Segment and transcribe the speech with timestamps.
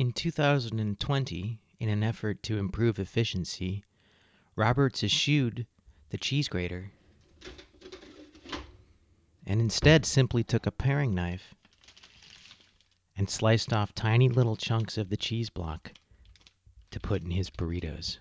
[0.00, 3.84] In 2020, in an effort to improve efficiency,
[4.56, 5.66] Roberts eschewed
[6.08, 6.90] the cheese grater
[9.44, 11.54] and instead simply took a paring knife
[13.14, 15.92] and sliced off tiny little chunks of the cheese block
[16.92, 18.20] to put in his burritos.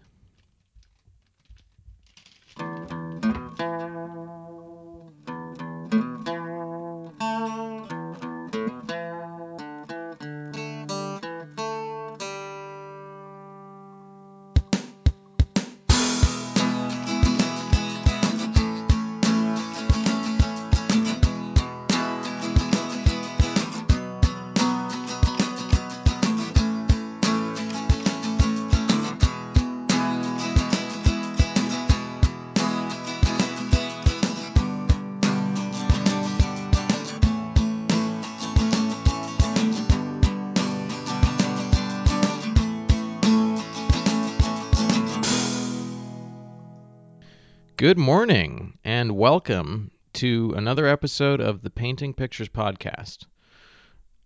[47.90, 53.26] Good morning and welcome to another episode of the Painting Pictures Podcast.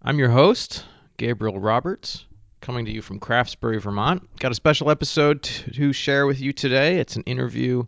[0.02, 0.84] I'm your host,
[1.16, 2.26] Gabriel Roberts,
[2.60, 4.28] coming to you from Craftsbury, Vermont.
[4.38, 6.98] Got a special episode to share with you today.
[6.98, 7.86] It's an interview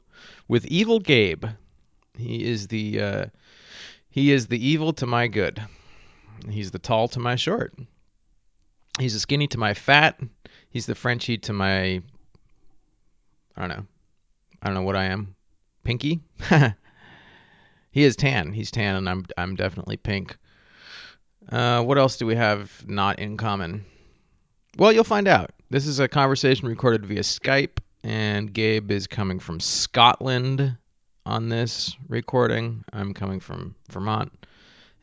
[0.47, 1.43] with Evil Gabe.
[2.17, 3.25] He is the uh,
[4.09, 5.61] he is the evil to my good.
[6.49, 7.77] He's the tall to my short.
[8.97, 10.21] He's the skinny to my fat.
[10.69, 12.01] He's the Frenchy to my
[13.57, 13.85] I don't know.
[14.61, 15.34] I don't know what I am.
[15.85, 16.19] Pinky.
[17.91, 18.51] he is tan.
[18.51, 20.37] He's tan, and I'm I'm definitely pink.
[21.49, 23.85] Uh, what else do we have not in common?
[24.77, 25.51] Well, you'll find out.
[25.69, 30.75] This is a conversation recorded via Skype, and Gabe is coming from Scotland
[31.25, 32.83] on this recording.
[32.91, 34.31] I'm coming from Vermont.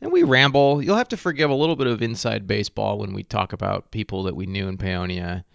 [0.01, 0.83] And we ramble.
[0.83, 4.23] You'll have to forgive a little bit of inside baseball when we talk about people
[4.23, 5.45] that we knew in Paonia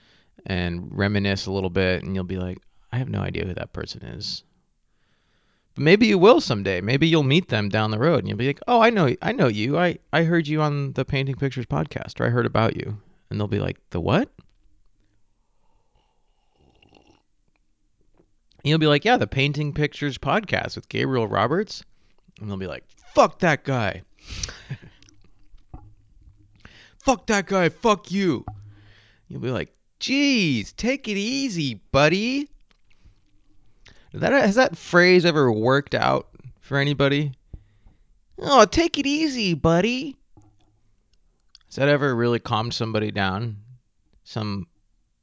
[0.46, 2.58] and reminisce a little bit, and you'll be like,
[2.90, 4.42] I have no idea who that person is.
[5.78, 6.80] Maybe you will someday.
[6.80, 9.32] Maybe you'll meet them down the road and you'll be like, "Oh, I know I
[9.32, 9.78] know you.
[9.78, 12.98] I I heard you on the Painting Pictures podcast or I heard about you."
[13.30, 14.28] And they'll be like, "The what?"
[18.58, 21.84] And you'll be like, "Yeah, the Painting Pictures podcast with Gabriel Roberts."
[22.40, 24.02] And they'll be like, "Fuck that guy."
[27.04, 27.68] fuck that guy.
[27.68, 28.44] Fuck you.
[29.28, 32.48] You'll be like, "Jeez, take it easy, buddy."
[34.14, 36.28] That has that phrase ever worked out
[36.60, 37.32] for anybody?
[38.38, 40.16] Oh, take it easy, buddy.
[41.66, 43.56] Has that ever really calmed somebody down?
[44.24, 44.66] Some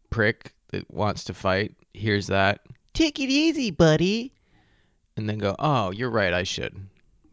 [0.10, 2.62] prick that wants to fight hears that.
[2.94, 4.34] Take it easy, buddy.
[5.18, 6.76] And then go, oh, you're right, I should.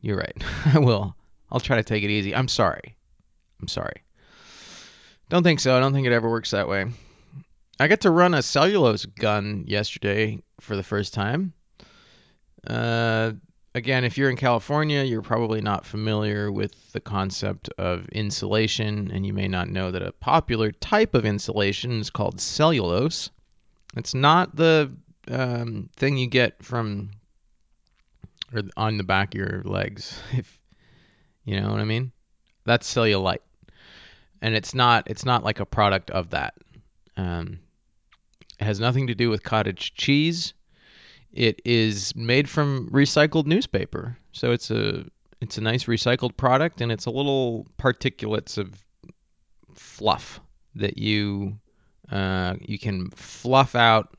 [0.01, 0.37] You're right.
[0.75, 1.15] I will.
[1.51, 2.35] I'll try to take it easy.
[2.35, 2.97] I'm sorry.
[3.61, 4.03] I'm sorry.
[5.29, 5.77] Don't think so.
[5.77, 6.87] I don't think it ever works that way.
[7.81, 11.53] I got to run a cellulose gun yesterday for the first time.
[12.67, 13.33] Uh,
[13.75, 19.27] again, if you're in California, you're probably not familiar with the concept of insulation, and
[19.27, 23.31] you may not know that a popular type of insulation is called cellulose.
[23.97, 24.93] It's not the
[25.29, 27.11] um, thing you get from
[28.55, 30.59] or on the back of your legs, if
[31.45, 32.13] you know what I mean.
[32.65, 33.43] That's cellulite,
[34.41, 36.55] and it's not it's not like a product of that.
[37.23, 37.61] Um,
[38.59, 40.55] it has nothing to do with cottage cheese.
[41.33, 45.05] It is made from recycled newspaper, so it's a
[45.41, 48.85] it's a nice recycled product, and it's a little particulates of
[49.75, 50.41] fluff
[50.75, 51.59] that you
[52.11, 54.17] uh, you can fluff out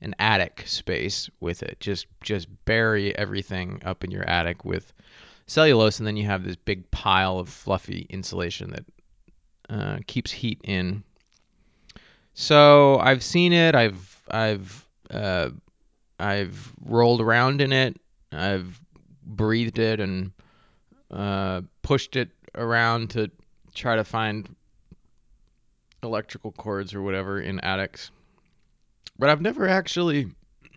[0.00, 1.78] an attic space with it.
[1.80, 4.92] Just just bury everything up in your attic with
[5.46, 8.84] cellulose, and then you have this big pile of fluffy insulation that
[9.68, 11.04] uh, keeps heat in
[12.34, 13.74] so I've seen it.
[13.74, 15.50] I've I've uh,
[16.18, 17.96] I've rolled around in it.
[18.32, 18.80] I've
[19.24, 20.32] breathed it and
[21.10, 23.30] uh, pushed it around to
[23.74, 24.54] try to find
[26.02, 28.10] electrical cords or whatever in attics.
[29.18, 30.26] But I've never actually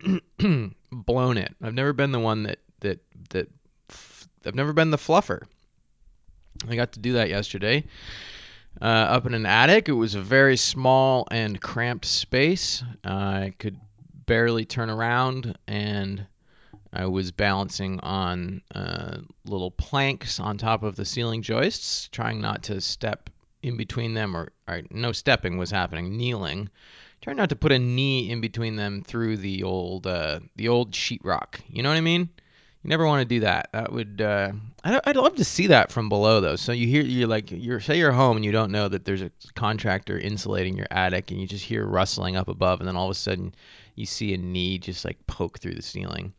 [0.92, 1.54] blown it.
[1.60, 3.00] I've never been the one that that
[3.30, 3.48] that
[4.46, 5.42] I've never been the fluffer.
[6.68, 7.84] I got to do that yesterday
[8.80, 9.88] uh, up in an attic.
[9.88, 12.82] It was a very small and cramped space.
[13.04, 13.78] I could
[14.26, 16.26] barely turn around, and
[16.92, 22.62] I was balancing on uh, little planks on top of the ceiling joists, trying not
[22.64, 23.30] to step
[23.62, 26.68] in between them, or, or no stepping was happening, kneeling.
[27.20, 30.92] Trying not to put a knee in between them through the old uh, the old
[30.92, 31.60] sheetrock.
[31.68, 32.28] You know what I mean?
[32.84, 33.70] You never want to do that.
[33.72, 34.22] That would.
[34.88, 36.56] Uh, I'd, love to see that from below though.
[36.56, 39.20] So you hear you're like you're say you're home and you don't know that there's
[39.20, 43.04] a contractor insulating your attic and you just hear rustling up above and then all
[43.04, 43.54] of a sudden
[43.96, 46.32] you see a knee just like poke through the ceiling.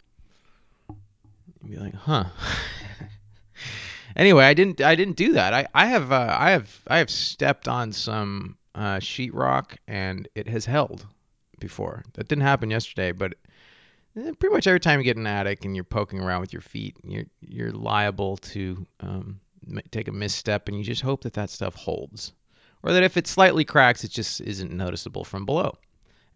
[1.64, 2.26] You'd be like, huh.
[4.16, 5.54] anyway, I didn't I didn't do that.
[5.54, 10.48] I I have uh, I have I have stepped on some uh, sheetrock and it
[10.48, 11.06] has held
[11.60, 12.04] before.
[12.14, 13.36] That didn't happen yesterday, but
[14.14, 16.98] pretty much every time you get an attic and you're poking around with your feet,
[17.04, 19.40] you're you're liable to um,
[19.92, 22.34] take a misstep, and you just hope that that stuff holds,
[22.84, 25.78] or that if it slightly cracks, it just isn't noticeable from below.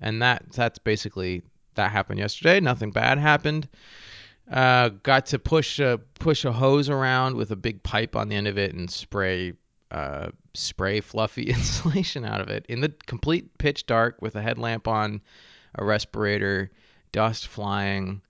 [0.02, 1.44] And that that's basically
[1.76, 2.60] that happened yesterday.
[2.60, 3.68] Nothing bad happened.
[4.52, 8.36] Uh, got to push a push a hose around with a big pipe on the
[8.36, 9.54] end of it and spray
[9.90, 14.88] uh, spray fluffy insulation out of it in the complete pitch dark with a headlamp
[14.88, 15.22] on,
[15.76, 16.72] a respirator,
[17.14, 18.22] dust flying,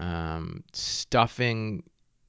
[0.00, 1.82] um, stuffing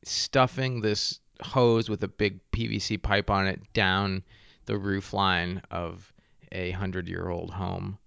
[0.03, 4.23] stuffing this hose with a big PVC pipe on it down
[4.65, 6.13] the roof line of
[6.51, 7.97] a hundred year old home.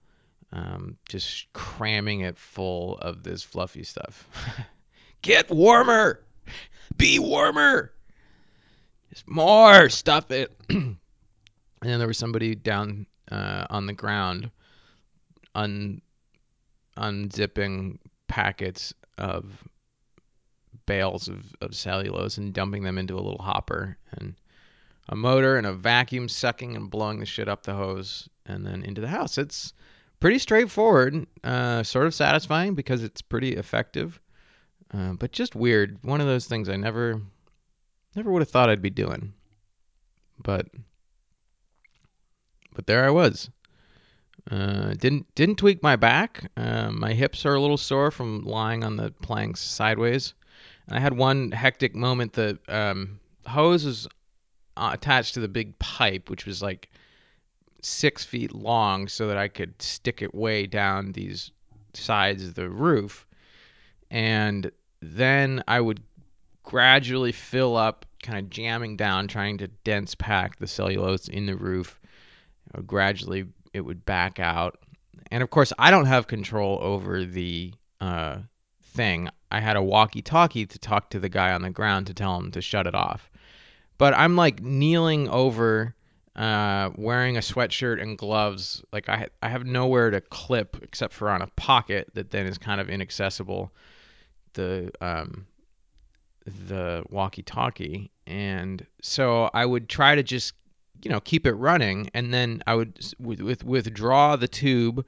[0.52, 4.26] Um, just cramming it full of this fluffy stuff.
[5.22, 6.24] Get warmer!
[6.96, 7.92] Be warmer!
[9.10, 9.88] Just more!
[9.90, 10.56] Stuff it!
[10.68, 10.96] and
[11.82, 14.50] then there was somebody down uh, on the ground
[15.54, 16.00] un-
[16.98, 19.64] unzipping packets of
[20.86, 24.34] bales of, of cellulose and dumping them into a little hopper and
[25.08, 28.82] a motor and a vacuum sucking and blowing the shit up the hose and then
[28.82, 29.38] into the house.
[29.38, 29.72] It's
[30.20, 34.20] pretty straightforward, uh, sort of satisfying because it's pretty effective,
[34.92, 35.98] uh, but just weird.
[36.02, 37.22] One of those things I never,
[38.14, 39.32] never would have thought I'd be doing,
[40.42, 40.66] but,
[42.74, 43.50] but there I was.
[44.50, 46.50] Uh, didn't didn't tweak my back.
[46.56, 50.34] Uh, my hips are a little sore from lying on the planks sideways.
[50.86, 52.32] And I had one hectic moment.
[52.32, 54.08] The um, hose was
[54.76, 56.88] uh, attached to the big pipe, which was like
[57.82, 61.50] six feet long, so that I could stick it way down these
[61.92, 63.26] sides of the roof.
[64.10, 66.00] And then I would
[66.62, 71.56] gradually fill up, kind of jamming down, trying to dense pack the cellulose in the
[71.56, 72.00] roof.
[72.86, 74.78] gradually, it would back out.
[75.30, 78.38] And of course, I don't have control over the uh,
[78.82, 79.28] thing.
[79.50, 82.36] I had a walkie talkie to talk to the guy on the ground to tell
[82.36, 83.30] him to shut it off.
[83.98, 85.94] But I'm like kneeling over,
[86.36, 88.82] uh, wearing a sweatshirt and gloves.
[88.92, 92.58] Like I, I have nowhere to clip except for on a pocket that then is
[92.58, 93.72] kind of inaccessible.
[94.54, 95.46] The um,
[96.66, 100.54] the walkie-talkie, and so I would try to just
[101.02, 105.04] you know keep it running, and then I would with, with withdraw the tube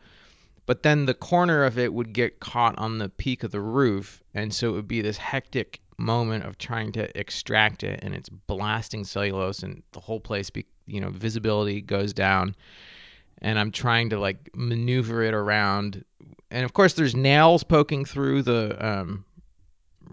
[0.71, 4.23] but then the corner of it would get caught on the peak of the roof
[4.35, 8.29] and so it would be this hectic moment of trying to extract it and it's
[8.29, 12.55] blasting cellulose and the whole place be, you know visibility goes down
[13.43, 16.05] and i'm trying to like maneuver it around.
[16.53, 19.25] And of course there's nails poking through the um,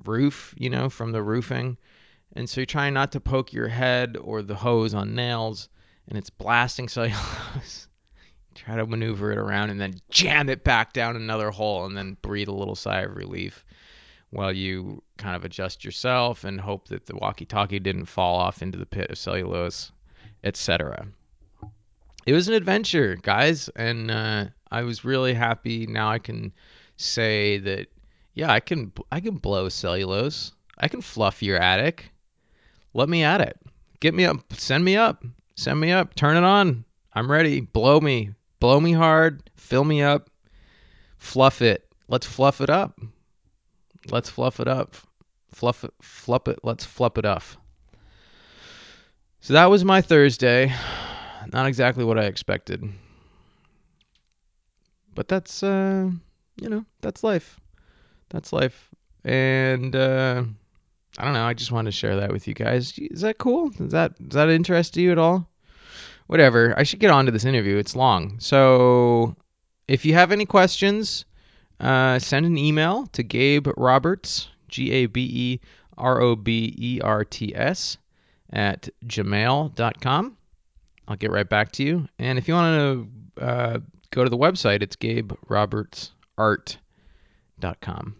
[0.06, 1.78] roof you know from the roofing
[2.38, 5.70] and so you're trying not to poke your head or the hose on nails
[6.08, 7.88] and it's blasting cellulose
[8.56, 12.18] try to maneuver it around and then jam it back down another hole and then
[12.22, 13.66] breathe a little sigh of relief
[14.30, 18.78] while you kind of adjust yourself and hope that the walkie-talkie didn't fall off into
[18.78, 19.92] the pit of cellulose,
[20.44, 21.08] etc.
[22.26, 25.88] It was an adventure, guys, and uh, I was really happy.
[25.88, 26.52] Now I can
[26.98, 27.88] say that,
[28.34, 30.52] yeah, I can I can blow cellulose.
[30.78, 32.12] I can fluff your attic.
[32.98, 33.58] Let me at it.
[34.02, 34.52] Get me up.
[34.52, 35.24] Send me up.
[35.56, 36.16] Send me up.
[36.16, 36.84] Turn it on.
[37.14, 37.62] I'm ready.
[37.62, 38.32] Blow me.
[38.60, 40.30] Blow me hard, fill me up,
[41.18, 41.88] fluff it.
[42.08, 43.00] Let's fluff it up.
[44.10, 44.96] Let's fluff it up.
[45.54, 46.60] Fluff it, fluff it.
[46.64, 47.44] Let's fluff it up.
[49.42, 50.74] So that was my Thursday.
[51.54, 52.84] Not exactly what I expected.
[55.14, 56.10] But that's uh,
[56.60, 57.60] you know, that's life.
[58.30, 58.90] That's life.
[59.24, 60.44] And uh
[61.18, 62.94] I don't know, I just wanted to share that with you guys.
[62.98, 63.72] Is that cool?
[63.80, 65.50] Is that does that interest you at all?
[66.28, 66.78] whatever.
[66.78, 67.78] I should get on to this interview.
[67.78, 68.40] It's long.
[68.40, 69.36] So
[69.88, 71.26] if you have any questions,
[71.80, 75.60] uh, send an email to Gabe Roberts, G A B E
[75.98, 77.98] R O B E R T S,
[78.52, 80.38] at gmail.com.
[81.08, 82.08] I'll get right back to you.
[82.20, 83.80] And if you want to uh,
[84.12, 88.16] go to the website, it's gabe roberts GabeRobertsArt.com.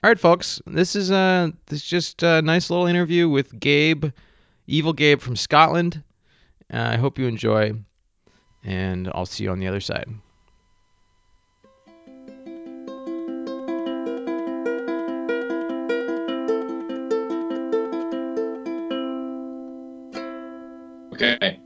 [0.00, 0.62] All right, folks.
[0.64, 4.04] This is a this is just a nice little interview with Gabe,
[4.68, 6.04] Evil Gabe from Scotland.
[6.72, 7.72] Uh, I hope you enjoy,
[8.62, 10.08] and I'll see you on the other side.
[21.12, 21.58] Okay.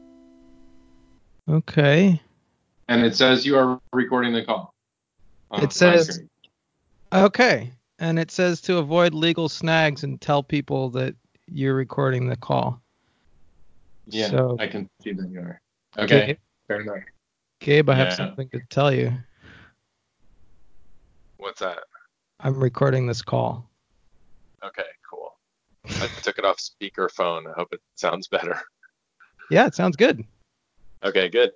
[1.51, 2.23] Okay.
[2.89, 4.73] And it says you are recording the call.
[5.53, 6.23] It uh, says,
[7.12, 7.73] okay.
[8.02, 11.14] And it says to avoid legal snags and tell people that
[11.47, 12.82] you're recording the call.
[14.09, 15.61] Yeah, so- I can see that you are.
[15.97, 17.04] Okay, Gabe, fair enough.
[17.61, 19.12] Gabe, I have something to tell you.
[21.37, 21.78] What's that?
[22.40, 23.71] I'm recording this call.
[24.64, 25.38] Okay, cool.
[25.85, 27.47] I took it off speakerphone.
[27.49, 28.61] I hope it sounds better.
[29.49, 30.25] Yeah, it sounds good.
[31.04, 31.52] Okay, good.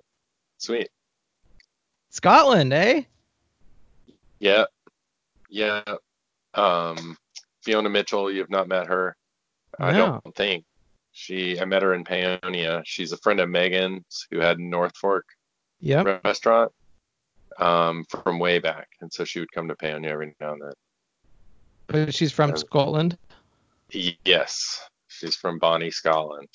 [0.59, 0.89] Sweet.
[2.09, 3.01] Scotland, eh?
[4.39, 4.65] Yeah.
[5.49, 5.81] Yeah.
[6.57, 7.17] Um,
[7.63, 9.15] Fiona Mitchell, you've not met her.
[9.79, 10.65] I don't think.
[11.11, 12.81] She I met her in Paonia.
[12.85, 15.25] She's a friend of Megan's who had North Fork
[15.79, 16.23] Yep.
[16.23, 16.71] restaurant
[17.59, 18.87] um, from way back.
[19.01, 20.73] And so she would come to Paonia every now and then.
[21.87, 23.17] But she's from Scotland.
[23.91, 24.81] Yes.
[25.07, 26.47] She's from Bonnie, Scotland.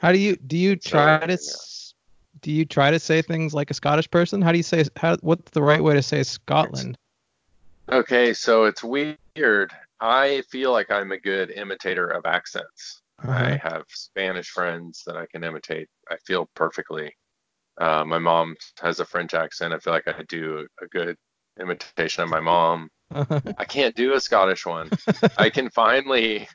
[0.00, 1.94] How do you do you try Sorry, to s-
[2.40, 4.40] do you try to say things like a Scottish person?
[4.42, 6.96] How do you say how what's the right way to say Scotland?
[7.92, 9.18] Okay, so it's weird.
[10.00, 13.02] I feel like I'm a good imitator of accents.
[13.28, 13.58] I Uh-huh.
[13.62, 15.88] have Spanish friends that I can imitate.
[16.10, 17.14] I feel perfectly.
[17.80, 19.72] Uh, my mom has a French accent.
[19.74, 21.16] I feel like I do a good
[21.60, 22.88] imitation of my mom.
[23.58, 24.90] I can't do a Scottish one.
[25.36, 26.48] I can finally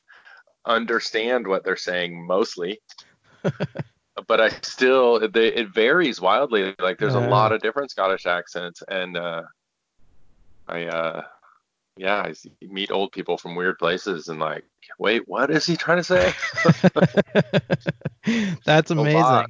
[0.66, 2.80] understand what they're saying mostly,
[4.28, 6.74] but I still it, it varies wildly.
[6.80, 9.44] Like there's a lot of different Scottish accents, and uh,
[10.68, 11.22] I uh,
[11.98, 14.64] yeah, I see- meet old people from weird places, and like,
[15.00, 16.34] wait, what is he trying to say?
[18.66, 19.22] That's A amazing.
[19.22, 19.50] lot.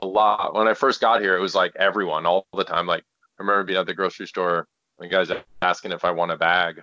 [0.00, 0.54] a lot.
[0.54, 2.86] When I first got here, it was like everyone all the time.
[2.86, 3.02] Like
[3.38, 4.66] I remember being at the grocery store,
[4.98, 5.30] the guy's
[5.62, 6.80] asking if I want a bag.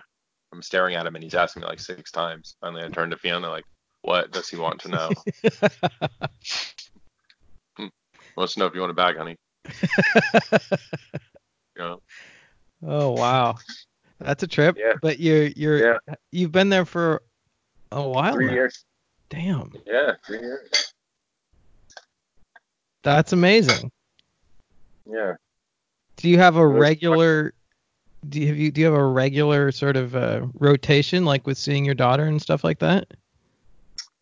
[0.52, 2.56] I'm staring at him and he's asking me like six times.
[2.60, 3.64] Finally, I turned to Fiona like,
[4.02, 5.10] "What does he want to know?"
[7.76, 7.86] Hmm.
[8.36, 9.36] Wants to know if you want a bag, honey.
[11.76, 12.00] You know?
[12.86, 13.56] oh wow.
[14.20, 14.76] That's a trip.
[14.78, 14.94] Yeah.
[15.00, 16.00] But you're you're
[16.30, 17.22] you've been there for
[17.92, 18.52] a while Three now.
[18.52, 18.84] years.
[19.28, 19.72] Damn.
[19.86, 20.92] Yeah, three years.
[23.02, 23.90] That's amazing.
[25.06, 25.34] Yeah.
[26.16, 27.54] Do you have a regular
[28.28, 31.56] do you have you do you have a regular sort of uh, rotation like with
[31.56, 33.06] seeing your daughter and stuff like that?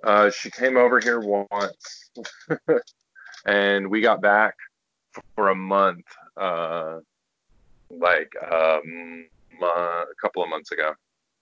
[0.04, 2.10] Uh, she came over here once,
[3.46, 4.54] and we got back
[5.34, 6.04] for a month,
[6.36, 7.00] uh,
[7.90, 9.26] like um,
[9.66, 10.92] a couple of months ago.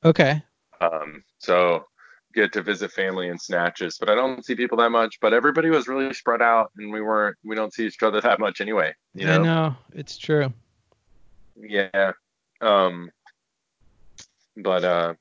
[0.05, 0.43] Okay.
[0.81, 1.85] Um, so
[2.35, 5.19] get to visit family in snatches, but I don't see people that much.
[5.21, 7.37] But everybody was really spread out, and we weren't.
[7.45, 8.95] We don't see each other that much anyway.
[9.15, 9.43] You I know?
[9.43, 9.77] know.
[9.95, 10.53] It's true.
[11.57, 12.13] Yeah.
[12.61, 13.11] Um,
[14.57, 15.15] but uh,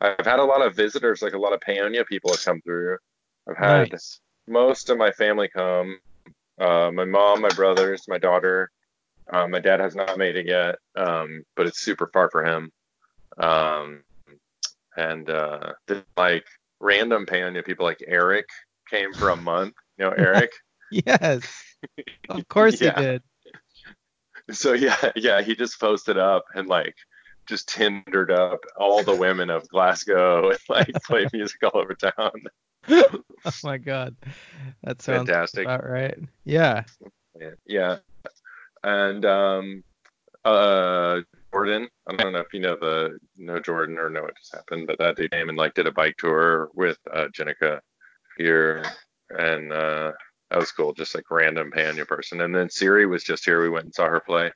[0.00, 2.98] I've had a lot of visitors, like a lot of Paonia people have come through.
[3.48, 4.20] I've had Nice.
[4.48, 5.98] most of my family come.
[6.60, 8.70] Uh, my mom, my brothers, my daughter.
[9.32, 12.70] Uh, my dad has not made it yet, um, but it's super far for him.
[13.38, 14.02] Um,
[14.96, 15.72] and uh,
[16.16, 16.44] like
[16.80, 18.46] random Paonia people, like Eric,
[18.88, 19.74] came for a month.
[19.98, 20.50] You know Eric?
[20.92, 21.44] Yes.
[22.28, 22.98] Of course Yeah.
[22.98, 23.22] you did.
[24.50, 26.96] So yeah, yeah, he just posted up and like
[27.46, 32.32] just tindered up all the women of Glasgow and like played music all over town.
[32.88, 33.22] Oh
[33.62, 34.16] my god.
[34.82, 35.64] That sounds Fantastic.
[35.64, 36.18] about right.
[36.44, 36.82] Yeah.
[37.40, 37.96] Yeah, yeah.
[38.82, 39.84] And um
[40.44, 41.20] uh
[41.52, 44.86] Jordan, I don't know if you know the know Jordan or know what just happened,
[44.86, 47.80] but that dude came and like did a bike tour with uh Jenica
[48.36, 48.84] here
[49.30, 50.12] and uh
[50.50, 52.40] that was cool, just like random Paonia person.
[52.40, 53.62] And then Siri was just here.
[53.62, 54.50] We went and saw her play.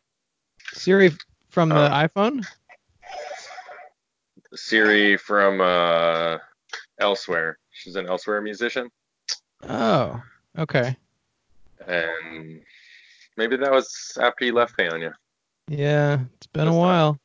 [0.73, 1.12] Siri
[1.50, 2.47] from the Um, iPhone?
[4.54, 6.38] Siri from uh
[6.99, 7.59] Elsewhere.
[7.73, 8.90] She's an Elsewhere musician.
[9.69, 10.23] Oh.
[10.59, 10.97] Okay.
[11.87, 12.62] And
[13.37, 15.14] maybe that was after you left Paonia.
[15.69, 16.21] Yeah.
[16.37, 17.21] It's been a not- while.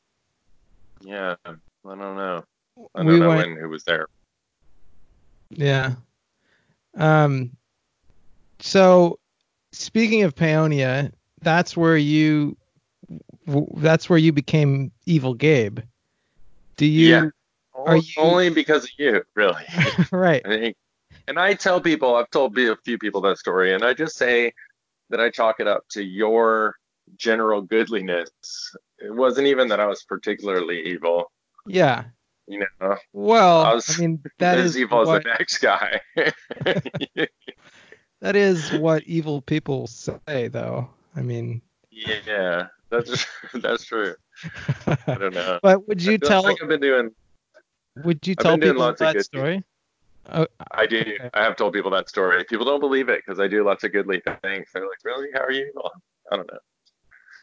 [1.01, 1.51] Yeah, I
[1.85, 2.43] don't know.
[2.93, 4.07] I don't We know went when who was there.
[5.49, 5.93] Yeah.
[6.95, 7.51] Um.
[8.59, 9.19] So,
[9.71, 11.11] speaking of Paonia,
[11.41, 12.57] that's where you,
[13.77, 15.79] that's where you became Evil Gabe.
[16.75, 17.07] Do you?
[17.09, 17.29] Yeah.
[17.73, 19.63] Are O- you- Only because of you, really.
[20.11, 20.41] right.
[20.45, 20.73] I
[21.29, 24.51] and I tell people, I've told a few people that story, and I just say
[25.09, 26.75] that I chalk it up to your
[27.17, 28.29] general goodliness.
[28.99, 31.31] It wasn't even that I was particularly evil,
[31.65, 32.05] Yeah.
[32.47, 32.97] you know.
[33.13, 36.01] Well, I I, mean, that as is evil what as the next guy.
[38.21, 40.89] that is what evil people say, though.
[41.15, 41.61] I mean,
[41.91, 44.15] yeah, that's that's true.
[45.07, 45.59] I don't know.
[45.63, 46.43] but would you tell?
[46.43, 47.11] like I've been doing
[48.03, 49.63] would you I've tell people that story?
[50.31, 50.99] Uh, I do.
[50.99, 51.29] okay.
[51.33, 52.43] I have told people that story.
[52.45, 54.67] People don't believe it because I do lots of goodly things.
[54.73, 55.29] They're like, "Really?
[55.33, 55.91] How are you?" Well,
[56.31, 56.59] I don't know.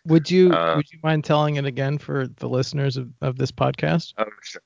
[0.06, 3.50] Would you Uh, would you mind telling it again for the listeners of, of this
[3.50, 4.14] podcast?
[4.18, 4.62] Oh, sure.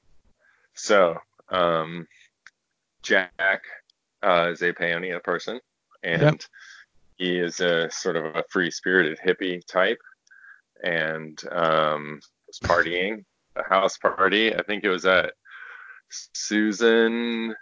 [0.74, 1.16] So,
[1.48, 2.06] um,
[3.02, 3.62] Jack
[4.22, 5.58] uh, is a Paonia person,
[6.02, 6.40] and Yep.
[7.16, 10.00] he is a sort of a free-spirited hippie type,
[10.84, 13.24] and um, was partying
[13.56, 14.54] a house party.
[14.54, 15.32] I think it was at
[16.10, 17.54] Susan's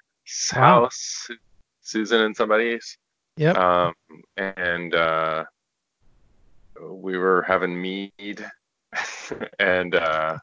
[0.54, 0.82] Wow.
[0.82, 1.28] house,
[1.80, 2.98] Susan and somebody's.
[3.36, 3.56] Yep.
[3.56, 3.94] Um,
[4.36, 5.44] and uh,
[6.90, 8.44] we were having mead,
[9.58, 10.38] and uh,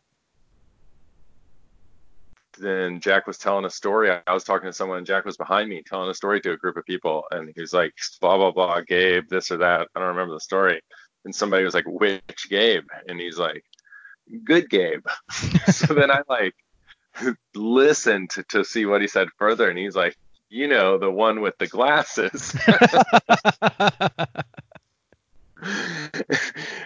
[2.58, 4.12] then Jack was telling a story.
[4.12, 6.58] I was talking to someone, and Jack was behind me telling a story to a
[6.58, 9.88] group of people, and he was like, blah blah blah, Gabe, this or that.
[9.96, 10.82] I don't remember the story.
[11.25, 12.86] And somebody was like, which Gabe?
[13.08, 13.63] And he's like,
[14.44, 15.06] good Gabe.
[15.72, 16.54] so then I like
[17.54, 20.18] listened to, to see what he said further, and he's like,
[20.50, 22.56] you know, the one with the glasses.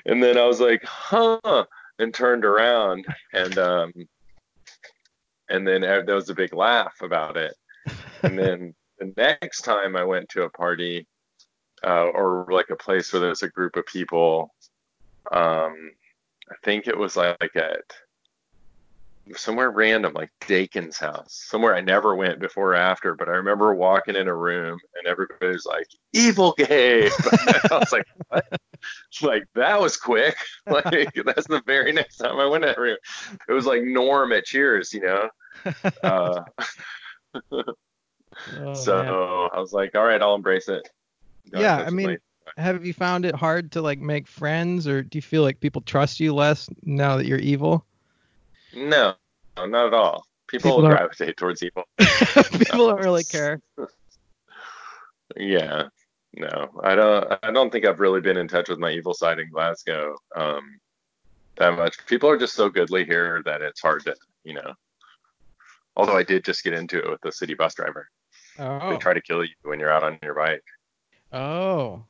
[0.06, 1.66] and then I was like, huh,
[1.98, 3.94] and turned around, and um,
[5.50, 7.54] and then there was a big laugh about it.
[8.24, 11.08] And then the next time I went to a party,
[11.86, 14.54] uh, or like a place where there's a group of people,
[15.32, 15.92] um,
[16.50, 17.84] I think it was like at
[19.36, 23.74] somewhere random, like Dakin's house, somewhere I never went before or after, but I remember
[23.74, 27.12] walking in a room and everybody was like, "Evil Gabe."
[27.72, 28.46] I was like, "What?"
[29.22, 30.38] Like that was quick.
[30.66, 32.98] Like that's the very next time I went in that room.
[33.48, 35.30] It was like Norm at Cheers, you know.
[36.04, 36.44] Uh,
[38.58, 39.50] Oh, so man.
[39.54, 40.88] I was like, "All right, I'll embrace it."
[41.52, 42.18] In Yeah, I mean,
[42.58, 45.82] have you found it hard to like make friends, or do you feel like people
[45.82, 47.86] trust you less now that you're evil?
[48.76, 49.14] No,
[49.58, 50.26] no, not at all.
[50.48, 51.84] People, People gravitate towards evil.
[52.58, 53.62] people don't really care.
[55.38, 55.84] Yeah.
[56.36, 57.40] No, I don't.
[57.44, 60.80] I don't think I've really been in touch with my evil side in Glasgow um,
[61.58, 61.98] that much.
[62.06, 64.74] People are just so goodly here that it's hard to, you know.
[65.96, 68.10] Although I did just get into it with the city bus driver.
[68.60, 68.92] Oh.
[68.92, 70.64] They try to kill you when you're out on your bike.
[71.34, 72.04] Oh.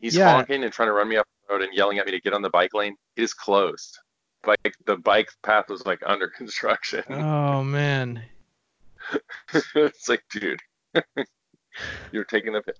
[0.00, 0.32] He's Yeah.
[0.32, 2.32] honking and trying to run me up the road and yelling at me to get
[2.32, 2.96] on the bike lane.
[3.16, 3.98] It is closed.
[4.46, 7.04] Like the bike path was like under construction.
[7.08, 8.22] Oh man.
[9.74, 10.60] it's like, dude,
[12.12, 12.76] you're taking the piss.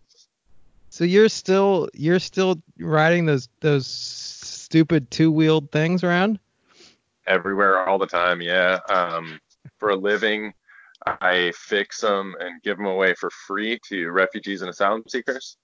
[0.90, 6.38] So you're still you're still riding those those stupid two wheeled things around?
[7.29, 8.40] everywhere all the time.
[8.40, 8.81] Yeah.
[8.88, 9.38] Um,
[9.79, 10.53] for a living,
[11.07, 15.57] I fix them and give them away for free to refugees and asylum seekers.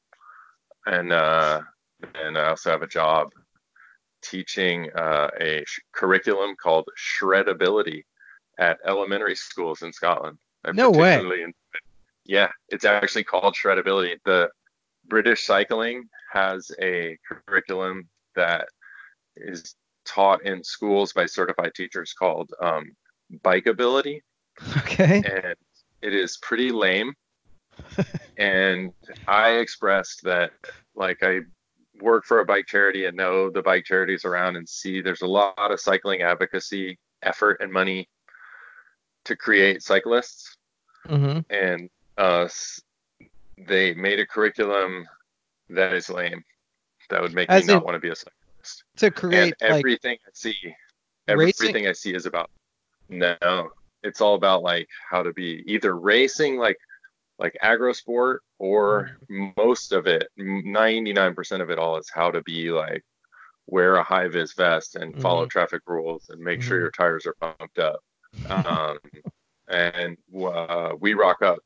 [0.87, 1.63] And uh,
[2.23, 3.33] and I also have a job
[4.25, 8.03] teaching uh, a sh- curriculum called shredability
[8.59, 10.39] at elementary schools in Scotland.
[10.73, 11.17] No way.
[11.17, 11.55] it.
[12.25, 14.17] Yeah, it's actually called shredability.
[14.25, 14.49] The
[15.09, 18.67] British Cycling has a curriculum that
[19.37, 19.75] is
[20.07, 22.85] taught in schools by certified teachers called um,
[23.45, 24.21] Bikeability,
[24.79, 25.17] Okay.
[25.27, 25.55] and
[26.03, 27.13] it is pretty lame.
[28.39, 28.93] and
[29.27, 30.53] I expressed that,
[30.95, 31.41] like, I
[32.01, 35.27] work for a bike charity and know the bike charities around and see there's a
[35.27, 38.09] lot of cycling advocacy effort and money
[39.25, 40.57] to create cyclists
[41.09, 41.41] Mm-hmm.
[41.55, 42.49] and uh,
[43.69, 45.07] they made a curriculum
[45.69, 46.43] that is lame.
[47.11, 48.85] That would make As me not want to be a cyclist.
[48.97, 50.75] To create and like everything I see, racing-
[51.29, 52.51] everything I see is about
[53.11, 53.69] no.
[54.03, 56.79] It's all about like how to be either racing like
[57.45, 59.19] like agro sport or
[59.57, 63.03] most of it, 99% of it all is how to be like
[63.67, 65.51] wear a high vis vest and follow Mhm.
[65.51, 66.81] traffic rules and make sure Mhm.
[66.85, 68.01] your tires are pumped up.
[68.51, 68.99] Um,
[69.69, 71.59] and uh, we rock up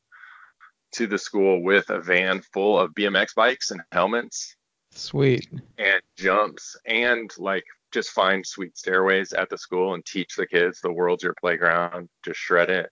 [0.92, 4.56] to the school with a van full of BMX bikes and helmets
[4.90, 5.48] sweet.
[5.78, 10.80] and jumps and like just find sweet stairways at the school and teach the kids
[10.80, 12.90] the world's your playground just shred it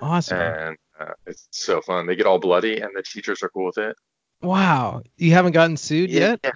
[0.00, 0.38] Awesome.
[0.40, 3.78] and uh, it's so fun they get all bloody and the teachers are cool with
[3.78, 3.96] it
[4.40, 5.02] Wow.
[5.16, 6.38] You haven't gotten sued yet?
[6.44, 6.52] Yeah.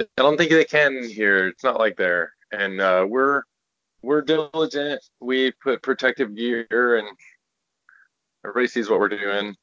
[0.00, 3.42] i don't think they can here it's not like there and uh, we're
[4.02, 6.66] we're diligent we put protective gear
[6.98, 7.08] and
[8.44, 9.54] everybody sees what we're doing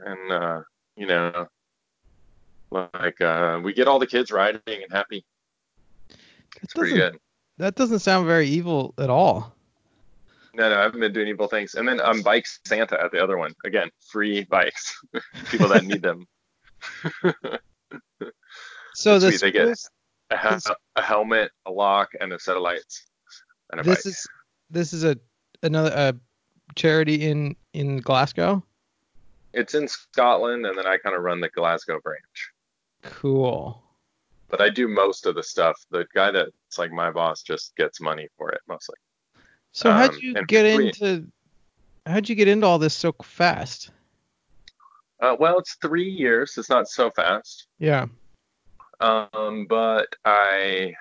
[0.00, 0.60] and uh,
[0.96, 1.46] you know
[2.70, 5.24] like uh, we get all the kids riding and happy
[6.62, 7.18] it's pretty good
[7.58, 9.54] That doesn't sound very evil at all.
[10.54, 11.74] No, no, I haven't been doing evil things.
[11.74, 13.54] And then um, Bike Santa at the other one.
[13.64, 15.00] Again, free bikes.
[15.50, 16.26] People that need them.
[18.94, 19.78] So the they get-
[20.30, 20.60] A,
[20.96, 23.06] a helmet, a lock, and a set of lights.
[23.70, 24.06] And a this bike.
[24.06, 24.26] is
[24.70, 25.16] this is a
[25.62, 26.12] another uh,
[26.74, 28.62] charity in in Glasgow?
[29.54, 32.50] It's in Scotland, and then I kind of run the Glasgow branch.
[33.02, 33.82] Cool.
[34.48, 35.76] But I do most of the stuff.
[35.90, 38.96] The guy that's like my boss just gets money for it mostly.
[39.72, 41.26] So how'd Um, you get into
[42.06, 43.90] how'd you get into all this so fast?
[45.20, 46.54] Uh, well, it's three years.
[46.58, 47.68] It's not so fast.
[47.78, 48.06] Yeah.
[49.00, 50.94] Um, but I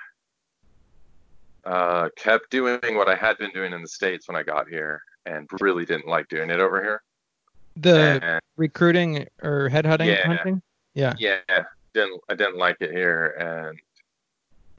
[1.65, 5.01] uh, kept doing what I had been doing in the States when I got here
[5.25, 7.03] and really didn't like doing it over here.
[7.77, 10.27] The And recruiting or headhunting Yeah.
[10.27, 10.61] hunting?
[10.93, 11.15] Yeah.
[11.17, 11.39] yeah,
[11.93, 13.35] didn't I didn't like it here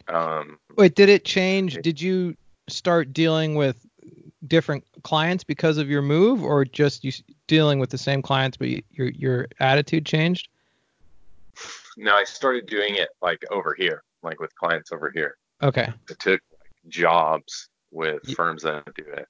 [0.08, 1.78] and um Wait, did it change?
[1.82, 2.36] Did you
[2.68, 3.84] start dealing with
[4.46, 7.12] different clients because of your move or just you
[7.46, 10.48] dealing with the same clients but your your attitude changed?
[11.96, 15.36] no, I started doing it like over here, like with clients over here.
[15.62, 15.82] Okay.
[16.10, 19.28] I took like, jobs with Ye- firms that do it.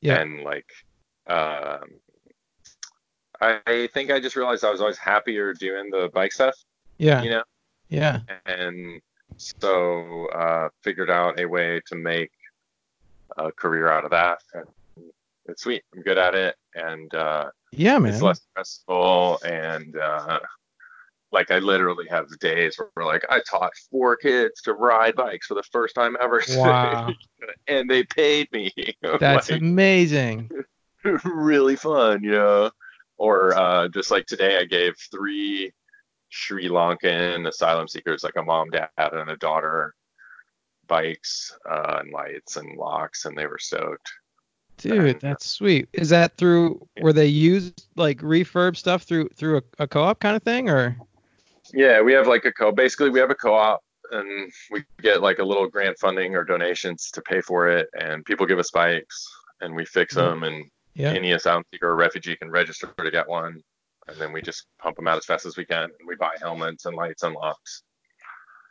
[0.00, 0.20] Yeah.
[0.20, 0.70] And like
[1.26, 1.88] um
[3.40, 6.54] I, I think I just realized I was always happier doing the bike stuff,
[6.98, 7.22] Yeah.
[7.22, 7.42] you know?
[7.88, 8.20] Yeah.
[8.46, 9.00] and
[9.36, 12.30] so uh, figured out a way to make
[13.38, 14.38] a career out of that.
[14.54, 14.64] And
[15.46, 15.82] it's sweet.
[15.94, 18.12] I'm good at it, and uh, Yeah, man.
[18.12, 19.40] it's less stressful.
[19.44, 20.40] And uh,
[21.32, 25.54] like I literally have days where like I taught four kids to ride bikes for
[25.54, 27.12] the first time ever, Wow.
[27.66, 28.72] and they paid me.
[29.20, 30.50] That's like, amazing.
[31.24, 32.70] really fun, you know.
[33.16, 35.72] Or uh, just like today, I gave three
[36.30, 39.94] Sri Lankan asylum seekers, like a mom, dad, and a daughter,
[40.86, 44.10] bikes uh, and lights and locks, and they were stoked.
[44.78, 45.88] Dude, And- that's sweet.
[45.92, 50.36] Is that through where they used like refurb stuff through through a, a co-op kind
[50.36, 50.96] of thing or?
[51.72, 52.72] Yeah, we have like a co.
[52.72, 57.10] Basically, we have a co-op, and we get like a little grant funding or donations
[57.12, 59.26] to pay for it, and people give us bikes,
[59.60, 60.24] and we fix Yeah.
[60.24, 61.10] them, and Yeah.
[61.12, 63.62] any asylum seeker or refugee can register to get one,
[64.08, 66.34] and then we just pump them out as fast as we can, and we buy
[66.40, 67.82] helmets and lights and locks.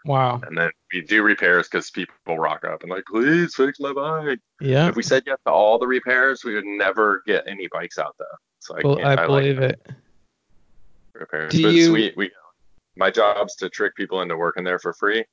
[0.06, 0.42] Wow.
[0.46, 4.40] And then we do repairs because people rock up and like, please fix my bike.
[4.60, 4.90] Yeah.
[4.90, 8.16] If we said yes to all the repairs, we would never get any bikes out
[8.20, 8.26] though.
[8.60, 9.82] So I, Well, I I, like believe it.
[11.14, 11.52] repairs.
[11.54, 12.32] Do but you- sweet, we
[12.96, 15.26] my job's to trick people into working there for free,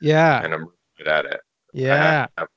[0.00, 0.42] Yeah.
[0.42, 1.40] and I'm good at it.
[1.74, 2.26] Yeah.
[2.38, 2.48] I have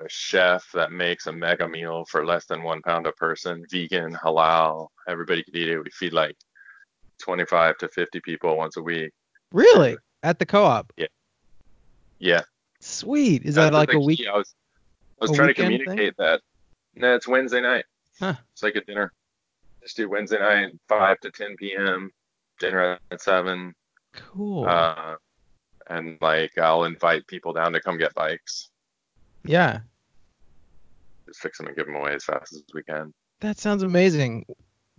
[0.00, 4.12] a chef that makes a mega meal for less than one pound a person, vegan,
[4.14, 4.88] halal.
[5.08, 5.78] Everybody could eat it.
[5.82, 6.36] We feed like
[7.22, 9.12] 25 to 50 people once a week.
[9.52, 9.96] Really?
[10.22, 10.92] At the co-op?
[10.96, 11.06] Yeah.
[12.18, 12.42] Yeah.
[12.80, 13.44] Sweet.
[13.44, 14.22] Is That's that like a week?
[14.30, 14.54] I was,
[15.20, 15.84] I was trying to weekend thing?
[15.84, 16.40] communicate that.
[16.94, 17.84] No, it's Wednesday night.
[18.18, 18.34] Huh.
[18.52, 19.12] It's like a dinner.
[19.82, 22.10] Just do Wednesday night, 5 to 10 p.m.
[22.58, 23.74] Dinner at 7.
[24.12, 24.66] Cool.
[24.66, 25.14] Uh,
[25.88, 28.70] and like I'll invite people down to come get bikes.
[29.44, 29.80] yeah.
[31.26, 33.14] Just fix them and give them away as fast as we can.
[33.40, 34.44] That sounds amazing.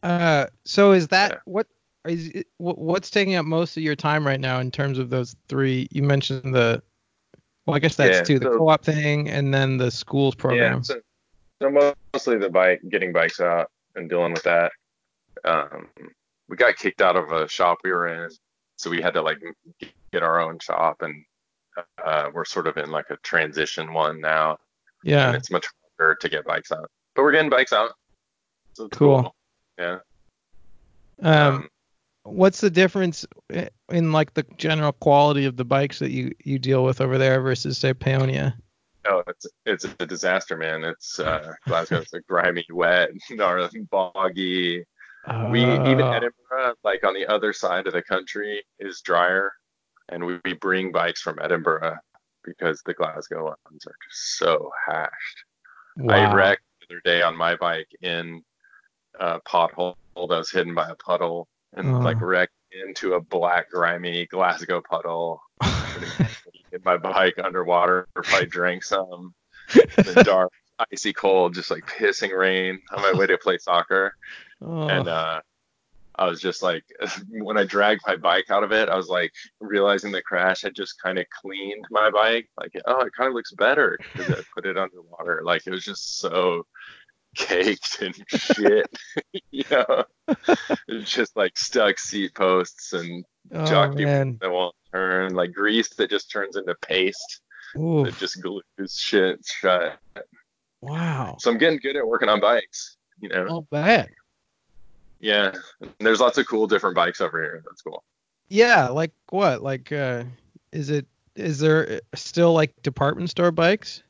[0.02, 1.38] Uh, so is that Yeah.
[1.46, 1.68] what
[2.08, 5.36] is it, what's taking up most of your time right now in terms of those
[5.48, 5.88] three?
[5.92, 6.82] You mentioned the
[7.66, 10.78] well, I guess that's Yeah, two, the so- co-op thing and then the schools program.
[10.78, 10.82] Yeah.
[10.82, 11.02] So,
[11.62, 14.72] so mostly the bike, getting bikes out and dealing with that.
[15.46, 15.90] Um,
[16.50, 18.32] we got kicked out of a shop we were in,
[18.78, 19.40] so we had to like
[20.12, 21.24] get our own shop, and
[22.04, 24.58] uh, we're sort of in like a transition one now,
[25.04, 25.68] Yeah, and it's much
[26.00, 26.90] harder to get bikes out.
[27.16, 27.92] But we're getting bikes out.
[28.74, 29.22] So Cool.
[29.24, 29.36] cool.
[29.78, 30.00] Yeah.
[31.22, 31.70] Um,
[32.24, 33.26] what's the difference
[33.90, 37.42] in like the general quality of the bikes that you you deal with over there
[37.42, 38.54] versus say Paonia?
[39.06, 40.84] Oh, it's it's a disaster, man.
[40.84, 43.10] It's uh, Glasgow's a grimy, wet,
[43.90, 44.86] boggy.
[45.50, 49.52] We even Oh, Edinburgh, like on the other side of the country, is drier,
[50.10, 51.98] and we, we bring bikes from Edinburgh
[52.44, 55.44] because the Glasgow ones are just so hashed.
[56.10, 58.42] I wrecked the other day on my bike in
[59.20, 62.00] a pothole that was hidden by a puddle, and Oh.
[62.00, 65.42] like wrecked into a black, grimy Glasgow puddle.
[66.72, 68.08] Hit my bike underwater.
[68.32, 69.34] I drank some,
[69.74, 70.52] the dark,
[70.92, 74.16] icy cold, just like pissing rain on my way to play soccer
[74.62, 75.42] oh, and uh
[76.16, 76.84] I was just like
[77.30, 80.76] when I dragged my bike out of it, I was like realizing the crash had
[80.76, 82.50] just kind of cleaned my bike.
[82.60, 85.42] Like, oh, it kind of looks better because I put it underwater.
[85.44, 86.66] Like it was just so
[87.36, 88.90] caked and shit.
[89.52, 90.04] you know,
[90.88, 94.38] it's just like stuck seat posts and oh jockey man.
[94.42, 97.42] that won't turn, like grease that just turns into paste
[97.74, 98.64] that just glues
[98.98, 99.98] shit shut.
[100.82, 101.38] Wow.
[101.40, 102.98] So I'm getting good at working on bikes.
[103.20, 104.10] You know, Not bad.
[105.20, 105.54] yeah.
[105.80, 107.64] And there's lots of cool different bikes over here.
[107.66, 108.04] That's cool.
[108.50, 109.62] Yeah, like what?
[109.62, 110.24] Like uh
[110.72, 114.04] is it is there still like department store bikes?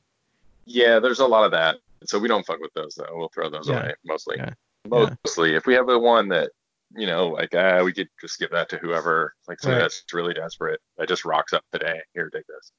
[0.66, 1.78] Yeah, there's a lot of that.
[2.06, 3.14] So we don't fuck with those though.
[3.16, 3.82] We'll throw those Yeah.
[3.84, 4.38] away mostly.
[4.38, 4.54] Yeah.
[4.88, 6.52] Mostly, if we have a one that
[6.98, 9.84] you know, like ah, we could just give that to whoever, like somebody Right.
[9.84, 12.02] that's really desperate that just rocks up today.
[12.14, 12.72] Here, take this.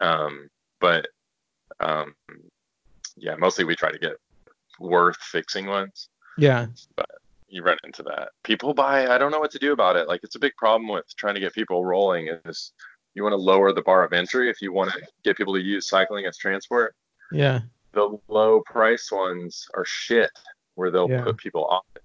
[0.00, 0.48] Um,
[0.80, 1.06] but
[1.80, 2.14] um,
[3.16, 4.16] yeah, mostly we try to get
[4.80, 6.08] worth fixing ones.
[6.36, 6.66] Yeah.
[6.96, 7.08] But
[7.48, 8.30] you run into that.
[8.42, 9.06] People buy.
[9.06, 10.08] I don't know what to do about it.
[10.08, 12.28] Like it's a big problem with trying to get people rolling.
[12.44, 12.72] Is
[13.14, 15.60] you want to lower the bar of entry if you want to get people to
[15.60, 16.94] use cycling as transport.
[17.30, 17.60] Yeah.
[17.92, 20.30] The low price ones are shit,
[20.74, 21.24] where they'll Yeah.
[21.24, 22.02] put people off it,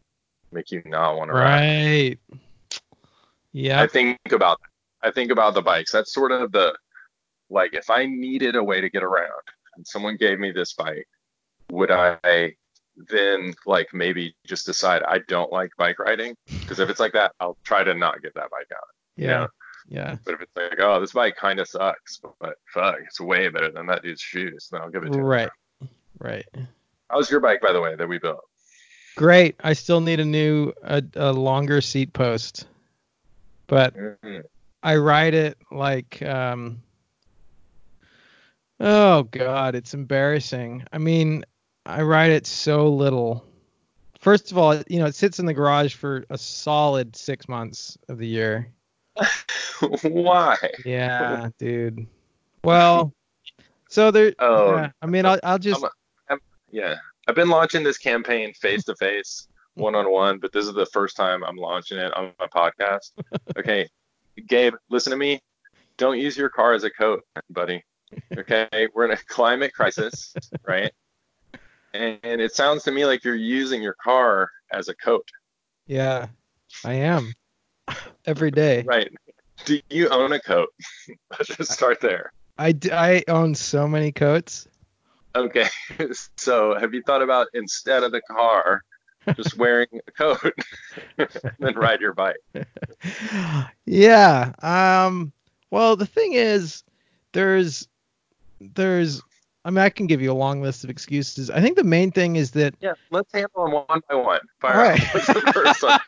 [0.52, 2.19] make you not want to ride.
[2.32, 2.39] Right.
[3.54, 3.82] Yeah.
[3.82, 4.60] I think about
[5.04, 5.91] I think about the bikes.
[5.91, 6.76] That's sort of the
[7.50, 9.32] like if I needed a way to get around
[9.76, 11.08] and someone gave me this bike,
[11.71, 12.56] would I
[13.10, 16.36] then like maybe just decide I don't like bike riding?
[16.60, 18.84] Because if it's like that, I'll try to not get that bike out.
[19.15, 19.38] you Yeah.
[19.41, 19.47] know?
[19.89, 20.17] Yeah.
[20.26, 23.71] But if it's like, oh, this bike kind of sucks, but fuck, it's way better
[23.71, 25.23] than that dude's shoes, then I'll give it to him.
[25.23, 25.50] Right.
[26.19, 26.45] Right.
[27.10, 28.41] How's your bike, by the way, that we built?
[29.15, 29.56] Great.
[29.63, 32.67] I still need a new a, a longer seat post.
[33.67, 34.43] But Mhm.
[34.84, 36.82] I ride it like um
[38.80, 40.86] Oh god, it's embarrassing.
[40.93, 41.43] I mean,
[41.86, 43.43] I ride it so little.
[44.19, 47.97] First of all, you know, it sits in the garage for a solid 6 months
[48.08, 48.71] of the year.
[50.03, 50.58] Why?
[50.86, 52.08] Yeah, dude.
[52.63, 53.13] Well,
[53.89, 55.84] so there Oh, yeah, I mean, I'll I'll just
[56.71, 56.95] Yeah,
[57.27, 60.86] I've been launching this campaign face to face, one on one, but this is the
[60.88, 63.12] first time I'm launching it on my podcast.
[63.58, 63.88] Okay,
[64.47, 65.41] Gabe, listen to me.
[65.97, 67.84] Don't use your car as a coat, buddy.
[68.38, 70.34] Okay, we're in a climate crisis,
[70.65, 70.91] right?
[71.93, 75.27] And, and it sounds to me like you're using your car as a coat,
[75.88, 76.27] yeah,
[76.84, 77.34] I am
[78.25, 78.84] every day.
[78.84, 79.10] right?
[79.65, 80.69] Do you own a coat?
[81.32, 82.34] Let's just start there.
[82.58, 84.67] I, I own so many coats.
[85.38, 85.67] Okay,
[86.38, 88.84] so have you thought about instead of the car,
[89.36, 90.54] just wearing a coat
[91.19, 92.38] and then ride your bike?
[93.86, 94.52] yeah.
[94.62, 95.32] Um.
[95.69, 96.84] Well, the thing is,
[97.34, 97.88] there's,
[98.60, 99.21] there's.
[99.63, 101.52] I mean, I can give you a long list of excuses.
[101.52, 102.73] I think the main thing is that.
[102.80, 104.39] Yeah, let's handle them one by one.
[104.60, 105.02] Fire All right.
[105.13, 106.00] What's the first one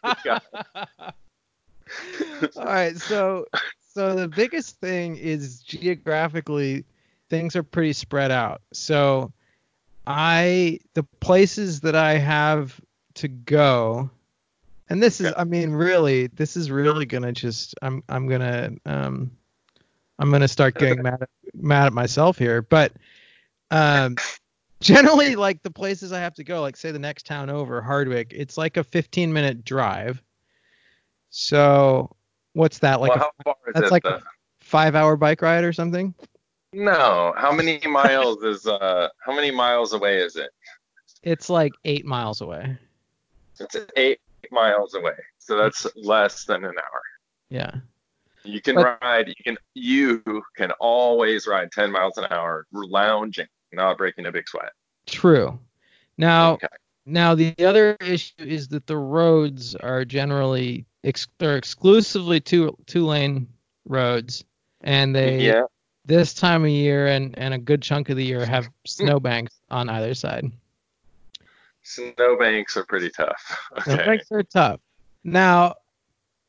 [2.55, 2.97] All right.
[2.97, 3.45] So,
[3.93, 6.85] so the biggest thing is geographically,
[7.29, 8.61] things are pretty spread out.
[8.73, 9.31] So,
[10.07, 12.79] I the places that I have
[13.15, 14.09] to go,
[14.89, 15.33] and this is.
[15.37, 19.31] I mean, really, this is really gonna just, I'm, I'm gonna, um,
[20.17, 22.93] I'm gonna start getting mad at, mad at myself here, but,
[23.71, 24.15] um.
[24.81, 28.31] Generally, like the places I have to go, like say the next town over, Hardwick,
[28.33, 30.23] it's like a 15 minute drive.
[31.29, 32.15] So,
[32.53, 33.09] what's that like?
[33.09, 34.15] well, a how far is that's like though?
[34.15, 34.21] a
[34.61, 36.13] five hour bike ride or something?
[36.73, 39.09] No, how many miles is uh?
[39.25, 40.49] How many miles away is it?
[41.23, 42.77] It's like eight miles away.
[43.59, 44.19] It's eight
[44.51, 47.01] miles away, so that's less than an hour.
[47.49, 47.71] Yeah.
[48.43, 49.27] You can But- ride.
[49.27, 49.57] You can.
[49.73, 50.21] You
[50.55, 54.71] can always ride 10 miles an hour, lounging, not breaking a big sweat.
[55.07, 55.59] True.
[56.17, 56.67] Now, Okay.
[57.05, 63.05] now the other issue is that the roads are generally ex- they're exclusively two two
[63.05, 63.47] lane
[63.85, 64.45] roads,
[64.81, 65.63] and they yeah.
[66.09, 69.87] This time of year and and a good chunk of the year have snowbanks on
[69.89, 70.51] either side.
[71.83, 73.57] Snowbanks are pretty tough.
[73.79, 73.95] Okay.
[73.95, 74.79] Snowbanks are tough.
[75.23, 75.75] Now,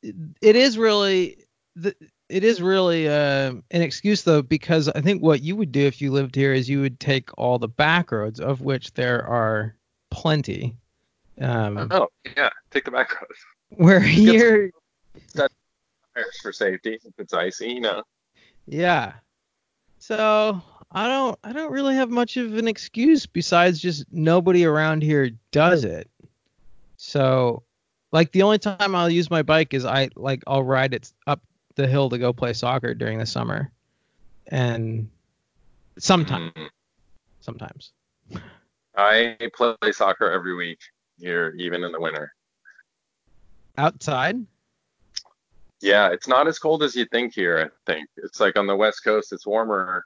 [0.03, 1.45] it- is really
[1.77, 1.95] the
[2.29, 6.01] it is really uh, an excuse though because I think what you would do if
[6.01, 9.75] you lived here is you would take all the back roads of which there are
[10.11, 10.75] plenty.
[11.41, 13.39] Um, Oh yeah, take the back roads.
[13.71, 14.71] where here,
[15.37, 18.03] Tires for safety if it's icy, you know.
[18.67, 19.13] yeah.
[20.01, 20.61] So
[20.91, 25.31] I don't I don't really have much of an excuse besides just nobody around here
[25.53, 26.11] does it.
[26.97, 27.63] So
[28.11, 31.41] like the only time I'll use my bike is I like I'll ride it up
[31.77, 33.71] the hill to go play soccer during the summer.
[34.49, 35.09] And
[35.99, 36.69] sometimes Mm.
[37.41, 37.93] sometimes.
[38.97, 40.81] I play soccer every week
[41.19, 42.33] here, even in the winter.
[43.79, 44.45] Outside?
[45.81, 47.71] Yeah, it's not as cold as you think here.
[47.87, 50.05] I think it's like on the west coast, it's warmer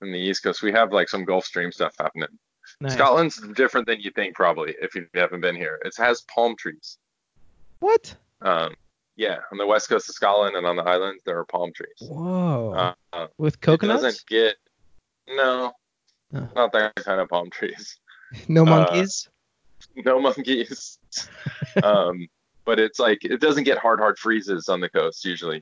[0.00, 0.62] than the east coast.
[0.62, 2.28] We have like some Gulf Stream stuff happening.
[2.80, 2.92] Nice.
[2.94, 5.80] Scotland's different than you think, probably, if you haven't been here.
[5.84, 6.98] It has palm trees.
[7.80, 8.14] What?
[8.42, 8.74] Um,
[9.16, 12.08] yeah, on the west coast of Scotland and on the islands, there are palm trees.
[12.08, 12.72] Whoa.
[12.74, 14.02] Uh, uh, With it coconuts?
[14.02, 14.56] doesn't get
[15.28, 15.72] no,
[16.32, 16.48] Oh.
[16.54, 17.98] not that kind of palm trees.
[18.48, 19.28] No uh, monkeys?
[19.96, 20.98] No monkeys.
[21.82, 22.28] um,
[22.70, 25.60] but it's like it doesn't get hard, hard freezes on the coast usually.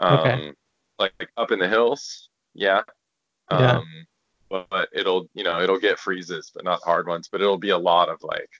[0.00, 0.52] Um, Okay.
[0.98, 2.82] Like, like up in the hills, yeah.
[3.48, 3.80] Um, Yeah.
[4.68, 7.28] but it'll you know it'll get freezes, but not hard ones.
[7.32, 8.50] But it'll be a lot of like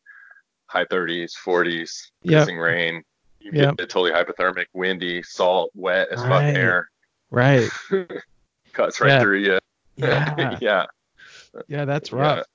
[0.67, 2.49] high 30s, 40s, Yep.
[2.49, 3.03] pissing rain.
[3.39, 3.77] You Yep.
[3.77, 6.57] get totally hypothermic, windy, salt, wet as fuck Right.
[6.57, 6.91] air,
[7.31, 7.69] Right.
[8.73, 9.21] cuts right Yeah.
[9.21, 9.59] through you.
[9.97, 10.59] Yeah.
[10.63, 10.87] yeah.
[11.69, 12.19] Yeah, that's Yeah.
[12.19, 12.47] rough.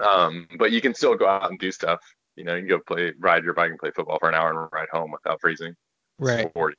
[0.00, 2.00] Um, but you can still go out and do stuff.
[2.36, 4.50] You know, you can go play, ride your bike and play football for an hour
[4.50, 5.74] and ride home without freezing.
[6.18, 6.52] Right.
[6.52, 6.76] 40.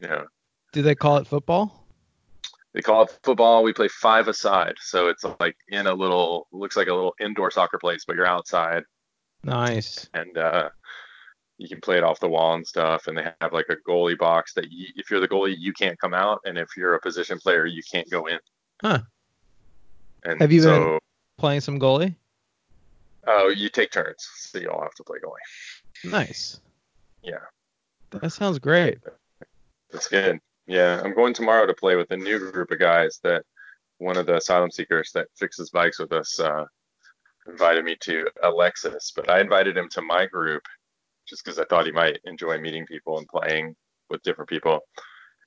[0.00, 0.26] You know,
[0.72, 1.84] Do they call it football?
[2.74, 3.62] they call it football.
[3.64, 7.50] We play five aside, so it's like in a little, looks like a little indoor
[7.50, 8.82] soccer place, but you're outside
[9.42, 10.08] Nice.
[10.14, 10.68] and uh,
[11.56, 13.06] you can play it off the wall and stuff.
[13.06, 15.98] And they have like a goalie box that you, if you're the goalie, you can't
[15.98, 18.38] come out, and if you're a position player, you can't go in.
[18.82, 19.00] Huh.
[20.24, 20.98] And Have you been-
[21.38, 22.14] Playing some goalie?
[23.28, 26.10] Oh, you take turns, so you all have to play goalie.
[26.10, 26.60] Nice.
[27.22, 27.38] Yeah.
[28.10, 28.98] That sounds great.
[29.92, 30.40] That's good.
[30.66, 33.44] Yeah, I'm going tomorrow to play with a new group of guys that
[33.98, 36.64] one of the asylum seekers that fixes bikes with us uh,
[37.46, 40.62] invited me to Alexis, but I invited him to my group
[41.26, 43.76] just because I thought he might enjoy meeting people and playing
[44.08, 44.80] with different people.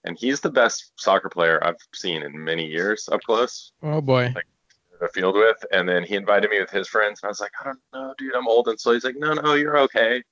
[0.04, 4.34] And he's the best soccer player I've seen in many years up close Oh boy.
[5.02, 5.58] The field with.
[5.74, 8.14] And then he invited me with his friends, and I was like, I don't know,
[8.18, 10.24] dude, I'm old and so He's like, No, no, you're okay.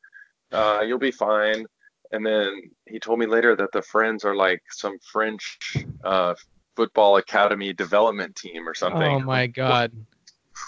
[0.51, 1.65] Uh, you'll be fine.
[2.11, 5.59] And then he told me later that the friends are like some French
[6.03, 6.33] uh,
[6.75, 9.01] football academy development team or something.
[9.01, 9.91] Oh my god.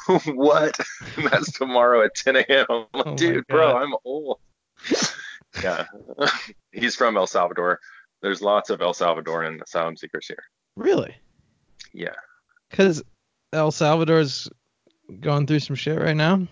[0.26, 0.78] what?
[1.32, 2.66] That's tomorrow at 10 a.m.
[2.70, 4.40] I'm like, Oh dude, bro, I'm old.
[5.64, 5.86] yeah.
[6.72, 7.80] He's from El Salvador.
[8.22, 10.44] There's lots of El Salvadoran asylum seekers here.
[10.76, 11.16] Really?
[11.92, 12.14] Yeah.
[12.70, 13.04] Because
[13.54, 14.50] El Salvador's
[15.20, 16.48] going through some shit right now.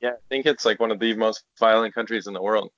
[0.00, 2.70] Yeah, I think it's like one of the most violent countries in the world.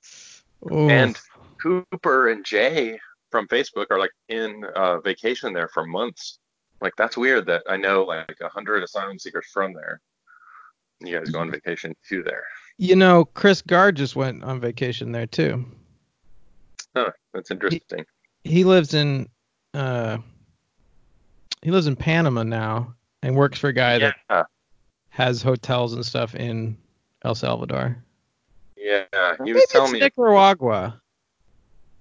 [0.71, 0.89] Ooh.
[0.89, 1.17] And
[1.61, 2.99] Cooper and Jay
[3.31, 6.39] from Facebook are like in uh, vacation there for months.
[6.81, 9.99] Like that's weird that I know like a hundred asylum seekers from there.
[11.01, 12.43] You guys go on vacation to there.
[12.77, 15.65] you know, Chris Gard just went on vacation there too.
[16.95, 18.05] Huh, that's interesting.
[18.43, 19.27] He lives in
[19.73, 20.19] uh
[21.61, 22.94] he lives in Panama now
[23.25, 24.45] and works for a guy that
[25.09, 26.77] has hotels and stuff in
[27.23, 27.97] El Salvador.
[28.77, 29.03] yeah.
[29.43, 31.01] He was telling me Nicaragua.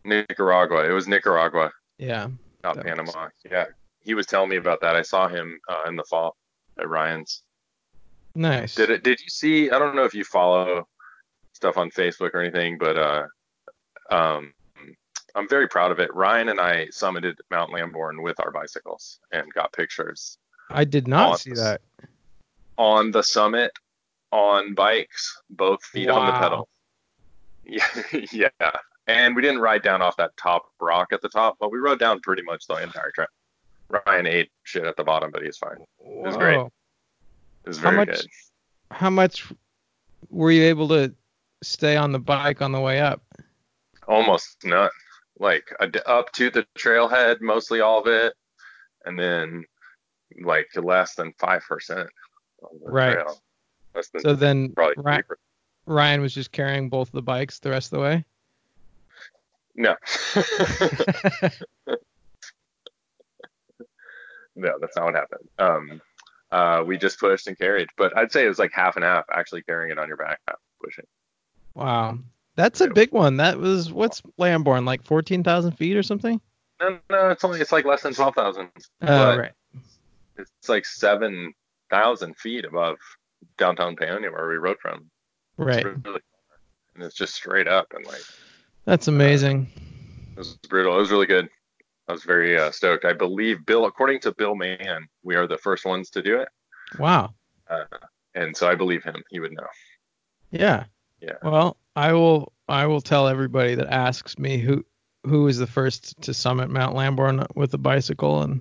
[0.05, 0.85] Nicaragua.
[0.89, 2.29] It was Nicaragua, Yeah.
[2.63, 3.29] not Panama.
[3.51, 3.67] Yeah,
[4.01, 4.97] he was telling me about that.
[4.97, 6.37] I saw him uh, in the fall
[6.79, 7.43] at Ryan's.
[8.35, 8.75] Nice.
[8.75, 9.03] Did it?
[9.03, 9.71] Did you see?
[9.71, 10.87] I don't know if you follow
[11.55, 13.27] stuff on Facebook or anything, but uh,
[14.11, 14.53] um,
[15.35, 16.13] I'm very proud of it.
[16.15, 20.37] Ryan and I summited Mount Lamborn with our bicycles and got pictures
[20.71, 21.81] I did not see the- that.
[22.77, 23.71] on the summit
[24.33, 26.41] on bikes, both feet on the Wow.
[26.41, 26.69] pedal.
[27.67, 27.87] Yeah,
[28.33, 28.71] yeah.
[29.07, 31.99] And we didn't ride down off that top rock at the top, but we rode
[31.99, 33.31] down pretty much the entire trip.
[34.07, 35.77] Ryan ate shit at the bottom, but he's fine.
[36.05, 36.59] It was great.
[36.59, 36.71] It
[37.69, 38.27] was How very much- good.
[38.91, 39.51] How much
[40.31, 41.15] were you able to
[41.63, 43.23] stay on the bike on the way up?
[44.07, 44.91] almost none.
[45.39, 45.73] Like
[46.07, 48.35] up to the trailhead, mostly all of it,
[49.07, 49.65] and then
[50.43, 52.09] like less than five percent
[52.83, 53.13] Right.
[53.15, 53.41] trail.
[53.95, 55.25] Less than So then probably Ry- 3%.
[55.87, 58.25] Ryan was just carrying both the bikes the rest of the way.
[59.77, 59.95] No.
[64.57, 65.49] no, that's not what happened.
[65.59, 66.01] Um,
[66.53, 69.25] uh, we just pushed and carried, but I'd say it was like half and half
[69.33, 71.07] actually carrying it on your back, half pushing.
[71.75, 72.19] Wow.
[72.57, 73.37] That's a big one.
[73.39, 76.41] That was what's Lamborn like 14,000 feet or something?
[76.81, 78.69] No, no, it's only it's like less than twelve thousand.
[78.77, 79.53] Oh, But- right.
[80.37, 81.53] It's like seven
[81.91, 82.97] thousand feet above
[83.59, 84.95] downtown Paonia where we rode from.
[85.01, 85.05] It's
[85.59, 85.85] Right.
[85.85, 86.21] really,
[86.95, 88.23] and it's just straight up and like
[88.85, 89.69] That's amazing.
[90.33, 90.95] it was brutal.
[90.97, 91.49] It was really good.
[92.09, 93.05] I was very uh, stoked.
[93.05, 96.49] I believe Bill, according to Bill Mann, we are the first ones to do it,
[96.99, 97.35] Wow.
[98.35, 99.23] and so I believe him.
[99.31, 99.67] He would know.
[100.51, 100.85] Yeah.
[101.21, 101.37] Yeah.
[101.43, 104.85] Well, I will I will tell everybody that asks me who
[105.27, 108.61] who was the first to summit Mount Lamborn with a bicycle and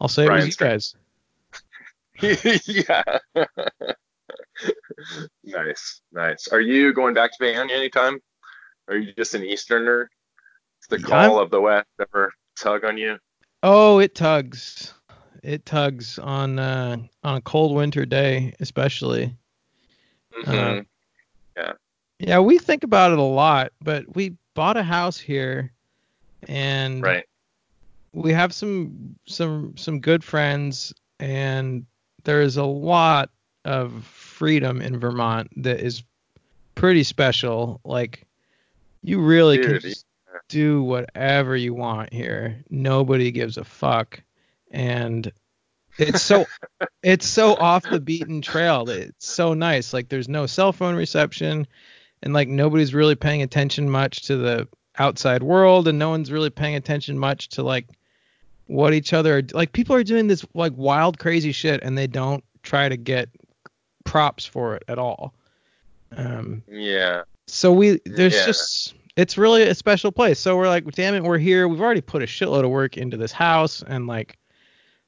[0.00, 0.94] I'll say it Ryan was you guys.
[2.66, 3.02] yeah.
[5.44, 6.48] nice, nice.
[6.48, 8.20] Are you going back to Paonia anytime?
[8.88, 10.10] Are you just an Easterner?
[10.82, 13.18] Is the Yeah, call I'm- of the West ever tug on you?
[13.62, 14.94] Oh, it tugs.
[15.42, 19.34] It tugs on uh on a cold winter day especially.
[20.44, 20.86] Mhm.
[22.20, 25.72] Yeah, we think about it a lot, but we bought a house here
[26.48, 27.24] and right.
[28.14, 31.84] We have some some some good friends and
[32.22, 33.30] there's a lot
[33.64, 36.04] of freedom in Vermont that is
[36.74, 37.80] pretty special.
[37.84, 38.26] Like
[39.02, 40.06] you really can Dude, just
[40.48, 42.62] do whatever you want here.
[42.70, 44.22] Nobody gives a fuck.
[44.70, 45.30] And
[45.98, 46.46] it's so
[47.02, 48.88] it's so off the beaten trail.
[48.88, 49.92] It's so nice.
[49.92, 51.66] Like there's no cell phone reception,
[52.22, 56.50] and like nobody's really paying attention much to the outside world, and no one's really
[56.50, 57.88] paying attention much to like
[58.66, 59.72] what each other are like.
[59.72, 63.28] People are doing this like wild, crazy shit, and they don't try to get
[64.04, 65.34] props for it at all.
[66.16, 67.22] Um, Yeah.
[67.46, 68.46] so we there's Yeah.
[68.46, 70.40] just it's really a special place.
[70.40, 71.68] So we're like, damn it, we're here.
[71.68, 74.36] We've already put a shitload of work into this house, and like,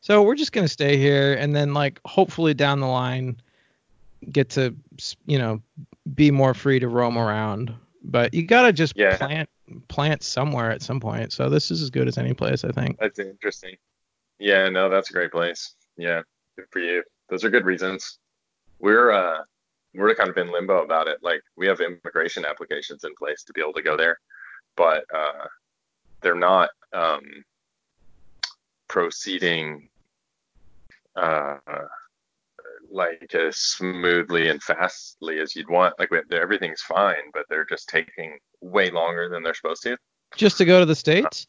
[0.00, 3.40] so we're just gonna stay here, and then like hopefully down the line
[4.32, 4.74] get to
[5.26, 5.60] you know
[6.14, 7.72] be more free to roam around.
[8.02, 9.16] But you gotta just Yeah.
[9.16, 9.48] plant
[9.88, 11.32] plant somewhere at some point.
[11.32, 12.98] So this is as good as any place, I think.
[12.98, 13.76] That's interesting.
[14.38, 15.74] Yeah, no, that's a great place.
[15.96, 16.22] Yeah,
[16.56, 17.02] good for you.
[17.28, 18.18] Those are good reasons.
[18.78, 19.42] We're uh
[19.94, 21.18] we're kind of in limbo about it.
[21.22, 24.18] Like we have immigration applications in place to be able to go there,
[24.76, 25.46] but uh
[26.20, 27.22] they're not um
[28.88, 29.88] proceeding
[31.16, 31.56] uh
[32.90, 35.98] like as smoothly and fastly as you'd want.
[35.98, 39.96] Like we, everything's fine, but they're just taking way longer than they're supposed to.
[40.36, 41.46] Just to go to the states?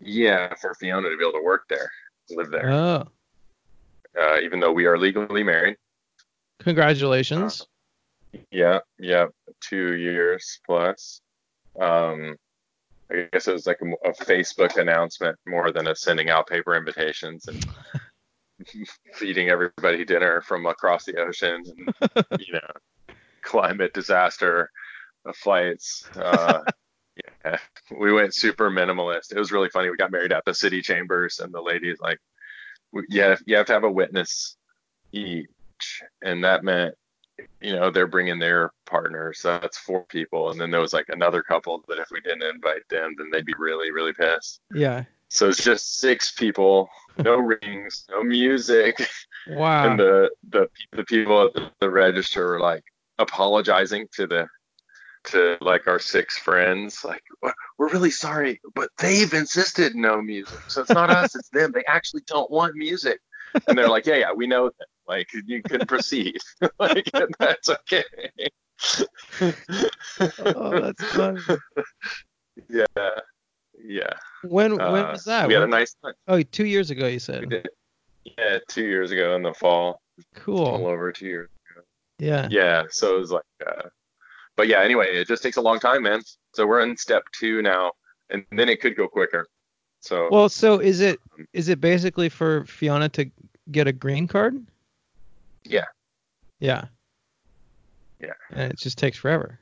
[0.00, 1.90] Yeah, for Fiona to be able to work there,
[2.30, 2.70] live there.
[2.70, 3.08] Oh,
[4.18, 5.76] uh, even though we are legally married.
[6.58, 7.66] congratulations.
[8.50, 9.26] Yeah, yeah,
[9.60, 11.20] two years plus.
[11.80, 12.36] Um,
[13.10, 16.76] I guess it was like a, a Facebook announcement more than a sending out paper
[16.76, 17.66] invitations and
[19.14, 21.94] feeding everybody dinner from across the ocean and
[22.40, 24.70] you know climate disaster
[25.26, 26.08] uh, flights.
[26.16, 26.60] Uh,
[27.44, 27.58] yeah,
[27.98, 29.32] we went super minimalist.
[29.32, 29.90] It was really funny.
[29.90, 32.18] We got married at the city chambers, and the lady's like,
[33.08, 34.56] "Yeah, you have to have a witness
[35.12, 36.94] each," and that meant,
[37.60, 39.40] you know, they're bringing their partners.
[39.40, 42.42] So that's four people, and then there was like another couple that if we didn't
[42.42, 44.60] invite them, then they'd be really, really pissed.
[44.74, 45.04] yeah.
[45.28, 48.96] So it's just six people, no rings, no music,
[49.48, 49.90] Wow.
[49.90, 52.84] and the the the people at the, the register were like
[53.18, 54.46] apologizing to the
[55.26, 60.58] to like our six friends like "We're- really sorry but they've insisted no music.
[60.68, 61.72] So it's not us it's them.
[61.72, 63.20] They actually don't want music.
[63.68, 64.86] And they're like yeah yeah we know that.
[65.08, 66.38] Like you can proceed.
[66.78, 67.08] Like
[67.38, 68.04] that's okay.
[70.20, 71.40] Oh, that's fun.
[72.68, 72.84] yeah
[73.84, 74.10] yeah.
[74.42, 75.48] When when Uh, was that?
[75.48, 76.14] we had a nice time.
[76.28, 77.66] Oh, two years ago you said.
[78.24, 80.00] yeah two years ago in the fall.
[80.18, 80.86] A little Cool.
[80.86, 81.50] over two years
[82.18, 82.48] Yeah.
[82.50, 83.88] Yeah, so it was like, uh,
[84.56, 86.22] but yeah, anyway, it just takes a long time, man.
[86.54, 87.92] So we're in step two now,
[88.30, 89.46] and then it could go quicker.
[90.00, 93.30] So Well, so is it um, is it basically for Fiona to
[93.70, 94.64] get a green card?
[95.64, 95.84] Yeah.
[96.60, 96.84] Yeah.
[98.20, 98.32] Yeah.
[98.52, 99.58] And it just takes forever.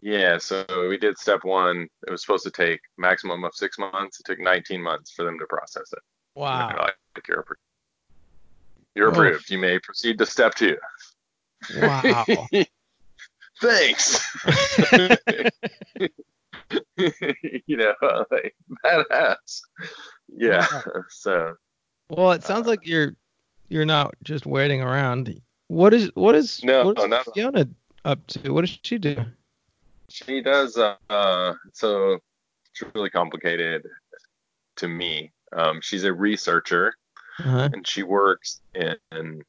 [0.00, 1.88] yeah, so we did step one.
[2.06, 4.20] It was supposed to take maximum of six months.
[4.20, 5.98] It took 19 months for them to process it.
[6.34, 6.68] Wow.
[6.68, 6.94] they're like,
[7.28, 7.60] you're approved.
[8.94, 9.12] You're Oh.
[9.12, 9.50] approved.
[9.50, 10.76] You may proceed to step two.
[11.76, 12.24] Wow.
[13.62, 14.18] Thanks.
[17.66, 17.94] you know,
[18.30, 18.54] like
[18.84, 19.60] badass.
[20.28, 20.66] Yeah.
[21.08, 21.54] So
[22.10, 23.14] well, it sounds like you're
[23.68, 25.40] you're not just waiting around.
[25.68, 27.22] What is what is No, what is no.
[27.34, 27.68] Fiona
[28.04, 28.50] up to?
[28.52, 29.16] What does she do?
[30.08, 30.76] She does.
[30.76, 32.18] Uh, uh, so
[32.70, 33.86] it's really complicated
[34.76, 35.32] to me.
[35.56, 36.94] Um, she's a researcher
[37.38, 37.68] Uh-huh.
[37.72, 39.42] and she works in,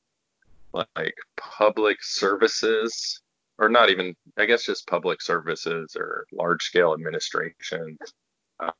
[0.73, 3.21] like public services,
[3.59, 7.97] or not even, I guess, just public services or large scale administration,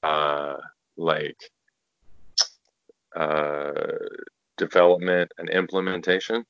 [0.04, 0.58] uh,
[0.98, 1.38] like
[3.16, 3.72] uh,
[4.58, 6.44] development and implementation.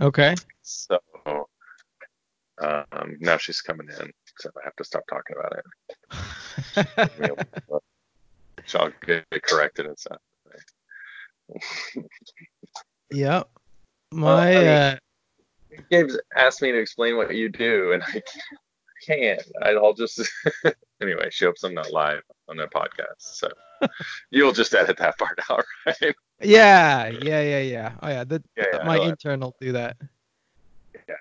[0.00, 0.34] Okay.
[0.62, 5.64] So um, now she's coming in, so I have to stop talking about it.
[8.66, 10.18] So I'll get it corrected and stuff.
[13.10, 13.48] yep.
[14.12, 14.96] My uh
[15.90, 18.22] Gabe's asked me to explain what you do, and I
[19.06, 19.42] can't.
[19.62, 20.20] I'll just
[21.02, 21.28] anyway.
[21.30, 23.48] She hopes I'm not live on that podcast, so
[24.30, 26.14] you'll just edit that part out, right?
[26.40, 27.92] yeah, yeah, yeah, yeah.
[28.02, 29.96] Oh yeah, the, Yeah, yeah, my intern will do that.
[31.08, 31.14] Yeah,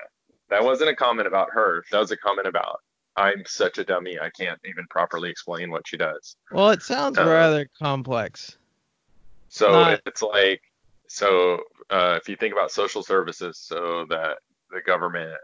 [0.49, 1.83] That wasn't a comment about her.
[1.91, 2.81] That was a comment about
[3.17, 4.19] I'm such a dummy.
[4.19, 6.35] I can't even properly explain what she does.
[6.51, 8.57] Well, it sounds Uh, rather complex.
[9.49, 10.61] So Not- it's like,
[11.13, 11.55] so
[11.89, 14.37] uh, if you think about social services, so that
[14.69, 15.35] the government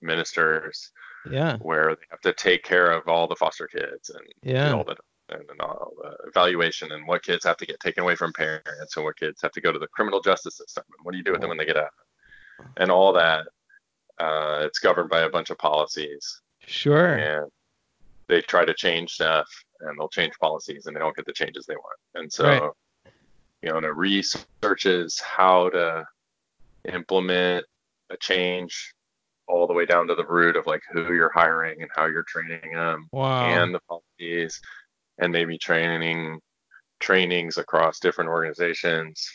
[0.00, 0.92] ministers
[1.28, 1.56] Yeah.
[1.56, 4.72] where they have to take care of all the foster kids and Yeah.
[4.74, 4.96] all the
[5.28, 8.96] and, and all the evaluation and what kids have to get taken away from parents
[8.96, 11.24] and what kids have to go to the criminal justice system and what do you
[11.24, 11.90] do with them when they get out
[12.76, 13.44] and all that.
[14.18, 17.14] Uh, it's governed by a bunch of policies Sure.
[17.16, 17.50] and
[18.28, 19.48] they try to change stuff
[19.80, 21.98] and they'll change policies and they don't get the changes they want.
[22.14, 22.70] And so Right.
[23.60, 26.04] Fiona researches how to
[26.92, 27.64] implement
[28.10, 28.92] a change
[29.48, 32.24] all the way down to the root of like who you're hiring and how you're
[32.24, 33.40] training them Wow.
[33.40, 34.60] and the policies
[35.18, 36.40] and maybe training
[37.00, 39.28] trainings across different organizations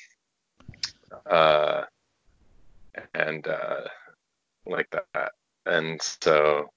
[1.30, 1.84] uh,
[3.14, 3.82] and uh,
[4.66, 5.32] like that
[5.66, 6.68] and so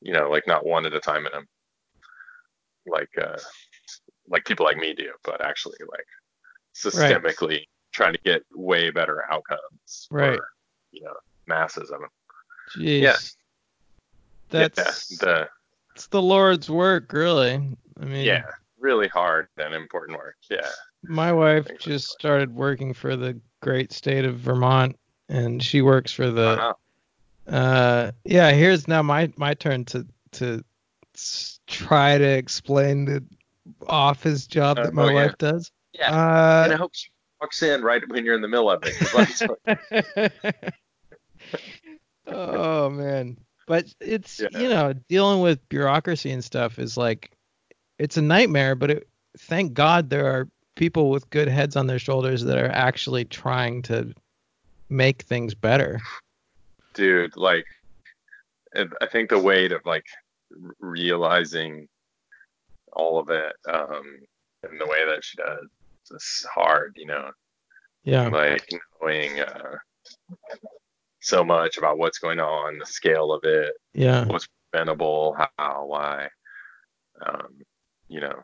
[0.00, 1.46] you know like not one at a time in them
[2.86, 3.36] like uh,
[4.28, 6.06] like people like me do but actually like
[6.74, 10.36] systemically trying to get way better outcomes Right.
[10.36, 10.48] for
[10.92, 11.14] you know
[11.46, 12.08] masses of them
[12.76, 13.00] Jeez.
[13.02, 13.16] Yeah.
[14.50, 15.48] That's yeah, the
[15.94, 17.54] it's the Lord's work, really.
[18.00, 18.42] I mean, yeah
[18.78, 20.66] really hard and important work yeah
[21.02, 24.98] my wife just started working for the great state of Vermont,
[25.28, 26.56] and she works for the.
[26.58, 27.54] Wow.
[27.54, 28.50] Uh, yeah.
[28.52, 30.62] Here's now my my turn to to
[31.66, 33.24] try to explain the
[33.88, 35.14] office job Uh, that my oh, yeah.
[35.14, 35.70] wife does.
[35.92, 36.64] Yeah.
[36.64, 37.10] and I Uh, hope she
[37.40, 40.74] walks in right when you're in the middle of it.
[42.26, 43.36] oh man
[43.66, 44.48] but it's Yeah.
[44.58, 47.30] you know dealing with bureaucracy and stuff is like
[47.98, 51.98] it's a nightmare but it, thank god there are people with good heads on their
[51.98, 54.12] shoulders that are actually trying to
[54.88, 56.00] make things better
[56.94, 57.64] dude like
[58.76, 60.04] i think the weight of like
[60.78, 61.88] realizing
[62.92, 64.02] all of it um
[64.70, 65.66] in the way that she does
[66.12, 67.30] is hard you know?
[68.04, 68.28] Yeah.
[68.28, 68.68] Like
[69.00, 69.76] knowing uh
[71.20, 74.24] so much about what's going on the scale of it yeah.
[74.24, 76.28] what's preventable how why
[77.26, 77.58] um
[78.08, 78.42] you know?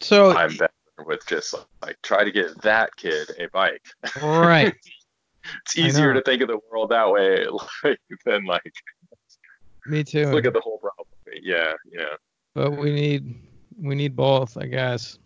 [0.00, 0.72] So i'm better
[1.06, 3.84] with just like try to get that kid a bike.
[4.22, 4.74] Right.
[5.62, 7.44] It's easier to think of the world that way
[7.82, 8.72] like, than like
[9.86, 10.26] me too.
[10.26, 11.08] look at the whole problem.
[11.42, 12.14] Yeah yeah.
[12.54, 13.34] But we need
[13.80, 15.18] we need both i guess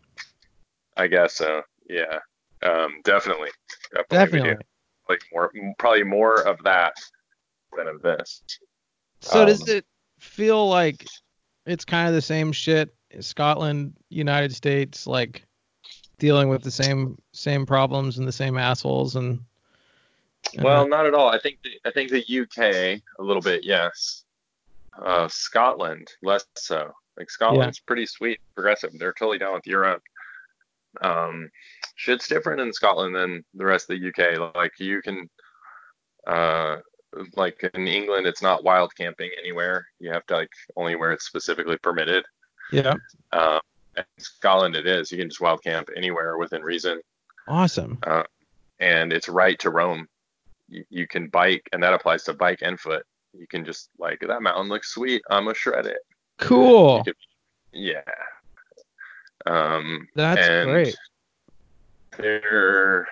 [0.97, 1.63] I guess so.
[1.89, 2.19] Yeah.
[2.63, 3.51] Um, definitely.
[3.95, 4.41] Definitely.
[4.41, 4.67] Definitely.
[5.09, 6.95] Like more, probably more of that
[7.77, 8.43] than of this.
[9.21, 9.87] So does Um, it
[10.19, 11.07] feel like
[11.67, 12.93] it's kind of the same shit?
[13.21, 15.45] Scotland, United States, like
[16.19, 19.41] dealing with the same same problems and the same assholes and.
[20.55, 21.29] and Well, not at all.
[21.29, 24.25] I think the, I think the UK a little bit, yes.
[25.01, 26.93] Uh, Scotland less so.
[27.17, 28.93] Like Scotland's pretty sweet, progressive.
[28.99, 30.03] They're totally down with Europe.
[31.03, 31.51] Um,
[31.95, 34.55] shit's different in Scotland than the rest of the UK.
[34.55, 35.29] Like you can,
[36.27, 36.77] uh,
[37.37, 39.87] like in England, it's not wild camping anywhere.
[39.99, 42.25] You have to like only where it's specifically permitted.
[42.73, 42.95] yeah,
[43.33, 43.61] Um,
[43.97, 45.11] in Scotland, it is.
[45.11, 47.01] You can just wild camp anywhere within reason,
[47.49, 47.99] awesome.
[48.81, 50.07] and it's right to roam.
[50.69, 53.05] You, you can bike, and that applies to bike and foot.
[53.33, 55.23] You can just like that mountain looks sweet.
[55.31, 55.99] I'm gonna shred it.
[56.39, 57.05] Cool.
[57.05, 57.15] Could,
[57.73, 58.01] yeah.
[59.47, 60.97] Um, That's great.
[62.19, 63.07] They're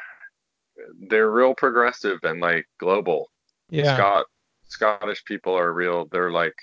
[1.08, 3.30] they're real progressive and like global.
[3.70, 3.94] Yeah.
[3.96, 4.26] Scott
[4.68, 6.06] Scottish people are real.
[6.10, 6.54] They're like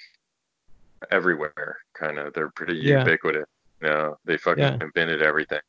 [1.11, 2.33] everywhere, kind of.
[2.33, 2.99] They're pretty Yeah.
[2.99, 3.45] ubiquitous.
[3.81, 4.77] You know, they fucking Yeah.
[4.81, 5.61] invented everything,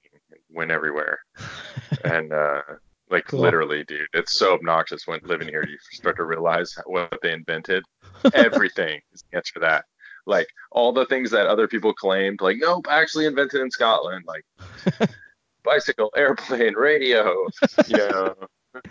[0.51, 1.19] went everywhere,
[2.05, 2.63] and uh,
[3.11, 3.41] like Cool.
[3.41, 5.65] literally, dude, it's so obnoxious when living here.
[5.67, 7.85] You start to realize what they invented.
[8.35, 9.85] Everything is the answer to that.
[10.27, 15.11] Like all the things that other people claimed, like nope, actually invented in Scotland, like
[15.65, 17.47] bicycle, airplane, radio.
[17.89, 18.35] You know,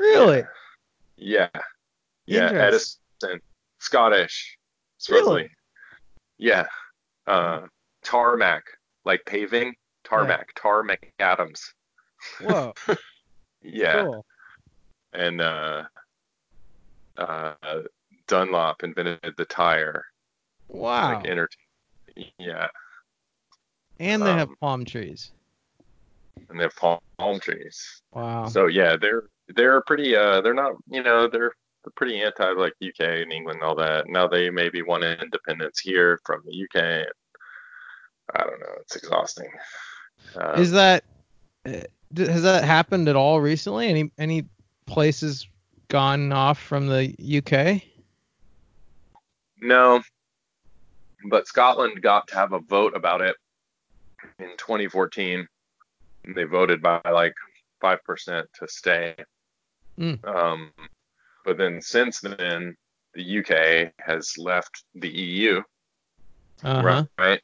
[0.00, 0.44] really?
[1.16, 1.48] yeah,
[2.26, 3.40] yeah, Edison,
[3.78, 4.58] Scottish,
[4.98, 5.50] supposedly.
[6.38, 6.66] Yeah.
[7.26, 7.66] Uh,
[8.04, 8.64] tarmac,
[9.04, 9.74] like paving,
[10.04, 11.74] tarmac, tarmac Adams.
[12.40, 12.74] Whoa.
[13.60, 14.02] Yeah.
[14.02, 14.26] Cool.
[15.12, 15.82] And uh,
[17.16, 17.54] uh,
[18.28, 20.04] Dunlop invented the tire,
[20.68, 21.14] Wow.
[21.14, 21.48] like inner.
[22.38, 22.68] Yeah,
[24.00, 25.30] and they have um, palm trees.
[26.48, 28.02] and they have palm, palm trees.
[28.12, 28.46] Wow.
[28.46, 30.16] So yeah, they're they're pretty.
[30.16, 30.72] Uh, they're not.
[30.90, 31.52] You know, they're
[31.84, 34.08] they're pretty anti like UK and England and all that.
[34.08, 37.06] Now they maybe want independence here from the UK.
[38.34, 38.74] I don't know.
[38.80, 39.48] It's exhausting.
[40.36, 41.04] Um, Is that
[41.66, 41.80] uh,
[42.16, 43.88] has that happened at all recently?
[43.88, 44.44] Any any
[44.86, 45.46] places
[45.88, 47.82] gone off from the UK?
[49.60, 50.02] No,
[51.26, 53.36] but Scotland got to have a vote about it
[54.38, 55.46] in 2014.
[56.34, 57.34] They voted by like
[57.82, 59.14] 5% to stay.
[59.98, 60.24] Mm.
[60.26, 60.70] Um,
[61.44, 62.76] but then since then,
[63.14, 65.62] the UK has left the EU,
[66.62, 66.82] Uh huh.
[66.82, 67.06] right?
[67.18, 67.40] right?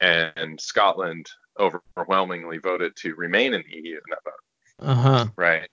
[0.00, 1.26] And Scotland
[1.58, 5.26] overwhelmingly voted to remain in the EU in that vote, Uh huh.
[5.36, 5.68] right?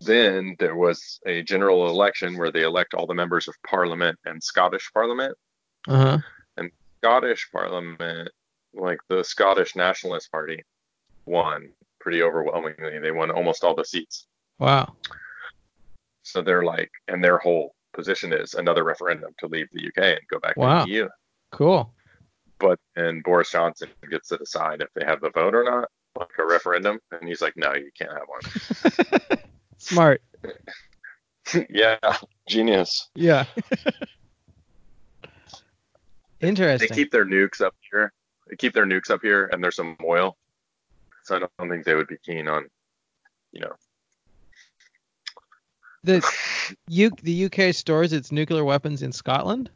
[0.00, 4.40] Then there was a general election where they elect all the members of parliament and
[4.42, 5.36] Scottish parliament.
[5.88, 6.18] Uh huh.
[6.58, 6.70] And
[7.00, 8.30] Scottish Parliament,
[8.74, 10.62] like the Scottish Nationalist Party,
[11.26, 11.70] won
[12.00, 12.98] pretty overwhelmingly.
[12.98, 14.26] They won almost all the seats.
[14.58, 14.94] Wow.
[16.22, 20.28] So they're like, and their whole position is another referendum to leave the UK and
[20.30, 20.84] go back Wow.
[20.84, 21.08] to the EU.
[21.52, 21.92] Cool.
[22.60, 26.28] But and Boris Johnson gets to decide if they have the vote or not, like
[26.38, 26.98] a referendum.
[27.12, 29.38] And he's like, no, you can't have one.
[29.78, 30.20] Smart.
[31.70, 31.96] yeah,
[32.48, 33.08] genius.
[33.14, 33.44] Yeah.
[36.80, 38.12] They keep their nukes up here.
[38.48, 40.36] They keep their nukes up here, and there's some oil.
[41.24, 42.66] So I don't, don't think they would be keen on,
[43.52, 43.72] you know.
[46.04, 46.22] the
[46.88, 49.70] U- the UK stores its nuclear weapons in Scotland.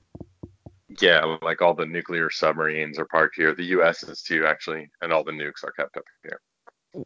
[1.00, 3.54] Yeah, like all the nuclear submarines are parked here.
[3.54, 4.02] The U.S.
[4.02, 6.40] is too, actually, and all the nukes are kept up here.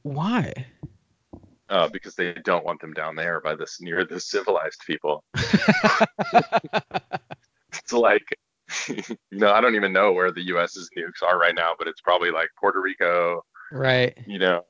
[0.03, 0.53] Why?
[1.69, 5.25] uh, because they don't want them down there by this near the civilized people.
[7.73, 8.27] It's like,
[8.89, 12.01] you know, I don't even know where the U.S.'s nukes are right now, but it's
[12.01, 14.17] probably like Puerto Rico, right.
[14.27, 14.65] you know,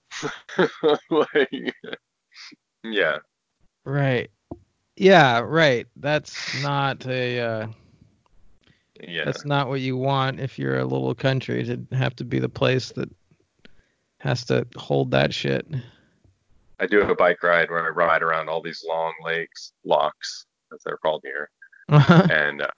[1.10, 1.74] like,
[2.84, 3.18] yeah,
[3.86, 4.30] Right.
[4.96, 5.38] Yeah.
[5.38, 5.86] Right.
[5.96, 7.40] That's not a.
[7.40, 7.66] Uh,
[9.00, 12.38] yeah, That's not what you want if you're a little country to have to be
[12.38, 13.10] the place that
[14.20, 15.66] has to hold that shit.
[16.80, 20.46] I do have a bike ride where I ride around all these long lakes, lochs,
[20.72, 21.50] as they're called here,
[21.88, 22.68] and uh,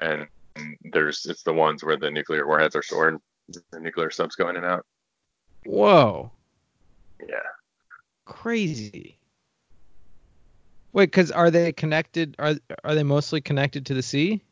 [0.00, 0.26] and
[0.92, 4.56] there's it's the ones where the nuclear warheads are stored, the nuclear subs go in
[4.56, 4.84] and out.
[5.66, 6.30] Whoa.
[7.26, 7.36] Yeah.
[8.24, 9.18] Crazy.
[10.92, 14.42] Wait, cuz are they connected are are they mostly connected to the sea?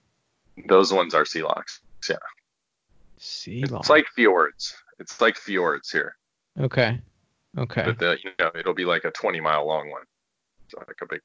[0.67, 1.81] Those ones are sea lochs.
[2.09, 2.17] Yeah.
[3.19, 3.87] Sea lochs.
[3.87, 4.77] It's like fjords.
[4.99, 6.17] It's like fjords here.
[6.61, 7.01] Okay.
[7.57, 7.83] Okay.
[7.85, 10.03] But the you know, it'll be like a 20 mile long one.
[10.69, 11.21] So like a big,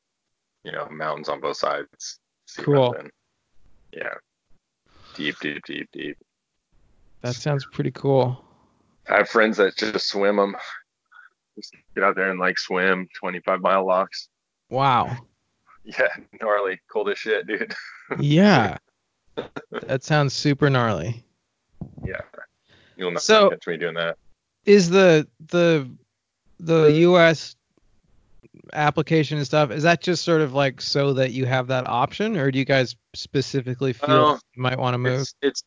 [0.64, 2.20] you know, mountains on both sides.
[2.58, 2.96] Cool.
[3.96, 4.14] Yeah.
[5.16, 6.18] Deep, deep, deep, deep.
[7.22, 8.44] That sounds pretty cool.
[9.10, 10.56] I have friends that just swim them.
[11.56, 14.30] Just get out there and like swim 25 mile lochs.
[14.70, 15.18] Wow.
[15.86, 16.08] Yeah,
[16.42, 17.76] gnarly, cold as shit, dude.
[18.18, 18.78] Yeah.
[19.82, 21.26] that sounds super gnarly.
[22.06, 22.22] Yeah.
[22.96, 24.18] You'll not So- catch me doing that.
[24.66, 25.90] Is the the
[26.58, 27.58] the US
[28.72, 32.38] application and stuff is that just sort of like so that you have that option
[32.38, 35.22] or do you guys specifically feel Well, you might want to move?
[35.22, 35.64] It's it's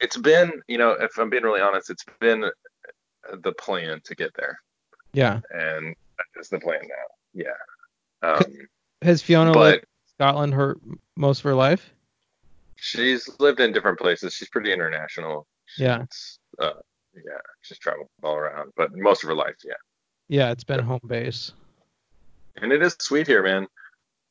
[0.00, 2.46] it's been, you know, if I'm being really honest, it's been
[3.42, 4.58] the plan to get there,
[5.12, 5.40] Yeah.
[5.50, 7.44] and that is the plan now.
[8.22, 8.28] Yeah.
[8.28, 8.42] Um,
[9.02, 9.84] Has Fiona but lived
[10.16, 10.78] Scotland her
[11.16, 11.92] most of her life?
[12.76, 14.32] she's lived in different places.
[14.32, 15.46] She's pretty international.
[15.76, 16.06] Yeah.
[16.58, 16.70] Uh,
[17.14, 19.74] yeah, she's traveled all around, but most of her life, yeah.
[20.28, 21.52] Yeah, it's been home base.
[22.56, 23.66] And it is sweet here, man.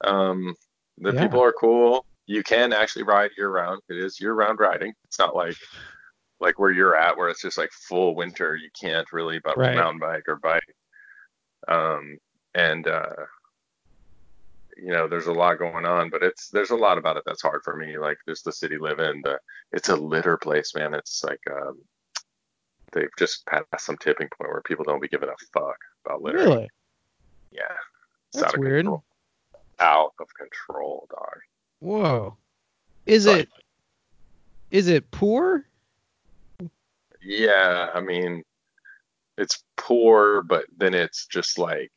[0.03, 0.55] Um,
[0.97, 1.21] the Yeah.
[1.21, 2.05] people are cool.
[2.25, 3.81] You can actually ride year round.
[3.89, 4.93] It is year round riding.
[5.05, 5.57] It's not like
[6.41, 8.55] like where you're at, where it's just like full winter.
[8.55, 9.75] You can't really but Right.
[9.75, 10.63] mountain bike or bike.
[11.67, 12.17] Um,
[12.53, 13.25] and uh,
[14.77, 17.41] you know, there's a lot going on, but it's there's a lot about it that's
[17.41, 17.97] hard for me.
[17.97, 19.21] Like just the city live in.
[19.21, 19.39] The
[19.71, 20.93] it's a litter place, man.
[20.93, 21.81] It's like um,
[22.93, 26.37] they've just passed some tipping point where people don't be giving a fuck about litter.
[26.37, 26.69] Really?
[27.51, 27.75] Yeah.
[28.33, 28.85] It's That's out weird.
[28.85, 29.03] control.
[29.79, 31.39] Out of control, dog.
[31.79, 32.37] Whoa.
[33.05, 33.49] Is it
[34.71, 35.65] is it poor?
[37.21, 38.43] Yeah, I mean,
[39.37, 41.91] it's poor, but then it's just like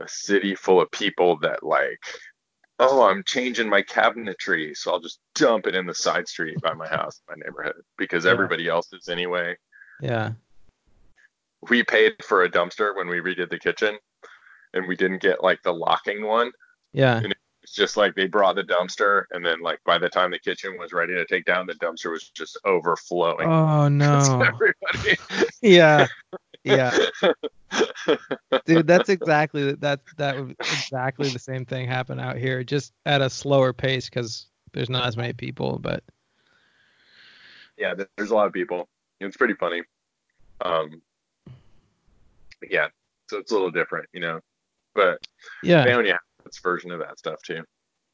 [0.00, 2.00] a city full of people that like,
[2.80, 6.74] oh, I'm changing my cabinetry, so I'll just dump it in the side street by
[6.74, 8.32] my house, my neighborhood, because Yeah.
[8.32, 9.56] everybody else is anyway.
[10.00, 10.32] Yeah.
[11.70, 13.96] We paid for a dumpster when we redid the kitchen,
[14.74, 16.50] and we didn't get like the locking one.
[16.92, 17.22] Yeah.
[17.62, 20.76] It's just like they brought the dumpster, and then like by the time the kitchen
[20.78, 23.48] was ready to take down, the dumpster was just overflowing.
[23.48, 24.42] Oh no.
[24.42, 25.16] Everybody.
[25.62, 26.06] Yeah.
[26.62, 26.94] Yeah.
[28.66, 33.22] Dude, that's exactly that that would exactly the same thing happen out here, just at
[33.22, 35.78] a slower pace because there's not as many people.
[35.78, 36.04] But
[37.78, 38.88] yeah, there's a lot of people.
[39.20, 39.82] It's pretty funny.
[40.60, 41.00] Um,
[42.70, 42.88] yeah,
[43.28, 44.40] so it's a little different, you know.
[44.94, 45.18] But
[45.62, 47.62] yeah, Paonia has its version of that stuff too.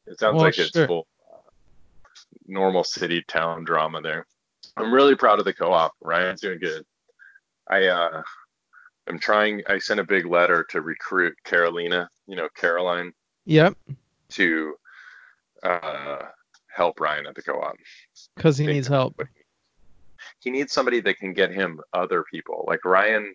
[0.07, 0.87] It sounds Well, like it's sure.
[0.87, 1.37] full uh,
[2.47, 4.27] normal city town drama there.
[4.77, 5.93] I'm really proud of the co-op.
[6.01, 6.85] Ryan's doing good.
[7.69, 8.23] I uh,
[9.09, 9.63] I'm trying.
[9.69, 13.13] I sent a big letter to recruit Carolina, you know, Caroline,
[13.45, 13.77] yep,
[14.31, 14.75] to
[15.63, 16.19] uh,
[16.75, 17.75] help Ryan at the co-op.
[18.37, 19.21] because he needs help.
[20.41, 22.65] he needs somebody that can get him other people.
[22.67, 23.35] Like Ryan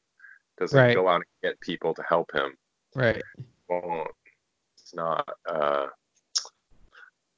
[0.57, 0.95] doesn't Right.
[0.95, 2.55] go out and get people to help him.
[2.95, 3.21] Right.
[3.69, 4.09] Won't.
[4.81, 5.27] It's not.
[5.47, 5.87] Uh,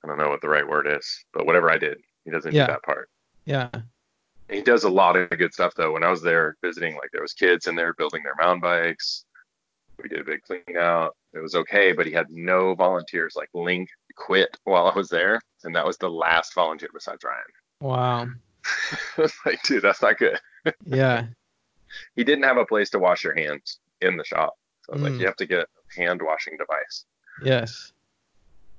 [0.03, 2.67] I don't know what the right word is, but whatever I did, he doesn't Yeah.
[2.67, 3.09] do that part.
[3.45, 3.69] Yeah.
[4.49, 5.91] he does a lot of good stuff though.
[5.91, 9.25] When I was there visiting, like there was kids in there building their mountain bikes.
[10.01, 11.17] We did a big clean out.
[11.33, 13.33] It was okay, but he had no volunteers.
[13.35, 17.43] Like Link quit while I was there, and that was the last volunteer besides Ryan.
[17.81, 18.27] Wow.
[19.45, 20.39] like, dude, that's not good.
[20.85, 21.25] Yeah.
[22.17, 24.55] He didn't have a place to wash your hands in the shop.
[24.89, 25.01] So Mm.
[25.01, 27.05] like you have to get a hand washing device.
[27.43, 27.91] Yes.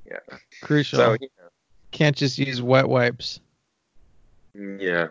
[0.06, 0.18] Yeah.
[0.62, 0.98] Crucial.
[0.98, 1.28] So you
[1.90, 3.40] Can't just use wet wipes.
[4.54, 5.09] yeah.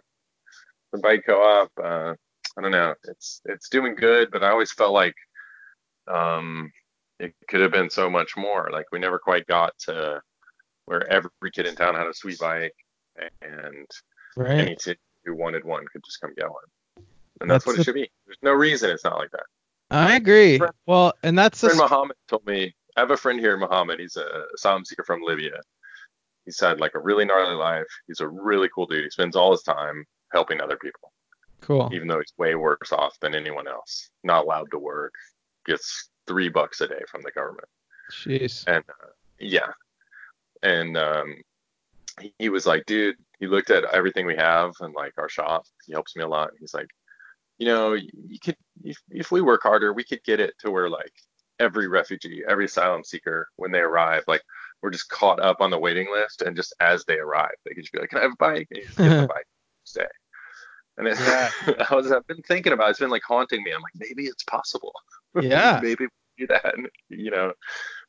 [0.91, 2.13] The bike co-op, uh,
[2.57, 2.95] I don't know.
[3.05, 5.15] It's it's doing good, but I always felt like
[6.07, 6.71] um
[7.19, 8.69] it could have been so much more.
[8.71, 10.21] Like we never quite got to
[10.85, 12.75] where every kid in town had a sweet bike
[13.41, 13.87] and
[14.35, 14.51] Right.
[14.59, 16.63] any kid who wanted one could just come get one.
[17.41, 18.09] And that's, That's what the- it should be.
[18.25, 19.45] There's no reason it's not like that.
[19.89, 20.57] I agree.
[20.57, 23.99] Friend- Well, and that's friend the Muhammad told me I have a friend here, Muhammad.
[23.99, 25.59] He's a asylum seeker from Libya.
[26.45, 27.85] He's had like a really gnarly life.
[28.07, 29.03] He's a really cool dude.
[29.03, 31.11] He spends all his time helping other people,
[31.61, 31.89] cool.
[31.93, 34.09] even though he's way worse off than anyone else.
[34.23, 35.13] Not allowed to work.
[35.65, 37.67] Gets three bucks a day from the government.
[38.11, 38.63] Jeez.
[38.67, 39.09] And uh,
[39.39, 39.71] yeah,
[40.63, 41.35] and um,
[42.21, 45.65] he, he was like, dude, he looked at everything we have and like our shop.
[45.85, 46.51] He helps me a lot.
[46.59, 46.87] He's like,
[47.57, 50.89] you know, you could if, if we work harder, we could get it to where
[50.89, 51.11] like
[51.59, 54.41] every refugee, every asylum seeker, when they arrive, like
[54.81, 57.83] we're just caught up on the waiting list, and just as they arrive, they could
[57.83, 58.67] just be like, can I have a bike?
[58.69, 59.47] And you just get the bike,
[59.83, 60.05] stay.
[60.97, 61.49] And then Yeah.
[61.89, 62.89] I was, I've been thinking about it.
[62.91, 63.71] It's been like haunting me.
[63.71, 64.93] I'm like, maybe it's possible.
[65.41, 65.79] Yeah.
[65.83, 66.73] maybe we do that.
[67.09, 67.53] You know,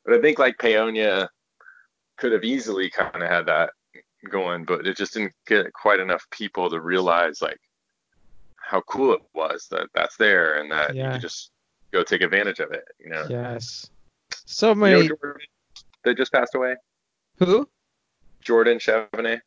[0.03, 1.27] but I think like Paonia
[2.17, 3.71] could have easily kind of had that
[4.31, 7.59] going, but it just didn't get quite enough people to realize like
[8.69, 11.49] how cool it was that that's there and that you could just
[11.91, 12.83] go take advantage of it.
[12.99, 13.89] You know, Yes.
[14.45, 15.07] So you know many.
[15.07, 15.41] Jordan
[16.03, 16.75] that just passed away,
[17.39, 17.67] Who?
[18.41, 19.41] Jordan Chevenet.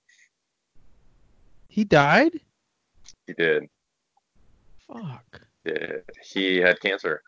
[1.69, 2.33] He died?
[3.27, 3.69] He did.
[4.87, 5.41] Fuck.
[5.65, 6.03] did.
[6.23, 7.23] He had cancer.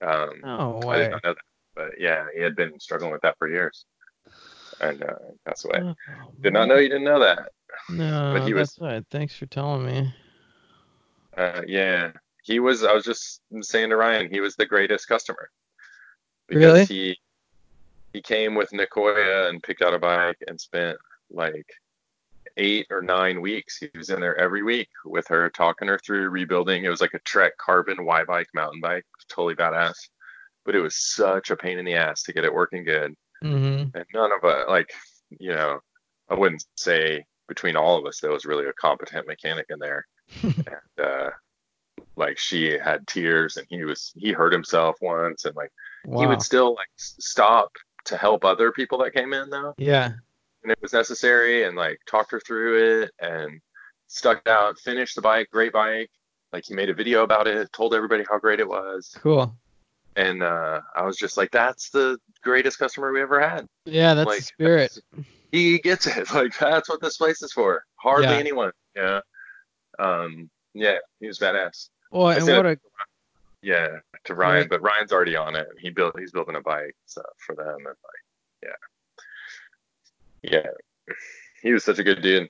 [0.00, 1.42] Um, No I did not know that,
[1.74, 3.84] but yeah, he had been struggling with that for years,
[4.80, 5.80] and uh, passed away.
[5.82, 5.94] Oh,
[6.40, 7.50] Did not know you didn't know that.
[7.90, 9.04] No, but he was- that's right.
[9.10, 10.14] Thanks for telling me.
[11.36, 12.12] Uh, yeah,
[12.42, 12.84] he was.
[12.84, 15.50] I was just saying to Ryan, he was the greatest customer.
[16.48, 16.80] Really?
[16.80, 17.18] Because he
[18.12, 20.98] he came with Nicoya and picked out a bike and spent
[21.30, 21.66] like
[22.56, 23.78] eight or nine weeks.
[23.78, 26.84] He was in there every week with her, talking her through rebuilding.
[26.84, 29.96] It was like a Trek Carbon Y bike mountain bike, totally badass.
[30.64, 33.14] But it was such a pain in the ass to get it working good.
[33.42, 33.96] Mm-hmm.
[33.96, 34.92] And none of us, like,
[35.38, 35.80] you know,
[36.28, 40.06] I wouldn't say between all of us there was really a competent mechanic in there.
[40.42, 40.64] And
[41.02, 41.30] uh,
[42.16, 45.70] like she had tears, and he was he hurt himself once, and like
[46.06, 46.20] Wow.
[46.20, 47.70] he would still like stop
[48.06, 50.12] to help other people that came in though, yeah.
[50.62, 53.60] and it was necessary, and like talked her through it, and
[54.06, 56.10] stuck out, finished the bike, great bike.
[56.54, 59.54] Like he made a video about it, told everybody how great it was, Cool.
[60.16, 63.66] and uh, I was just like, that's the greatest customer we ever had.
[63.84, 64.98] Yeah, that's like the spirit.
[65.52, 66.28] he gets it.
[66.34, 67.84] Like that's what this place is for.
[67.96, 68.34] Hardly Yeah.
[68.36, 68.72] anyone.
[68.96, 69.20] Yeah.
[70.00, 70.50] Um.
[70.74, 71.88] Yeah, he was badass.
[72.12, 72.78] Well, I and what a
[73.62, 74.70] Yeah, to Ryan, Right.
[74.70, 75.66] but Ryan's already on it.
[75.78, 76.18] He built.
[76.18, 78.24] He's building a bike so, for them, and like,
[78.62, 81.14] yeah, yeah.
[81.62, 82.48] He was such a good dude.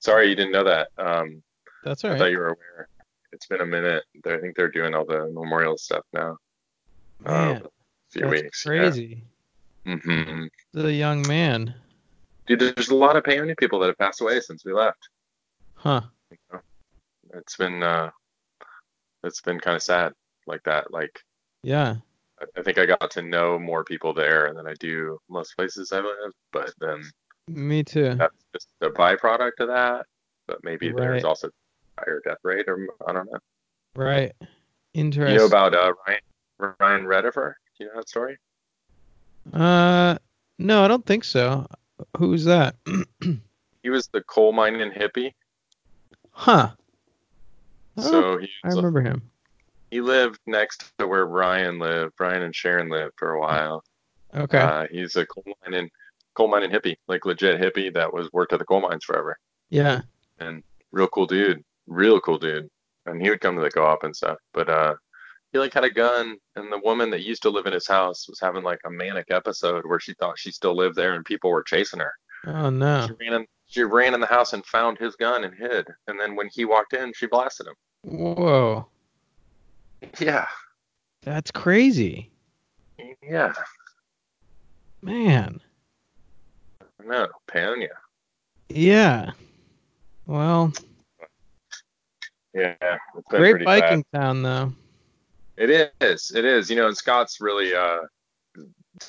[0.00, 0.88] Sorry you didn't know that.
[0.98, 1.42] Um,
[1.84, 2.88] that's all I thought you were aware.
[3.32, 4.04] It's been a minute.
[4.26, 6.36] I think they're doing all the memorial stuff now.
[7.20, 7.68] Man, a
[8.10, 8.62] few that's weeks.
[8.64, 9.24] crazy.
[9.86, 9.96] Yeah.
[9.96, 11.74] hmm The young man.
[12.46, 15.08] Dude, there's a lot of Paonia people that have passed away since we left.
[15.74, 16.02] Huh.
[17.36, 18.10] It's been uh
[19.22, 20.12] it's been kind of sad
[20.46, 21.20] like that like
[21.62, 21.96] Yeah.
[22.40, 25.92] I- I think I got to know more people there than I do most places
[25.92, 27.02] I live but then
[27.48, 28.14] Me too.
[28.14, 30.06] that's just a byproduct of that
[30.46, 30.96] but maybe Right.
[31.08, 31.48] there's also
[31.98, 33.38] higher death rate or I don't know
[33.96, 34.32] Right.
[34.94, 35.32] Interesting.
[35.34, 38.36] you know about uh Ryan Ryan Redifer do you know that story
[39.52, 40.16] uh,
[40.58, 41.66] no, I don't think so.
[42.16, 42.76] Who's that?
[43.82, 45.32] he was the coal mining hippie
[46.30, 46.70] huh.
[47.96, 49.22] Oh, so he I remember him.
[49.90, 53.84] he lived next to where Ryan lived Ryan and Sharon lived for a while
[54.34, 54.58] Okay.
[54.58, 55.90] Uh, he's a coal mining
[56.34, 59.38] coal mining hippie, like legit hippie that was worked at the coal mines forever.
[59.70, 60.00] yeah.
[60.40, 62.68] And real cool dude, real cool dude.
[63.06, 64.38] And he would come to the co-op and stuff.
[64.52, 64.94] But uh,
[65.52, 68.26] he like had a gun, and the woman that used to live in his house
[68.28, 71.50] was having like a manic episode where she thought she still lived there, and people
[71.50, 72.12] were chasing her.
[72.46, 73.06] Oh no.
[73.06, 75.86] She ran in, she ran in the house and found his gun and hid.
[76.08, 77.74] And then when he walked in, she blasted him.
[78.04, 78.86] Whoa.
[80.20, 80.46] Yeah,
[81.22, 82.30] That's crazy.
[83.22, 83.52] yeah,
[85.02, 85.60] Man.
[87.04, 87.88] No, know, Paonia.
[88.68, 89.30] Yeah.
[90.26, 90.72] Well,
[92.54, 92.74] Yeah,
[93.28, 94.20] Great biking bad.
[94.20, 94.72] town though.
[95.56, 96.30] It is.
[96.34, 96.70] It is.
[96.70, 98.00] You know, and Scott's really uh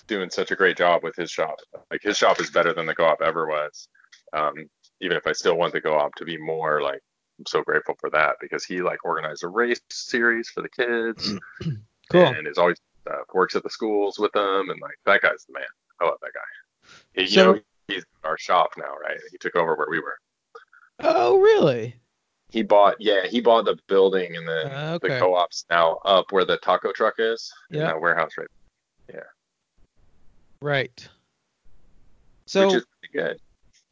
[0.07, 1.55] doing such a great job with his shop.
[1.91, 3.87] Like his shop is better than the co-op ever was.
[4.33, 4.53] Um,
[5.01, 7.01] even if I still want the co-op to be more like,
[7.39, 11.33] I'm so grateful for that because he like organized a race series for the kids
[12.11, 12.25] Cool.
[12.27, 12.77] and is always
[13.09, 15.63] uh, works at the schools with them and like that guy's the man.
[16.01, 16.89] I love that guy.
[17.13, 19.19] He, you So- know, he's in our shop now, right?
[19.31, 20.17] He took over where we were.
[20.99, 21.95] Oh, really?
[22.49, 26.45] He bought, yeah, he bought the building and then Uh, the co-op's now up where
[26.45, 27.87] the taco truck is in Yeah.
[27.87, 28.47] that warehouse right,
[29.13, 29.19] Yeah.
[30.61, 31.07] Right.
[32.45, 33.39] So which is pretty good.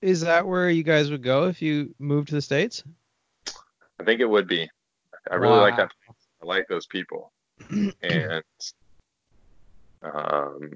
[0.02, 2.84] is that where you guys would go if you moved to the states?
[4.04, 4.70] I think it would be.
[5.32, 5.90] I really like that.
[6.42, 7.32] I like those people.
[8.04, 8.44] And
[10.02, 10.70] um,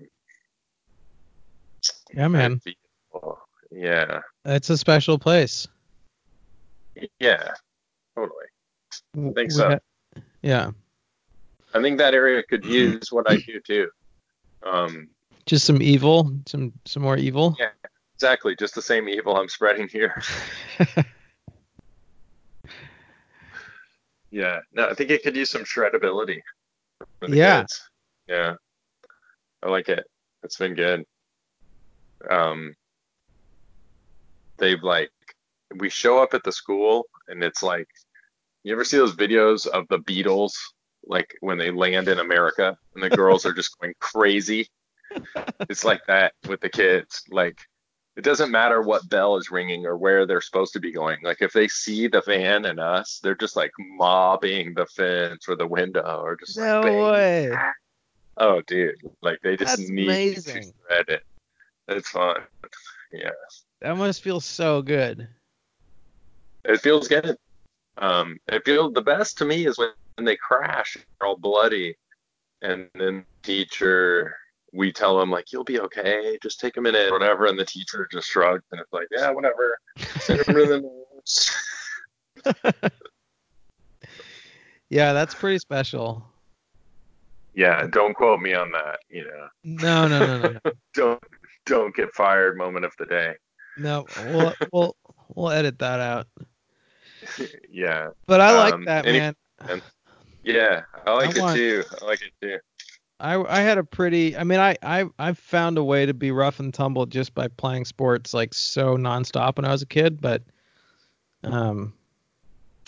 [2.14, 2.60] Yeah, man.
[2.62, 5.68] Feel- yeah, It's a special place.
[7.20, 7.52] yeah,
[8.16, 8.46] totally.
[9.18, 9.78] I think so.
[10.42, 10.72] yeah.
[11.74, 13.90] I think that area could use what I do too.
[14.64, 15.10] Um,
[15.46, 17.58] Just some evil, some some more evil.
[17.60, 17.72] Yeah.
[18.16, 20.22] exactly, just the same evil I'm spreading here.
[24.38, 25.66] Yeah, no, I think it could use some
[27.32, 27.62] the Yeah.
[27.62, 27.90] Kids.
[28.28, 28.54] Yeah.
[29.64, 30.06] I like it.
[30.44, 31.04] It's been good.
[32.30, 32.76] Um,
[34.58, 35.10] they've like,
[35.78, 37.88] we show up at the school and it's like,
[38.64, 40.54] you ever see those videos of the Beatles,
[41.08, 44.68] like when they land in America and the girls are just going crazy?
[45.68, 47.24] It's like that with the kids.
[47.32, 47.58] Like,
[48.18, 51.20] it doesn't matter what bell is ringing or where they're supposed to be going.
[51.22, 55.56] Like if they see the van and us, they're just like mobbing the fence or
[55.56, 57.56] the window or just no like way.
[58.38, 60.64] Oh dude, like they just That's need amazing.
[60.64, 61.24] to thread it.
[61.90, 62.38] It's fun.
[63.14, 63.30] Yeah.
[63.82, 65.28] That must feel so good.
[66.66, 67.38] It feels good.
[68.00, 71.96] Um it feels the best to me is when, when they crash, they're all bloody
[72.64, 74.36] and then teacher
[74.78, 78.08] we tell them like you'll be okay, just take a minute, whatever, and the teacher
[78.12, 79.80] just shrugs and it's like, yeah, whatever.
[80.20, 80.82] Send them to the
[82.46, 82.94] nurse.
[84.90, 86.24] Yeah, that's pretty special.
[87.54, 89.00] Yeah, don't quote me on that.
[89.10, 90.72] You know, No, no, no, no, no.
[90.94, 91.24] don't
[91.66, 92.56] don't get fired.
[92.58, 93.34] Moment of the day.
[93.78, 94.96] No, we'll we'll
[95.36, 96.28] we'll edit that out.
[97.70, 99.36] yeah, But I like Um, that, any- man.
[100.44, 101.84] yeah, I like I it want- too.
[102.02, 102.58] I like it too.
[103.20, 106.32] I I had a pretty I mean I I I found a way to be
[106.32, 110.22] rough and tumble just by playing sports like so nonstop when I was a kid,
[110.22, 110.44] but
[111.44, 111.94] um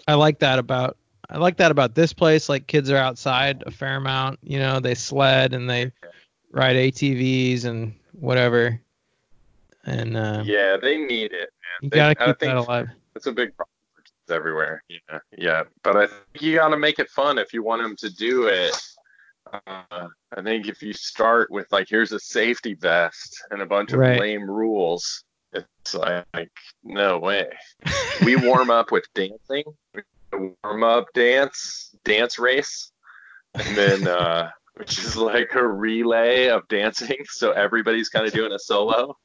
[0.08, 0.98] I like that about
[1.30, 2.50] I like that about this place.
[2.50, 5.92] Like kids are outside a fair amount, you know, they sled and they
[6.52, 8.80] ride ATVs and whatever.
[9.86, 11.50] And uh Yeah, they need it.
[11.50, 11.80] Man.
[11.82, 12.90] You they- gotta keep that alive.
[13.16, 13.70] It's a big problem
[14.30, 14.84] everywhere.
[14.88, 17.96] Yeah, yeah, but I think you got to make it fun if you want them
[17.98, 18.80] to do it.
[19.52, 23.94] Uh, I think if you start with like, here's a safety vest and a bunch
[23.94, 24.20] of Right.
[24.20, 25.24] lame rules,
[25.54, 26.52] it's like,
[26.84, 27.48] no way.
[28.26, 29.64] we warm up with dancing,
[30.64, 32.92] warm up dance, dance race,
[33.56, 37.18] and then uh, which is like a relay of dancing.
[37.26, 39.18] So everybody's kind of doing a solo,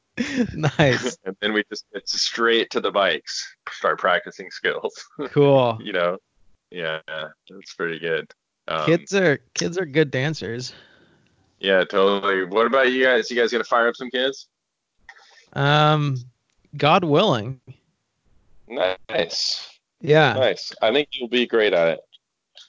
[0.54, 1.16] nice.
[1.24, 4.94] and then we just it's straight to the bikes, start practicing skills.
[5.28, 5.78] Cool.
[5.82, 6.16] you know,
[6.70, 8.32] yeah, that's pretty good.
[8.68, 10.74] Um, Kids are kids are good dancers.
[11.60, 12.44] yeah, totally.
[12.44, 13.30] What about you guys?
[13.30, 14.48] You guys gonna fire up some kids?
[15.52, 16.16] Um
[16.76, 17.60] God willing.
[18.66, 20.32] Nice, Yeah.
[20.32, 20.72] nice.
[20.82, 22.00] I think you'll be great at it.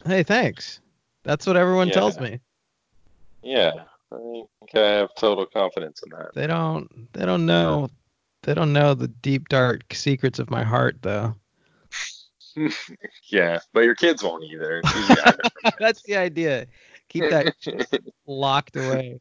[0.06, 0.82] Hey, thanks.
[1.24, 1.94] That's what everyone Yeah.
[1.94, 2.40] tells me.
[3.42, 3.72] Yeah,
[4.12, 6.32] I think I have total confidence in that.
[6.36, 7.90] They don't they don't know
[8.44, 11.36] they don't know the deep dark secrets of my heart though.
[13.30, 14.80] Yeah, but your kids won't either.
[14.80, 16.68] It's easy to hide it That's the idea.
[17.10, 17.54] Keep that
[18.28, 19.20] locked away.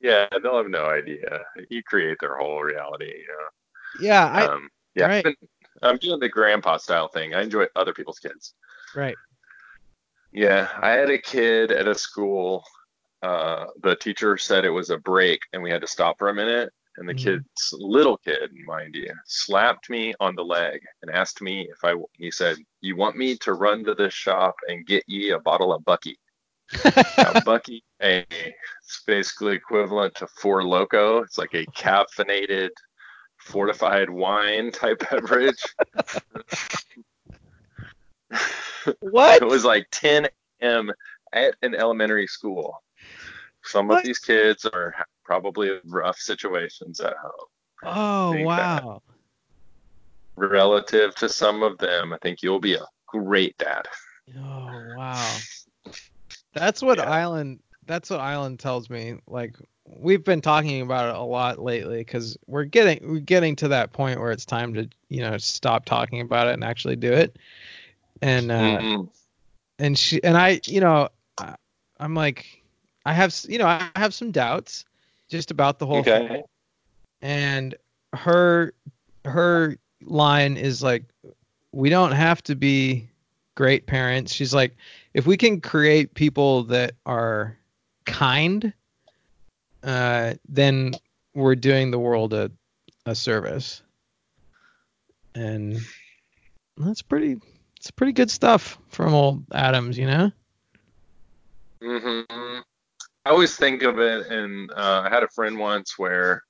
[0.00, 1.40] yeah, they'll have no idea.
[1.68, 3.06] You create their whole reality.
[3.06, 3.48] You
[4.00, 4.26] Yeah?
[4.26, 5.24] I um, yeah, right.
[5.24, 5.34] Been-
[5.82, 7.34] I'm doing the grandpa style thing.
[7.34, 8.54] I enjoy other people's kids.
[8.94, 9.16] right.
[10.32, 12.64] Yeah, I had a kid at a school.
[13.22, 16.34] Uh, the teacher said it was a break, and we had to stop for a
[16.34, 16.72] minute.
[16.98, 17.18] And the Mhm.
[17.18, 21.94] kid's little kid, mind you, slapped me on the leg and asked me if I.
[22.12, 25.72] He said, "You want me to run to this shop and get ye a bottle
[25.72, 26.18] of Bucky?"
[27.18, 31.22] Now, Bucky, a it's basically equivalent to Four Loco.
[31.22, 32.70] It's like a caffeinated,
[33.38, 35.62] fortified wine type beverage.
[39.00, 39.42] what?
[39.42, 40.26] It was like 10
[40.60, 40.92] a.m.
[41.32, 42.82] at an elementary school.
[43.62, 43.98] Some What?
[43.98, 44.94] of these kids are
[45.26, 47.48] probably rough situations at home.
[47.82, 49.02] Oh wow.
[50.36, 53.86] Relative to some of them, I think you'll be a great dad.
[54.38, 55.46] Oh wow.
[56.54, 57.04] That's what Yeah.
[57.04, 57.60] Island.
[57.86, 59.16] That's what Island tells me.
[59.26, 59.56] Like
[59.86, 63.92] we've been talking about it a lot lately because we're getting we're getting to that
[63.92, 67.36] point where it's time to you know stop talking about it and actually do it.
[68.22, 69.10] And uh, Mhm.
[69.78, 71.08] and she and I, you know,
[71.38, 71.56] I,
[72.00, 72.62] I'm like,
[73.04, 74.84] I have you know I have some doubts
[75.28, 76.42] just about the whole thing.
[77.22, 77.74] And
[78.12, 78.72] her
[79.24, 81.04] her line is like
[81.72, 83.08] we don't have to be
[83.54, 84.32] great parents.
[84.32, 84.76] She's like
[85.14, 87.56] if we can create people that are
[88.04, 88.72] kind
[89.82, 90.92] uh then
[91.34, 92.50] we're doing the world a,
[93.04, 93.82] a service.
[95.34, 95.78] And
[96.76, 97.38] that's pretty
[97.76, 100.32] it's pretty good stuff from old adams you know?
[101.82, 102.60] Hmm
[103.26, 106.44] I always think of it, and uh, I had a friend once where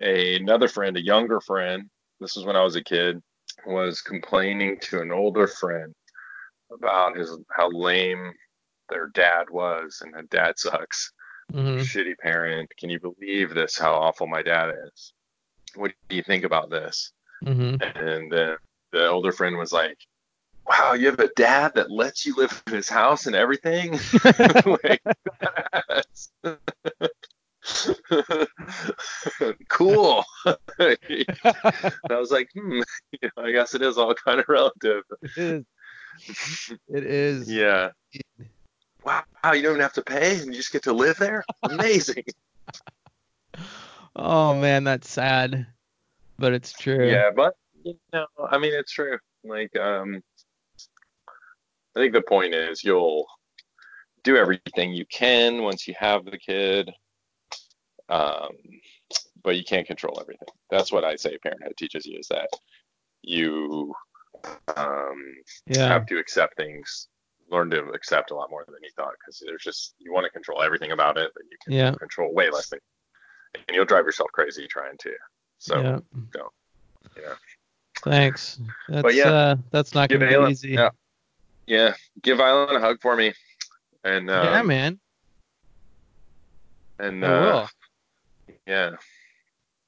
[0.00, 1.88] a, another friend, a younger friend,
[2.18, 3.22] this was when I was a kid,
[3.64, 5.94] was complaining to an older friend
[6.72, 8.32] about his how lame
[8.88, 11.12] their dad was, and that dad sucks,
[11.52, 12.68] hmm shitty parent.
[12.76, 13.78] Can you believe this?
[13.78, 15.12] How awful my dad is.
[15.76, 17.12] What do you think about this?
[17.44, 18.56] hmm And then
[18.90, 19.98] the older friend was like,
[20.66, 23.98] "Wow, you have a dad that lets you live in his house and everything."
[24.84, 25.02] like,
[29.68, 30.24] cool.
[30.46, 30.96] I
[32.10, 32.80] was like, hmm,
[33.12, 35.02] you know, I guess it is all kind of relative.
[35.36, 35.64] it is
[36.88, 37.90] it is Yeah.
[39.04, 41.44] Wow, you don't even have to pay and you just get to live there?
[41.62, 42.24] Amazing.
[44.14, 45.66] oh man that's sad
[46.38, 49.18] but it's true yeah, but you know, I mean it's true.
[49.44, 50.22] Like, um
[51.96, 53.26] I think the point is you'll
[54.24, 56.90] do everything you can once you have the kid.
[58.08, 58.50] Um
[59.44, 60.48] but you can't control everything.
[60.70, 62.48] That's what I say parenthood teaches you is that
[63.22, 63.92] you
[64.76, 65.16] um
[65.66, 67.08] yeah have to accept things,
[67.50, 70.30] learn to accept a lot more than you thought because there's just you want to
[70.30, 71.94] control everything about it, but you can Yeah.
[71.94, 72.80] control way less than,
[73.54, 75.12] and you'll drive yourself crazy trying to.
[75.58, 75.98] So yeah.
[76.32, 76.52] don't,
[77.16, 77.34] yeah.
[78.02, 78.60] Thanks.
[78.88, 80.70] That's yeah, uh that's not gonna be easy.
[80.70, 80.90] yeah,
[81.66, 83.32] yeah, give Island a hug for me,
[84.04, 85.00] and um, Yeah, man.
[86.98, 87.66] and uh,
[88.66, 88.90] yeah,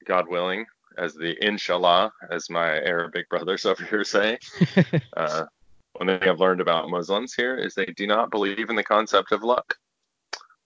[0.05, 0.65] God willing,
[0.97, 4.37] as the inshallah, as my Arabic brothers over here say.
[5.17, 5.45] Uh,
[5.93, 9.31] one thing I've learned about Muslims here is they do not believe in the concept
[9.31, 9.77] of luck.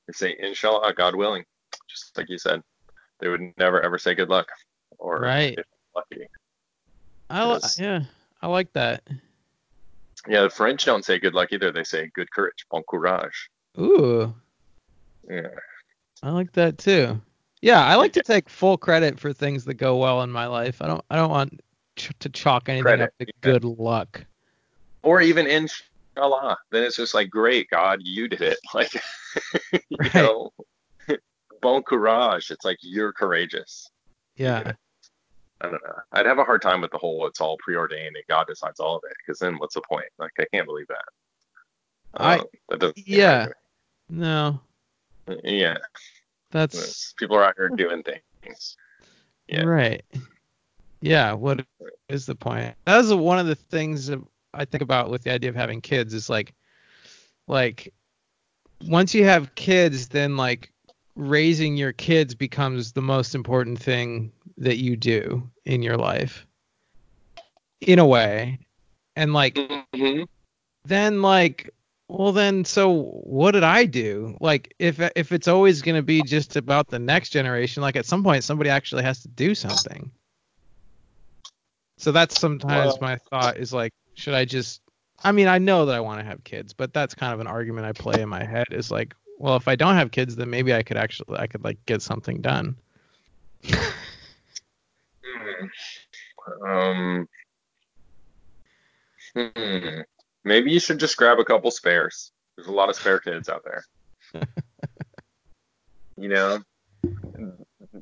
[0.07, 1.43] They say, inshallah, God willing,
[1.87, 2.63] just like you said.
[3.19, 4.47] They would never ever say good luck
[4.97, 5.59] or Right.
[5.95, 6.25] lucky.
[7.29, 8.01] I li- yeah,
[8.41, 9.07] I like that.
[10.27, 11.71] Yeah, the French don't say good luck either.
[11.71, 13.49] They say good courage, bon courage.
[13.79, 14.33] Ooh,
[15.29, 15.47] Yeah.
[16.21, 17.21] I like that too.
[17.61, 20.81] Yeah, I like to take full credit for things that go well in my life.
[20.81, 21.61] I don't I don't want
[21.95, 23.31] ch- to chalk anything Credit, up to yeah.
[23.41, 24.25] good luck.
[25.03, 26.57] Or even inshallah.
[26.71, 28.59] Then it's just like, great, God, you did it.
[28.73, 28.93] Like,
[29.71, 30.15] you Right.
[30.15, 30.51] know,
[31.61, 32.51] bon courage.
[32.51, 33.89] It's like you're courageous.
[34.35, 34.73] Yeah.
[35.61, 35.95] I don't know.
[36.13, 38.95] I'd have a hard time with the whole it's all preordained and God decides all
[38.95, 40.05] of it because then what's the point?
[40.17, 41.03] Like I can't believe that.
[42.15, 43.45] I- Um, that doesn't yeah.
[43.45, 43.53] right
[44.09, 44.61] No,
[45.43, 45.77] yeah.
[46.51, 48.77] that's People are out here doing things.
[49.47, 49.63] Yeah.
[49.63, 50.03] right.
[51.01, 51.65] Yeah, what
[52.07, 52.75] is the point?
[52.85, 54.19] That is one of the things that
[54.53, 56.53] I think about with the idea of having kids is like
[57.47, 57.93] like
[58.87, 60.71] once you have kids then like
[61.19, 66.47] raising your kids becomes the most important thing that you do in your life.
[67.81, 68.59] In a way.
[69.15, 70.27] And like Mhm.
[70.85, 71.69] then like
[72.07, 74.37] well then so what did i do?
[74.39, 78.05] Like if if it's always going to be just about the next generation like at
[78.05, 80.09] some point somebody actually has to do something.
[81.97, 84.81] So that's sometimes Well- my thought is like should i just
[85.23, 87.47] i mean i know that i want to have kids but that's kind of an
[87.47, 90.49] argument i play in my head is like well if i don't have kids then
[90.49, 92.75] maybe i could actually i could like get something done
[95.23, 95.65] Hmm.
[96.65, 97.27] Um.
[99.35, 100.01] hmm.
[100.43, 102.31] Maybe you should just grab a couple spares.
[102.55, 103.83] There's a lot of spare kids out there.
[106.17, 106.59] you know,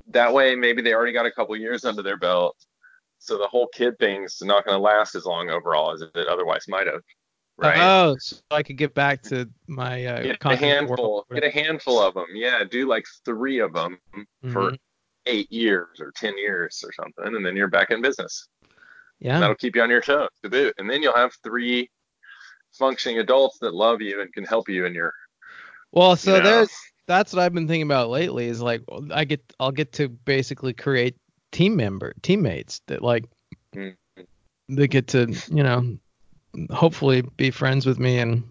[0.10, 2.56] that way maybe they already got a couple years under their belt,
[3.20, 6.66] so the whole kid thing's not going to last as long overall as it otherwise
[6.68, 7.02] might have.
[7.60, 7.80] Right?
[7.82, 11.26] oh so i could get back to my uh get a handful.
[11.34, 12.28] Get a handful of them.
[12.34, 14.00] Yeah, do like three of them
[14.52, 14.78] for Mhm.
[15.26, 18.48] eight years or ten years or something, and then you're back in business.
[19.20, 21.90] yeah That'll keep you on your toes to boot, and then you'll have three
[22.78, 25.12] functioning adults that love you and can help you in your.
[25.92, 26.72] well so you know, there's
[27.08, 30.74] that's what I've been thinking about lately is like I get I'll get to basically
[30.74, 31.16] create
[31.52, 33.26] team member teammates that like
[33.76, 33.96] Mm.
[34.70, 35.98] they get to you know
[36.72, 38.44] hopefully be friends with me and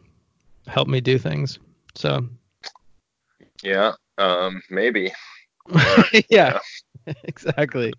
[0.66, 1.59] help me do things.
[1.94, 2.28] So
[3.62, 5.12] Yeah, um, maybe.
[6.28, 6.59] yeah,
[7.24, 7.92] exactly.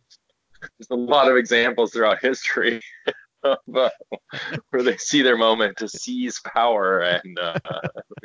[0.61, 2.81] There's a lot of examples throughout history
[3.43, 3.89] of, uh,
[4.69, 7.59] where they see their moment to seize power and uh,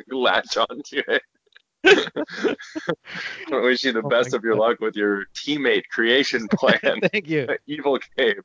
[0.09, 1.21] latch onto it.
[1.85, 2.55] I
[3.49, 6.99] wish you the Oh best of your luck with your teammate creation plan.
[7.11, 7.47] Thank you.
[7.67, 8.37] Evil Gabe.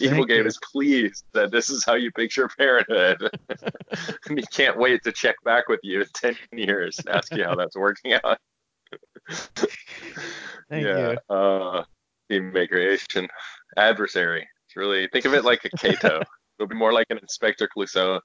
[0.00, 0.46] Evil Thank Gabe you.
[0.46, 3.30] is pleased that this is how you picture parenthood.
[4.28, 7.44] and he can't wait to check back with you in 10 years and ask you
[7.44, 8.38] how that's working out.
[10.68, 11.12] Thank yeah.
[11.12, 11.34] you.
[11.34, 11.84] Uh,
[12.30, 13.28] teammate creation.
[13.76, 14.46] Adversary.
[14.66, 16.22] It's really, think of it like a Kato.
[16.58, 18.20] It'll be more like an Inspector Clouseau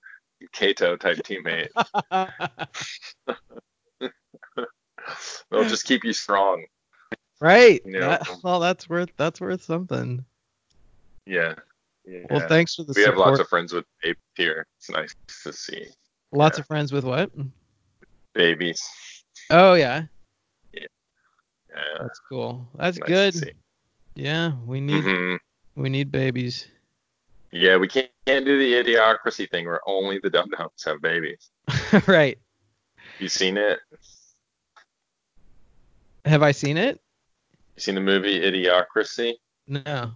[0.54, 1.68] Kato type teammate.
[5.52, 6.66] It'll just keep you strong.
[7.40, 7.82] right.
[7.86, 8.00] You know.
[8.02, 10.26] That- well, that's worth that's worth something.
[11.26, 11.54] Yeah.
[12.06, 12.26] yeah.
[12.30, 14.66] Well, thanks for the we have lots of friends with babies here.
[14.80, 15.86] It's nice to see
[16.32, 16.62] Lots yeah.
[16.62, 17.32] of friends with what?
[18.34, 18.82] babies.
[19.50, 20.04] Oh yeah,
[20.74, 20.86] Yeah.
[22.00, 22.68] that's cool.
[22.76, 23.56] That's nice good.
[24.16, 25.36] Yeah, we need hmm
[25.76, 26.68] we need babies.
[27.52, 31.52] Yeah, we can't, can't do the idiocracy thing where only the dum dums have babies.
[32.08, 32.38] right.
[33.20, 33.80] You seen it?
[36.26, 37.00] Have I seen it?
[37.76, 39.34] You seen the movie Idiocracy?
[39.68, 40.12] No.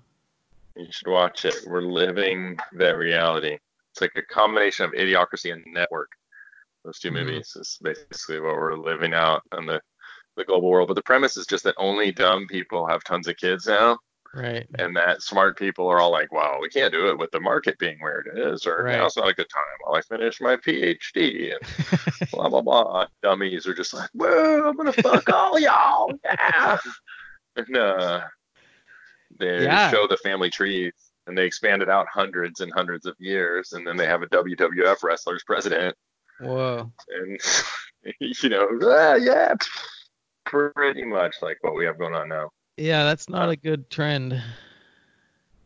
[0.75, 1.55] You should watch it.
[1.65, 3.57] We're living that reality.
[3.91, 6.11] It's like a combination of Idiocracy and Network.
[6.83, 7.13] Those 2 Mhm.
[7.13, 9.81] movies is basically what we're living out in the
[10.37, 10.89] the global world.
[10.89, 13.97] But the premise is just that only dumb people have tons of kids now.
[14.35, 14.67] Right.
[14.77, 17.79] and that smart people are all like, "Well, we can't do it with the market
[17.79, 18.97] being where it is, or Right.
[18.97, 21.61] now's not a good time while I finish my PhD." And
[22.31, 23.07] blah blah blah.
[23.23, 26.77] Dummies are just like, "Whoa, I'm gonna fuck all y'all, yeah."
[27.55, 28.21] And uh,
[29.39, 29.89] they Yeah.
[29.89, 30.93] show the family trees,
[31.27, 34.27] and they expand it out hundreds and hundreds of years, and then they have a
[34.27, 35.95] WWF wrestler's president,
[36.41, 36.91] Whoa.
[37.09, 37.39] and
[38.19, 39.53] you know, ah, yeah,
[40.45, 42.49] pretty much like what we have going on now.
[42.77, 44.41] Yeah, that's not a good trend.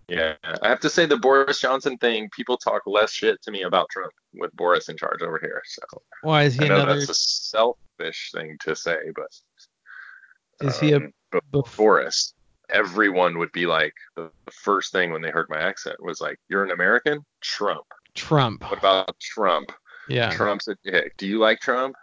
[0.08, 3.62] Yeah, I have to say the Boris Johnson thing, people talk less shit to me
[3.62, 5.62] about Trump with Boris in charge over here.
[5.66, 5.84] So
[6.24, 6.96] Why is he I know another?
[7.00, 12.34] that's a selfish thing to say, but Is he a um, but bef- Boris,
[12.70, 16.40] everyone would be like the, the first thing when they heard my accent was like,
[16.50, 17.24] "You're an American?
[17.42, 17.86] Trump.
[18.16, 18.64] Trump?
[18.64, 19.72] What about Trump?
[20.08, 20.32] Yeah.
[20.32, 21.18] Trump's a dick.
[21.18, 21.96] Do you like Trump?"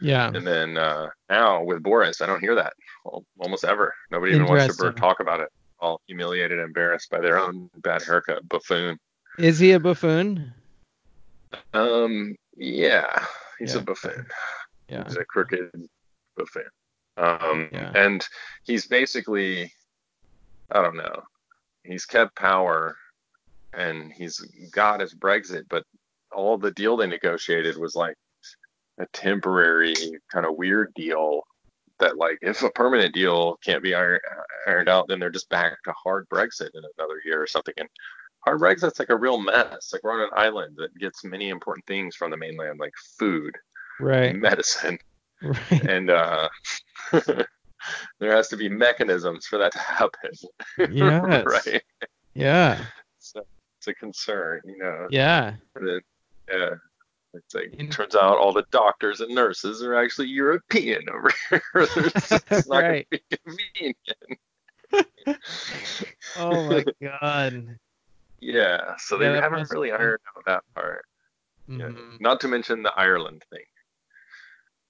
[0.00, 0.28] Yeah.
[0.32, 2.72] And then uh, now with Boris, I don't hear that
[3.06, 3.94] al- almost ever.
[4.10, 5.48] Nobody even wants to talk about it.
[5.80, 8.98] All humiliated, embarrassed by their own bad haircut, buffoon.
[9.38, 10.52] Is he a buffoon?
[11.72, 13.24] Um, yeah,
[13.58, 13.80] he's Yeah.
[13.80, 14.26] a buffoon.
[14.88, 15.04] Yeah.
[15.04, 15.70] He's a crooked
[16.36, 16.64] buffoon.
[17.16, 17.92] Um, Yeah.
[17.94, 18.26] and
[18.64, 19.72] he's basically,
[20.70, 21.22] I don't know,
[21.84, 22.96] he's kept power
[23.72, 24.38] and he's
[24.72, 25.84] got his Brexit, but
[26.32, 28.16] all the deal they negotiated was like
[28.98, 29.94] a temporary
[30.32, 31.42] kind of weird deal
[32.00, 34.20] that like if a permanent deal can't be iron,
[34.66, 37.74] ironed out, then they're just back to hard Brexit in another year or something.
[37.76, 37.88] And
[38.44, 39.90] hard Brexit's like a real mess.
[39.92, 43.54] Like we're on an island that gets many important things from the mainland, like food,
[44.00, 44.34] Right.
[44.36, 44.98] medicine,
[45.42, 45.82] Right.
[45.88, 46.48] and uh,
[47.12, 50.30] there has to be mechanisms for that to happen.
[50.90, 51.44] Yes.
[51.66, 51.82] right.
[52.34, 52.84] Yeah.
[53.18, 53.44] So
[53.78, 55.06] it's a concern, you know.
[55.10, 55.54] Yeah.
[56.50, 56.74] Yeah.
[57.34, 61.62] It's like In- turns out all the doctors and nurses are actually European over here.
[61.74, 62.30] it's
[62.68, 63.06] not Right.
[63.10, 63.96] gonna be convenient.
[66.36, 67.76] Oh my god.
[68.40, 71.04] Yeah, so Yeah, they haven't must- really ironed out that part.
[71.66, 71.88] Yeah.
[71.88, 72.20] Mhm.
[72.20, 73.64] Not to mention the Ireland thing.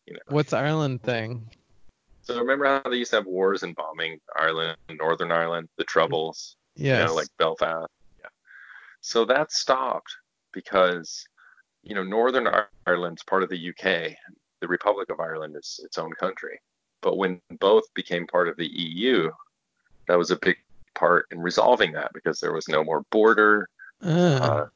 [0.06, 0.20] You know.
[0.28, 1.50] What's Ireland thing?
[2.22, 6.56] So remember how they used to have wars and bombing Ireland, Northern Ireland, the Troubles,
[6.76, 7.90] yeah, you know, like Belfast.
[8.20, 8.28] Yeah.
[9.00, 10.14] So that stopped
[10.52, 11.24] because,
[11.88, 12.46] you know, Northern
[12.86, 14.14] Ireland's part of the UK.
[14.60, 16.60] The Republic of Ireland is its own country.
[17.00, 19.30] But when both became part of the EU,
[20.06, 20.56] that was a big
[20.94, 23.68] part in resolving that because there was no more border.
[24.04, 24.66] Uh, Uh,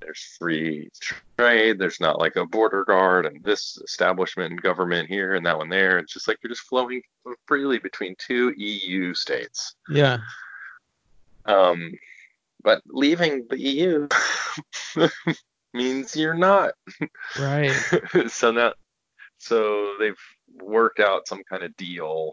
[0.00, 0.90] there's free
[1.38, 1.78] trade.
[1.78, 5.68] There's not like a border guard and this establishment and government here and that one
[5.68, 5.98] there.
[5.98, 7.02] It's just like you're just flowing
[7.46, 9.76] freely between two EU states.
[9.88, 10.18] yeah.
[11.44, 11.92] Um,
[12.64, 14.08] but leaving the EU
[15.72, 16.74] means you're not.
[17.40, 17.70] Right.
[18.28, 18.72] so now,
[19.38, 20.14] so they've
[20.60, 22.30] worked out some kind of deal,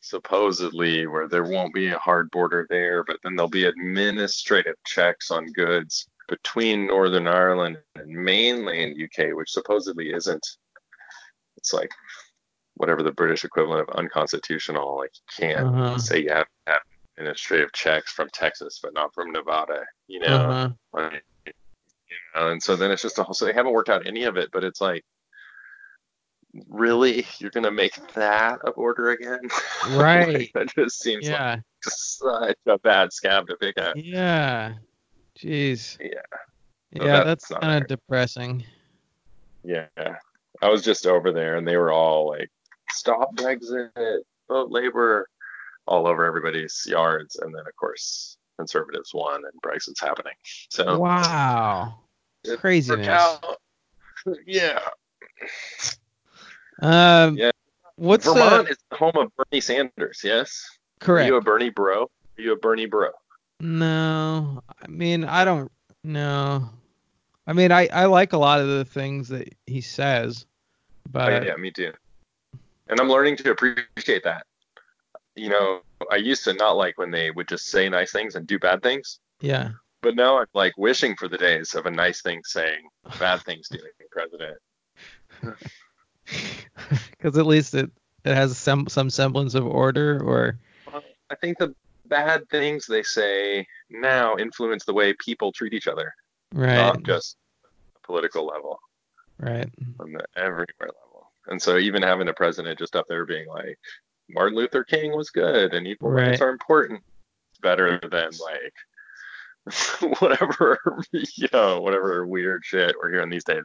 [0.00, 5.30] supposedly, where there won't be a hard border there, but then there'll be administrative checks
[5.30, 10.46] on goods between Northern Ireland and mainland UK, which supposedly isn't.
[11.56, 11.90] It's like
[12.74, 14.96] whatever the British equivalent of unconstitutional.
[14.96, 15.98] Like you can't Uh-huh.
[15.98, 16.80] say you have, have
[17.18, 19.84] administrative checks from Texas, but not from Nevada.
[20.08, 20.70] You know, Uh-huh.
[20.92, 21.24] like,
[22.34, 23.34] you and so then it's just a whole.
[23.34, 25.04] So they haven't worked out any of it, but it's like,
[26.68, 29.40] really, you're gonna make that a border again?
[29.90, 30.34] Right.
[30.34, 31.56] like, that just seems like Yeah.
[31.82, 33.96] such a bad scab to pick at.
[33.96, 34.74] Yeah.
[35.38, 35.98] Jeez.
[36.00, 36.20] Yeah.
[36.92, 38.64] Yeah, that's that's kind of depressing.
[39.64, 39.86] Yeah.
[40.60, 42.50] I was just over there and they were all like,
[42.90, 43.90] stop Brexit,
[44.48, 45.28] vote Labour,
[45.86, 47.36] all over everybody's yards.
[47.36, 50.34] And then, of course, conservatives won and Brexit's happening.
[50.68, 52.01] So, Wow.
[52.58, 53.38] Craziness.
[54.46, 54.78] Yeah.
[56.80, 57.50] Um, Yeah.
[57.96, 60.64] what's Vermont uh, is the home of Bernie Sanders, yes?
[61.00, 61.24] correct?
[61.24, 62.02] Are you a Bernie bro?
[62.02, 63.10] Are you a Bernie bro?
[63.58, 65.70] No, I mean I don't.
[66.04, 66.68] No,
[67.46, 70.46] I mean I I like a lot of the things that he says,
[71.10, 71.92] but Oh, yeah, me too.
[72.88, 74.46] And I'm learning to appreciate that.
[75.34, 78.46] You know, I used to not like when they would just say nice things and
[78.46, 79.18] do bad things.
[79.40, 79.70] yeah,
[80.02, 82.88] But now I'm like wishing for the days of a nice thing saying,
[83.18, 84.58] bad things doing president.
[87.10, 87.90] because at least it
[88.24, 90.58] it has some some semblance of order or
[90.92, 91.74] Well, I think the
[92.06, 96.12] bad things they say now influence the way people treat each other,
[96.52, 97.36] right, not just
[98.02, 98.78] political level,
[99.38, 99.68] right,
[100.00, 101.30] on the everywhere level.
[101.48, 103.78] And so even having a president just up there being like,
[104.28, 107.02] Martin Luther King was good and equal rights are important,
[107.50, 108.74] it's better than like
[110.20, 110.78] whatever
[111.12, 113.62] you know, whatever weird shit we're hearing these days.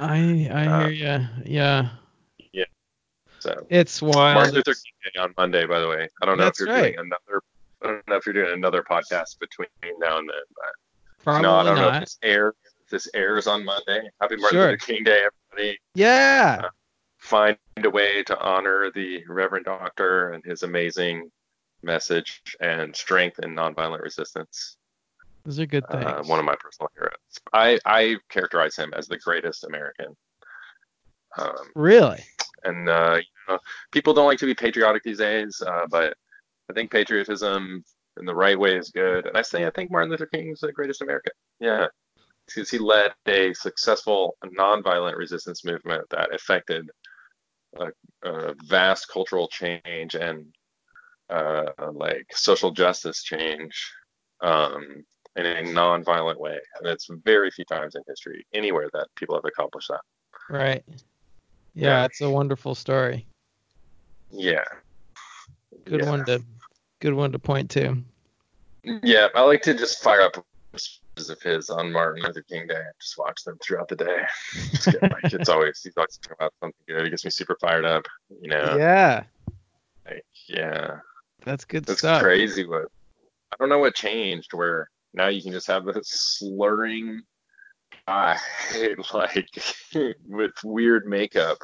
[0.00, 1.26] I I Uh, hear ya.
[1.44, 1.88] Yeah,
[2.52, 2.64] Yeah.
[3.40, 4.36] So it's wild.
[4.36, 6.08] Martin Luther King Day on Monday, by the way.
[6.22, 6.94] I don't know That's if you're right.
[6.94, 7.42] doing another.
[7.82, 9.68] I don't know if you're doing another podcast between
[9.98, 12.54] now and then, but Probably no, I don't know if this airs.
[12.82, 14.08] If this airs on Monday.
[14.20, 14.70] Happy Martin Sure.
[14.70, 15.78] Luther King Day, everybody!
[15.94, 16.62] Yeah,
[17.18, 21.30] Find a way to honor the Reverend Doctor and his amazing
[21.82, 24.76] message and strength in nonviolent resistance.
[25.44, 26.04] Those are good things.
[26.04, 27.12] Uh, one of my personal heroes.
[27.52, 30.16] I I characterize him as the greatest American.
[31.36, 32.24] Um, really?
[32.64, 33.58] and uh, you know,
[33.92, 36.16] people don't like to be patriotic these days, uh, but
[36.70, 37.84] I think patriotism
[38.18, 39.26] in the right way is good.
[39.26, 41.32] And I say I think Martin Luther King is the greatest American.
[41.60, 41.86] Yeah,
[42.46, 46.90] because he led a successful nonviolent resistance movement that affected
[47.78, 47.88] a,
[48.28, 50.46] a vast cultural change and
[51.30, 53.92] uh, like social justice change
[54.42, 55.04] um,
[55.36, 56.58] in a nonviolent way.
[56.78, 60.00] And it's very few times in history anywhere that people have accomplished that.
[60.48, 60.82] Right.
[61.74, 62.04] Yeah, Yeah.
[62.04, 63.26] it's a wonderful story.
[64.30, 64.64] Yeah.
[65.84, 66.10] Good Yeah.
[66.10, 66.42] one to
[67.00, 67.96] good one to point to.
[69.02, 72.92] Yeah, I like to just fire up of his on Martin Luther King Day and
[73.00, 74.24] just watch them throughout the day.
[74.84, 77.04] Get, like it's always he's always talking about something good.
[77.04, 78.04] He gets me super fired up.
[78.42, 79.22] You know, Yeah,
[80.06, 80.98] like yeah,
[81.44, 81.86] that's good stuff.
[81.86, 82.22] that's stuff.
[82.22, 82.66] crazy.
[82.66, 82.86] What
[83.52, 86.08] I don't know what changed where now you can just have this
[86.38, 87.22] slurring
[88.06, 88.36] guy
[89.14, 89.48] like
[90.28, 91.56] with weird makeup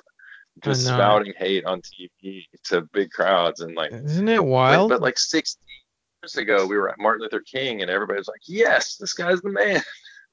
[0.64, 4.90] just spouting hate on TV to big crowds and like Isn't it Like, wild?
[4.90, 5.58] but like 60
[6.22, 9.40] years ago, we were at Martin Luther King, and everybody was like, "Yes, this guy's
[9.40, 9.80] the man."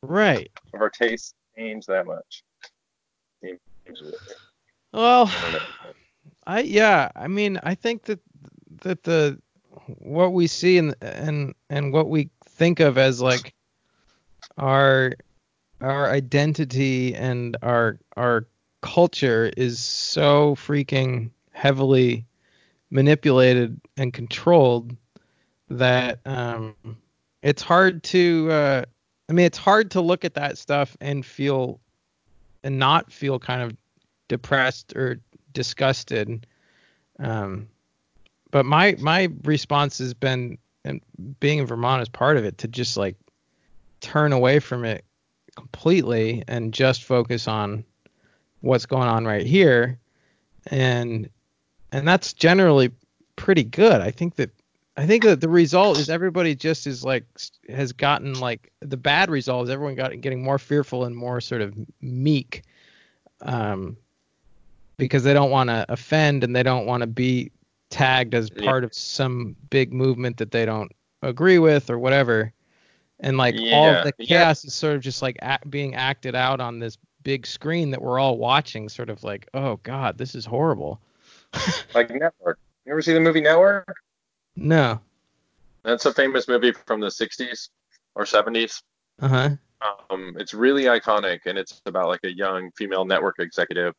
[0.02, 0.50] right.
[0.74, 2.44] Our tastes changed that much.
[4.94, 5.60] Well, I.
[6.46, 8.20] I yeah, I mean, I think that
[8.82, 9.40] that the
[10.00, 13.54] what we see and and and what we think of as like
[14.58, 15.14] our
[15.80, 18.48] our identity and our our
[18.82, 22.26] culture is so freaking heavily
[22.90, 24.96] manipulated and controlled
[25.70, 26.76] that um
[27.44, 28.84] it's hard to uh
[29.30, 31.80] I mean it's hard to look at that stuff and feel
[32.64, 33.76] and not feel kind of
[34.30, 35.20] depressed or
[35.54, 36.48] disgusted.
[37.20, 37.68] Um
[38.50, 40.58] but my my response has been
[40.88, 41.02] and
[41.40, 43.16] being in Vermont is part of it to just like
[44.00, 45.04] turn away from it
[45.56, 47.84] completely and just focus on
[48.62, 50.00] what's going on right here.
[50.68, 51.30] And
[51.92, 52.92] and that's generally
[53.36, 54.02] pretty good.
[54.02, 54.52] I think that
[54.98, 57.24] i think that the result is everybody just is like
[57.70, 61.62] has gotten like the bad result is everyone got getting more fearful and more sort
[61.62, 62.64] of meek
[63.44, 63.96] um
[64.98, 67.52] because they don't want to offend and they don't want to be
[67.90, 68.66] tagged as Yeah.
[68.66, 70.92] part of some big movement that they don't
[71.22, 72.54] agree with or whatever
[73.22, 74.28] and like all Yeah, of the yeah.
[74.28, 78.02] chaos is sort of just like act, being acted out on this big screen that
[78.02, 81.02] we're all watching sort of like oh god this is horrible
[81.94, 82.60] Like Network.
[82.86, 83.96] You ever see the movie Network?
[84.56, 85.02] no
[85.84, 87.70] That's a famous movie from the 60s
[88.16, 88.84] or 70s.
[89.22, 89.58] uh-huh
[90.10, 93.94] Um, it's really iconic, and it's about like a young female network executive,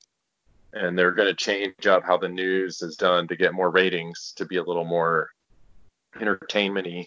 [0.73, 4.33] and they're going to change up how the news is done to get more ratings,
[4.37, 5.31] to be a little more
[6.21, 7.07] entertainment-y.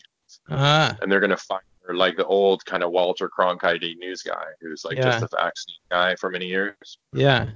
[0.49, 4.21] uh-huh and they're going to fire or like the old kind of Walter Cronkite news
[4.21, 5.03] guy who's like Yeah.
[5.19, 6.99] just a vaccine guy for many years.
[7.11, 7.49] Yeah.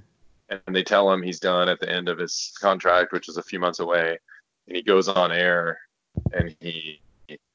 [0.50, 3.44] And they tell him he's done at the end of his contract, which is a
[3.44, 4.18] few months away.
[4.68, 5.80] And he goes on air
[6.34, 7.00] and he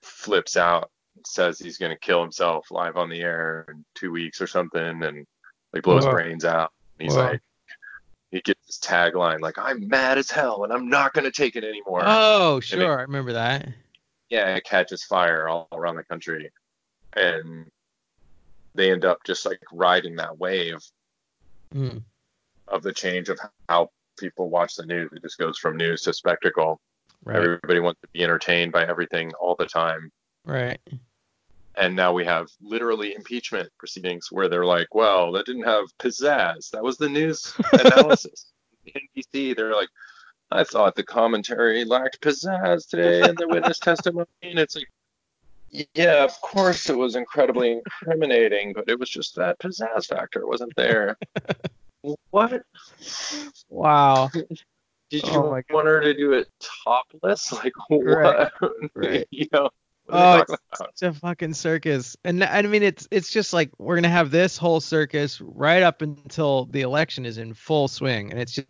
[0.03, 4.13] flips out and says he's going to kill himself live on the air in two
[4.13, 5.27] weeks or something and
[5.73, 6.13] like blows Whoa.
[6.13, 6.73] brains out.
[6.99, 7.25] And he's Whoa.
[7.31, 7.41] like,
[8.31, 11.57] he gets this tagline like, I'm mad as hell and I'm not going to take
[11.57, 12.03] it anymore.
[12.05, 12.99] Oh, sure.
[12.99, 13.69] I remember that.
[14.29, 16.51] yeah, it catches fire all around the country,
[17.17, 17.67] and
[18.75, 20.79] they end up just like riding that wave
[21.75, 22.03] Mm.
[22.69, 23.39] of the change of
[23.69, 25.09] how people watch the news.
[25.13, 26.81] It just goes from news to spectacle.
[27.25, 27.37] Right.
[27.37, 30.11] Everybody wants to be entertained by everything all the time.
[30.45, 30.81] Right.
[31.77, 36.71] And now we have literally impeachment proceedings where they're like, well, that didn't have pizzazz.
[36.71, 38.47] That was the news analysis.
[38.87, 39.89] NBC, they're like,
[40.51, 44.27] I thought the commentary lacked pizzazz today in the witness testimony.
[44.43, 44.89] And it's like,
[45.95, 50.75] yeah, of course it was incredibly incriminating, but it was just that pizzazz factor wasn't
[50.75, 51.17] there.
[52.31, 52.63] what?
[53.69, 54.31] Wow.
[55.11, 56.49] Did oh you Oh want her to do it
[56.85, 57.53] topless?
[57.65, 58.05] Like what?
[58.05, 58.53] Right,
[58.95, 59.29] right.
[59.31, 59.71] you know,
[60.13, 60.99] Oh, it's talking about?
[60.99, 62.17] such a fucking circus.
[62.25, 66.03] And I mean, it's it's just like we're gonna have this whole circus right up
[66.03, 68.69] until the election is in full swing, and it's just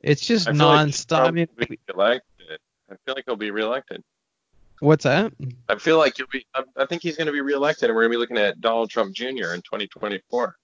[0.00, 1.28] it's just I feel like nonstop.
[1.28, 1.46] I mean,
[1.86, 2.20] probably.
[2.90, 4.02] I feel like he'll be reelected.
[4.80, 5.32] what's that?
[5.68, 6.46] I feel like he'll be.
[6.54, 8.90] I, I think he's to be reelected, and we're going to be looking at Donald
[8.90, 9.54] Trump Jr.
[9.54, 10.56] in 2024.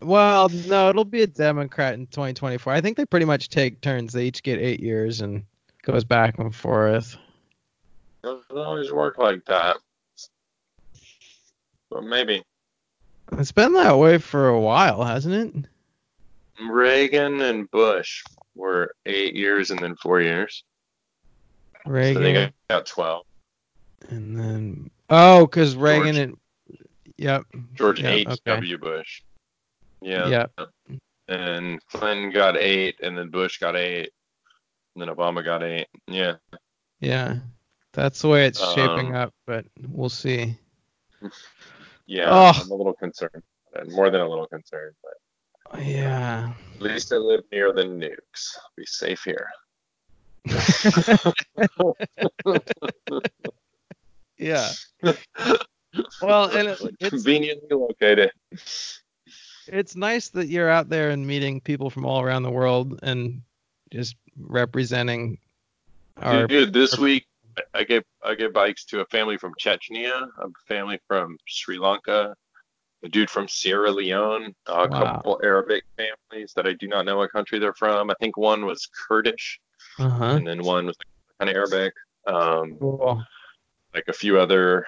[0.00, 2.72] Well, no, it'll be a Democrat in 2024.
[2.72, 4.12] I think they pretty much take turns.
[4.12, 5.44] They each get eight years and
[5.82, 7.16] goes back and forth.
[8.24, 9.76] It doesn't always work like that.
[11.90, 12.42] But maybe
[13.32, 15.64] It's been that way for a while, hasn't it?
[16.68, 18.22] Reagan and Bush
[18.54, 20.64] were eight years and then four years.
[21.86, 23.24] So Reagan they got, got 12.
[24.10, 26.16] and then oh, because Reagan George.
[26.18, 26.36] and
[27.16, 28.28] yep, George Yeah, H.
[28.46, 28.76] okay.
[28.76, 29.22] Bush.
[30.02, 30.26] Yeah.
[30.28, 30.52] yep,
[31.28, 34.10] And Clinton got eight, and then Bush got eight,
[34.94, 35.86] and then Obama got eight.
[36.06, 36.34] Yeah.
[37.00, 37.36] yeah.
[37.92, 40.56] That's the way it's shaping Um, up, but we'll see.
[42.10, 42.28] Yeah.
[42.30, 42.52] Oh.
[42.62, 43.42] I'm a little concerned.
[43.88, 45.12] More than a little concerned, but
[45.84, 46.52] Yeah.
[46.76, 48.56] at least I live near the nukes.
[48.56, 49.46] I'll be safe here.
[54.38, 54.70] yeah.
[56.22, 58.30] Well, and it, it's Conveniently located.
[59.66, 63.42] it's nice that you're out there and meeting people from all around the world and
[63.90, 65.38] just representing
[66.16, 67.26] our Dude, this week
[67.74, 72.34] I gave I gave bikes to a family from Chechnya, a family from Sri Lanka,
[73.02, 74.88] a dude from Sierra Leone, a Wow.
[74.88, 78.10] couple Arabic families that I do not know what country they're from.
[78.10, 79.60] I think one was Kurdish,
[79.98, 80.24] uh-huh.
[80.24, 80.96] and then one was
[81.38, 81.92] kind of Arabic.
[82.26, 83.24] Um, Cool.
[83.94, 84.86] like a few other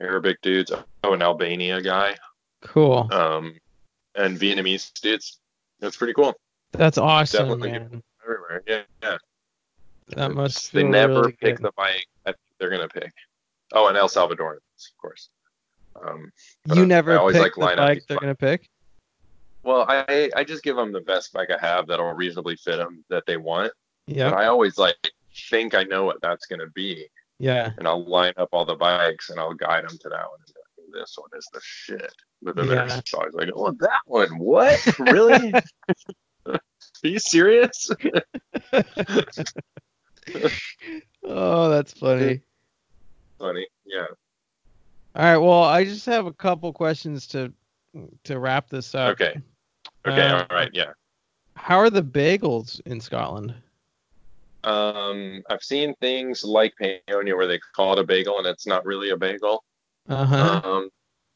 [0.00, 0.72] Arabic dudes.
[1.04, 2.16] Oh, an Albania guy,
[2.62, 3.08] Cool.
[3.12, 3.56] um,
[4.16, 5.38] and Vietnamese dudes.
[5.80, 6.34] That's pretty cool.
[6.72, 8.02] That's awesome, definitely man.
[8.24, 8.62] Everywhere.
[8.66, 9.16] Yeah, yeah.
[10.08, 11.64] That must they never really pick good.
[11.66, 13.12] the bike I think they're gonna pick.
[13.72, 15.30] Oh, and El Salvadorans, of course.
[16.02, 16.30] Um,
[16.74, 18.22] You I- never I always pick like line up bike they're bikes.
[18.22, 18.68] gonna pick.
[19.62, 23.04] Well, I I just give them the best bike I have that'll reasonably fit them
[23.08, 23.72] that they want.
[24.06, 24.30] But Yeah.
[24.30, 24.96] I always like
[25.50, 27.08] think I know what that's gonna be,
[27.38, 27.72] Yeah.
[27.78, 30.38] and I'll line up all the bikes and I'll guide them to that one.
[30.46, 32.12] Like, this one is the shit.
[32.42, 32.84] But then Yeah.
[32.86, 34.98] there's always like, oh, that one, what?
[34.98, 35.52] Really?
[36.46, 36.60] Are
[37.02, 37.90] you serious?
[41.24, 42.40] oh, that's funny.
[43.38, 44.06] Funny, yeah.
[45.16, 45.36] All right.
[45.36, 47.52] Well, I just have a couple questions to
[48.24, 49.12] to wrap this up.
[49.12, 49.40] Okay.
[50.06, 50.92] Okay, Uh, all right, yeah.
[51.56, 53.54] How are the bagels in Scotland?
[54.64, 58.84] Um, I've seen things like Paonia where they call it a bagel and it's not
[58.84, 59.62] really a bagel.
[60.08, 60.60] Uh huh.
[60.64, 60.90] Um,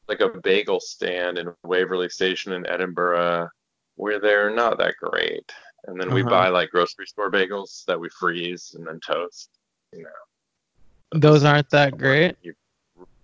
[0.08, 3.48] like a bagel stand in Waverley Station in Edinburgh
[3.96, 5.52] where they're not that great.
[5.88, 6.30] And then we Uh-huh.
[6.30, 9.48] buy like grocery store bagels that we freeze and then toast.
[9.92, 12.36] You know, Those aren't that great.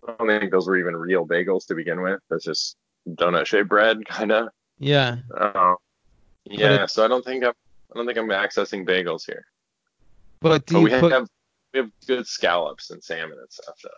[0.08, 2.20] I don't think those were even real bagels to begin with.
[2.30, 2.76] That's just
[3.06, 4.48] donut shaped bread, kind of.
[4.78, 5.16] Yeah.
[5.36, 5.74] Uh,
[6.46, 7.52] yeah, so I don't think I'm
[7.92, 9.44] I don't think I'm accessing bagels here.
[10.40, 11.12] But do But you we put?
[11.12, 11.28] have
[11.74, 13.74] we have good scallops and salmon and stuff.
[13.78, 13.88] So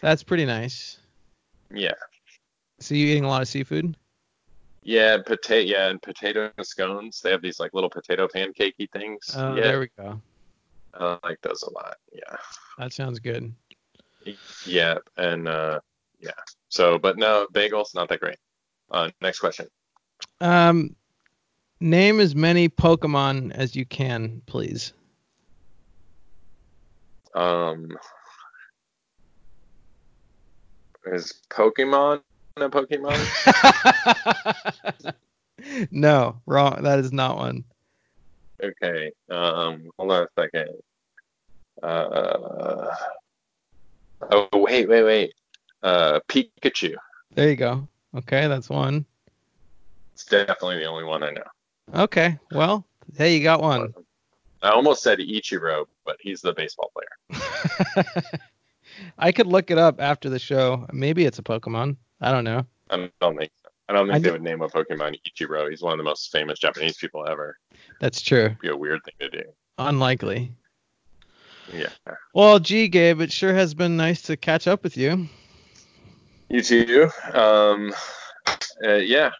[0.00, 0.98] That's pretty nice.
[1.74, 1.94] yeah,
[2.80, 3.96] So you eating a lot of seafood?
[4.88, 7.20] Yeah, potato, yeah, and potato scones.
[7.20, 9.34] They have these like little potato pancakey things.
[9.36, 10.18] Oh, yeah, there we go.
[10.94, 11.96] I like those a lot.
[12.10, 12.36] Yeah,
[12.78, 13.52] That sounds good.
[14.64, 15.80] yeah, and uh,
[16.20, 16.30] yeah.
[16.70, 18.38] So, but no, bagels not that great.
[18.90, 19.66] Uh, next question.
[20.40, 20.96] Um,
[21.80, 24.94] name as many Pokemon as you can, please.
[27.34, 27.90] Um,
[31.04, 32.22] Is Pokemon
[32.62, 33.16] a Pokemon?
[35.90, 36.82] no, wrong.
[36.82, 37.64] That is not one.
[38.62, 39.12] Okay.
[39.30, 40.68] Um, hold on a second.
[41.82, 42.94] Uh,
[44.32, 45.34] oh, wait, wait, wait.
[45.82, 46.94] Uh, Pikachu.
[47.34, 47.86] There you go.
[48.16, 49.04] Okay, that's one.
[50.14, 51.44] It's definitely the only one I know.
[51.94, 52.84] Okay, well,
[53.16, 53.94] hey, you got one.
[54.62, 57.42] I almost said Ichiro, but he's the baseball player.
[59.18, 60.86] I could look it up after the show.
[60.92, 61.96] Maybe it's a Pokemon.
[62.20, 62.66] I don't know.
[62.90, 63.70] I don't think so.
[63.88, 65.70] I don't think I they would name a Pokemon Ichiro.
[65.70, 67.58] He's one of the most famous Japanese people ever.
[68.00, 68.44] That's true.
[68.46, 69.48] It'd be a weird thing to do.
[69.78, 70.52] Unlikely.
[71.72, 71.88] Yeah.
[72.34, 75.28] Well, gee, Gabe, it sure has been nice to catch up with you.
[76.48, 77.10] You too.
[77.32, 77.92] Um,
[78.84, 79.30] uh, yeah,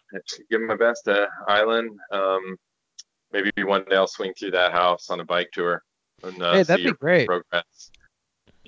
[0.49, 1.97] give my best to Island.
[2.11, 2.55] Um,
[3.31, 5.83] maybe one day I'll swing through that house on a bike tour
[6.23, 7.27] and uh, Hey, see that'd be great.
[7.27, 7.91] progress.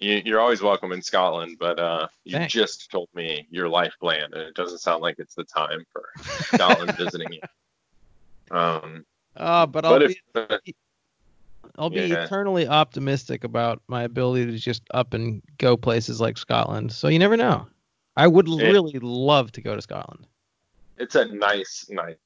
[0.02, 2.54] You, you're always welcome in Scotland, but uh, you Thanks.
[2.54, 6.04] just told me your life plan, and it doesn't sound like it's the time for
[6.56, 7.42] Scotland visiting you.
[8.58, 9.06] Um,
[9.36, 10.62] Uh, but I'll but be if
[11.78, 12.24] I'll be yeah.
[12.26, 16.92] eternally optimistic about my ability to just up and go places like Scotland.
[16.92, 17.68] So you never know.
[18.18, 18.72] I would Yeah.
[18.72, 20.28] really love to go to Scotland.
[20.98, 22.18] it's a nice, nice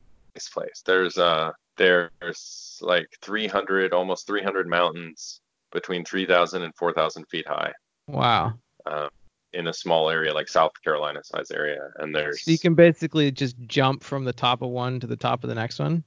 [0.53, 0.81] place.
[0.85, 5.41] There's uh, there's like 300, almost 300 mountains
[5.75, 7.71] between 3,000 and 4,000 feet high.
[8.07, 8.53] Wow.
[8.87, 9.09] um,
[9.53, 13.31] in a small area like South Carolina size area, and there's So you can basically
[13.31, 16.03] just jump from the top of one to the top of the next one.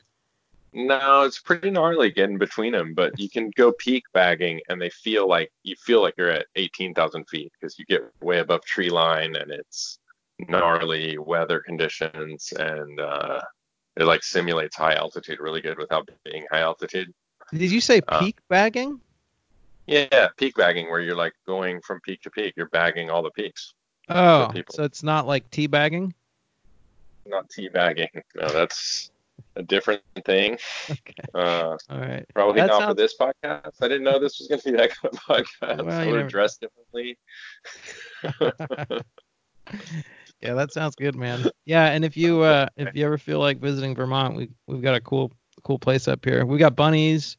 [0.75, 4.91] no, it's pretty gnarly getting between them, but you can go peak bagging, and they
[4.91, 8.91] feel like you feel like you're at 18,000 feet because you get way above tree
[8.91, 9.99] line, and it's
[10.39, 13.41] gnarly weather conditions, and uh,
[13.97, 17.13] it like simulates high altitude really good without being high altitude.
[17.53, 19.01] Did you say Uh, peak bagging?
[19.89, 23.31] Yeah, peak bagging where you're like going from peak to peak, you're bagging all the
[23.31, 23.73] peaks,
[24.11, 26.15] Oh, so it's not like tea bagging?
[27.27, 28.09] not teabagging.
[28.37, 29.11] No, that's
[29.57, 30.59] a different thing.
[30.91, 31.13] Okay.
[31.35, 32.25] Uh, All right.
[32.35, 33.73] Probably That not for this podcast.
[33.83, 35.85] I didn't know this was going to be that kind of podcast.
[35.85, 37.19] Well, I would never- have dressed differently.
[40.41, 41.45] yeah, that sounds good, man.
[41.67, 44.95] Yeah, and if you uh if you ever feel like visiting Vermont, we we've got
[44.95, 45.31] a cool
[45.65, 46.47] cool place up here.
[46.47, 47.37] We got bunnies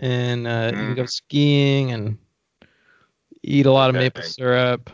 [0.00, 1.10] and uh you can go Mhm.
[1.10, 2.18] skiing and
[3.42, 4.04] eat a lot of Okay.
[4.04, 4.90] maple syrup.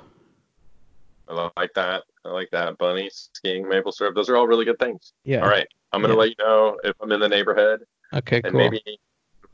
[1.28, 2.04] I like that.
[2.24, 2.78] I like that.
[2.78, 4.14] Bunny, skiing, maple syrup.
[4.14, 5.12] Those are all really good things.
[5.24, 5.40] Yeah.
[5.42, 5.66] All right.
[5.92, 6.20] I'm going to Yeah.
[6.20, 7.84] let you know if I'm in the neighborhood
[8.14, 8.48] Okay, cool.
[8.48, 8.70] and cool.
[8.70, 9.00] maybe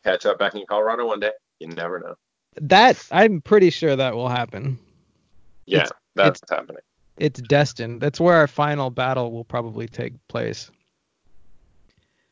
[0.05, 1.33] catch up back in Colorado one day.
[1.61, 2.15] You never know.
[2.61, 4.79] That I'm pretty sure that will happen.
[5.65, 6.83] Yeah, It's- that's happening.
[7.16, 8.01] It's destined.
[8.03, 10.70] That's where our final battle will probably take place.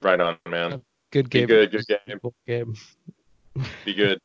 [0.03, 0.83] Right on, man.
[1.11, 1.49] Good Be game.
[1.49, 2.19] good, good game.
[2.21, 2.75] Cool game.
[3.85, 4.21] Be good.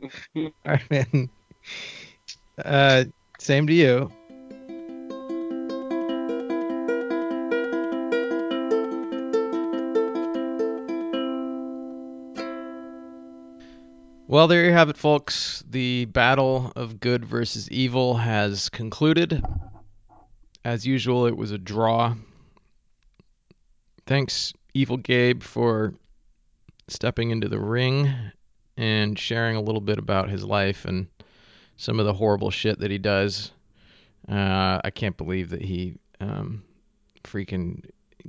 [0.36, 1.28] All right, man.
[2.64, 3.04] Uh,
[3.38, 4.12] same to you.
[14.28, 15.64] Well, there you have it, folks.
[15.68, 19.42] The battle of good versus evil has concluded.
[20.64, 22.14] As usual, it was a draw.
[24.06, 25.94] Thanks, Evil Gabe, for
[26.90, 28.12] stepping into the ring
[28.76, 31.06] and sharing a little bit about his life and
[31.76, 33.52] some of the horrible shit that he does.
[34.28, 36.62] Uh, I can't believe that he um,
[37.24, 37.84] freaking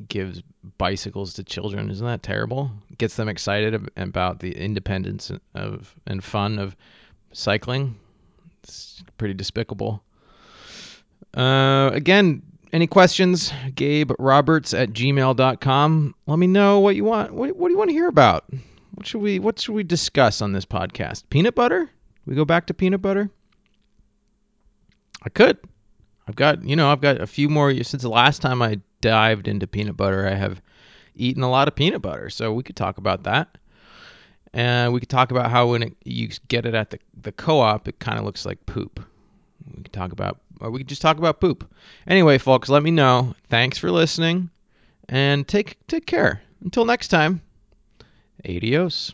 [0.07, 0.41] gives
[0.77, 1.89] bicycles to children.
[1.89, 2.71] Isn't that terrible?
[2.97, 6.75] Gets them excited about the independence of and fun of
[7.33, 7.95] cycling.
[8.63, 10.03] It's pretty despicable.
[11.35, 12.41] Uh, again,
[12.73, 13.51] any questions?
[13.75, 16.15] Gabe Roberts at gmail.com.
[16.27, 17.33] Let me know what you want.
[17.33, 18.45] What, what do you want to hear about?
[18.95, 21.23] What should we What should we discuss on this podcast?
[21.29, 21.89] Peanut butter?
[22.25, 23.29] We go back to peanut butter.
[25.23, 25.57] I could.
[26.27, 29.47] I've got you know I've got a few more since the last time I dived
[29.47, 30.27] into peanut butter.
[30.27, 30.61] I have
[31.15, 33.57] eaten a lot of peanut butter, so we could talk about that.
[34.53, 37.87] And we could talk about how when it, you get it at the the co-op,
[37.87, 38.99] it kind of looks like poop.
[39.75, 41.71] We could talk about, or we could just talk about poop.
[42.07, 43.35] Anyway, folks, let me know.
[43.49, 44.49] Thanks for listening,
[45.09, 46.41] and take take care.
[46.63, 47.41] Until next time,
[48.47, 49.13] adios.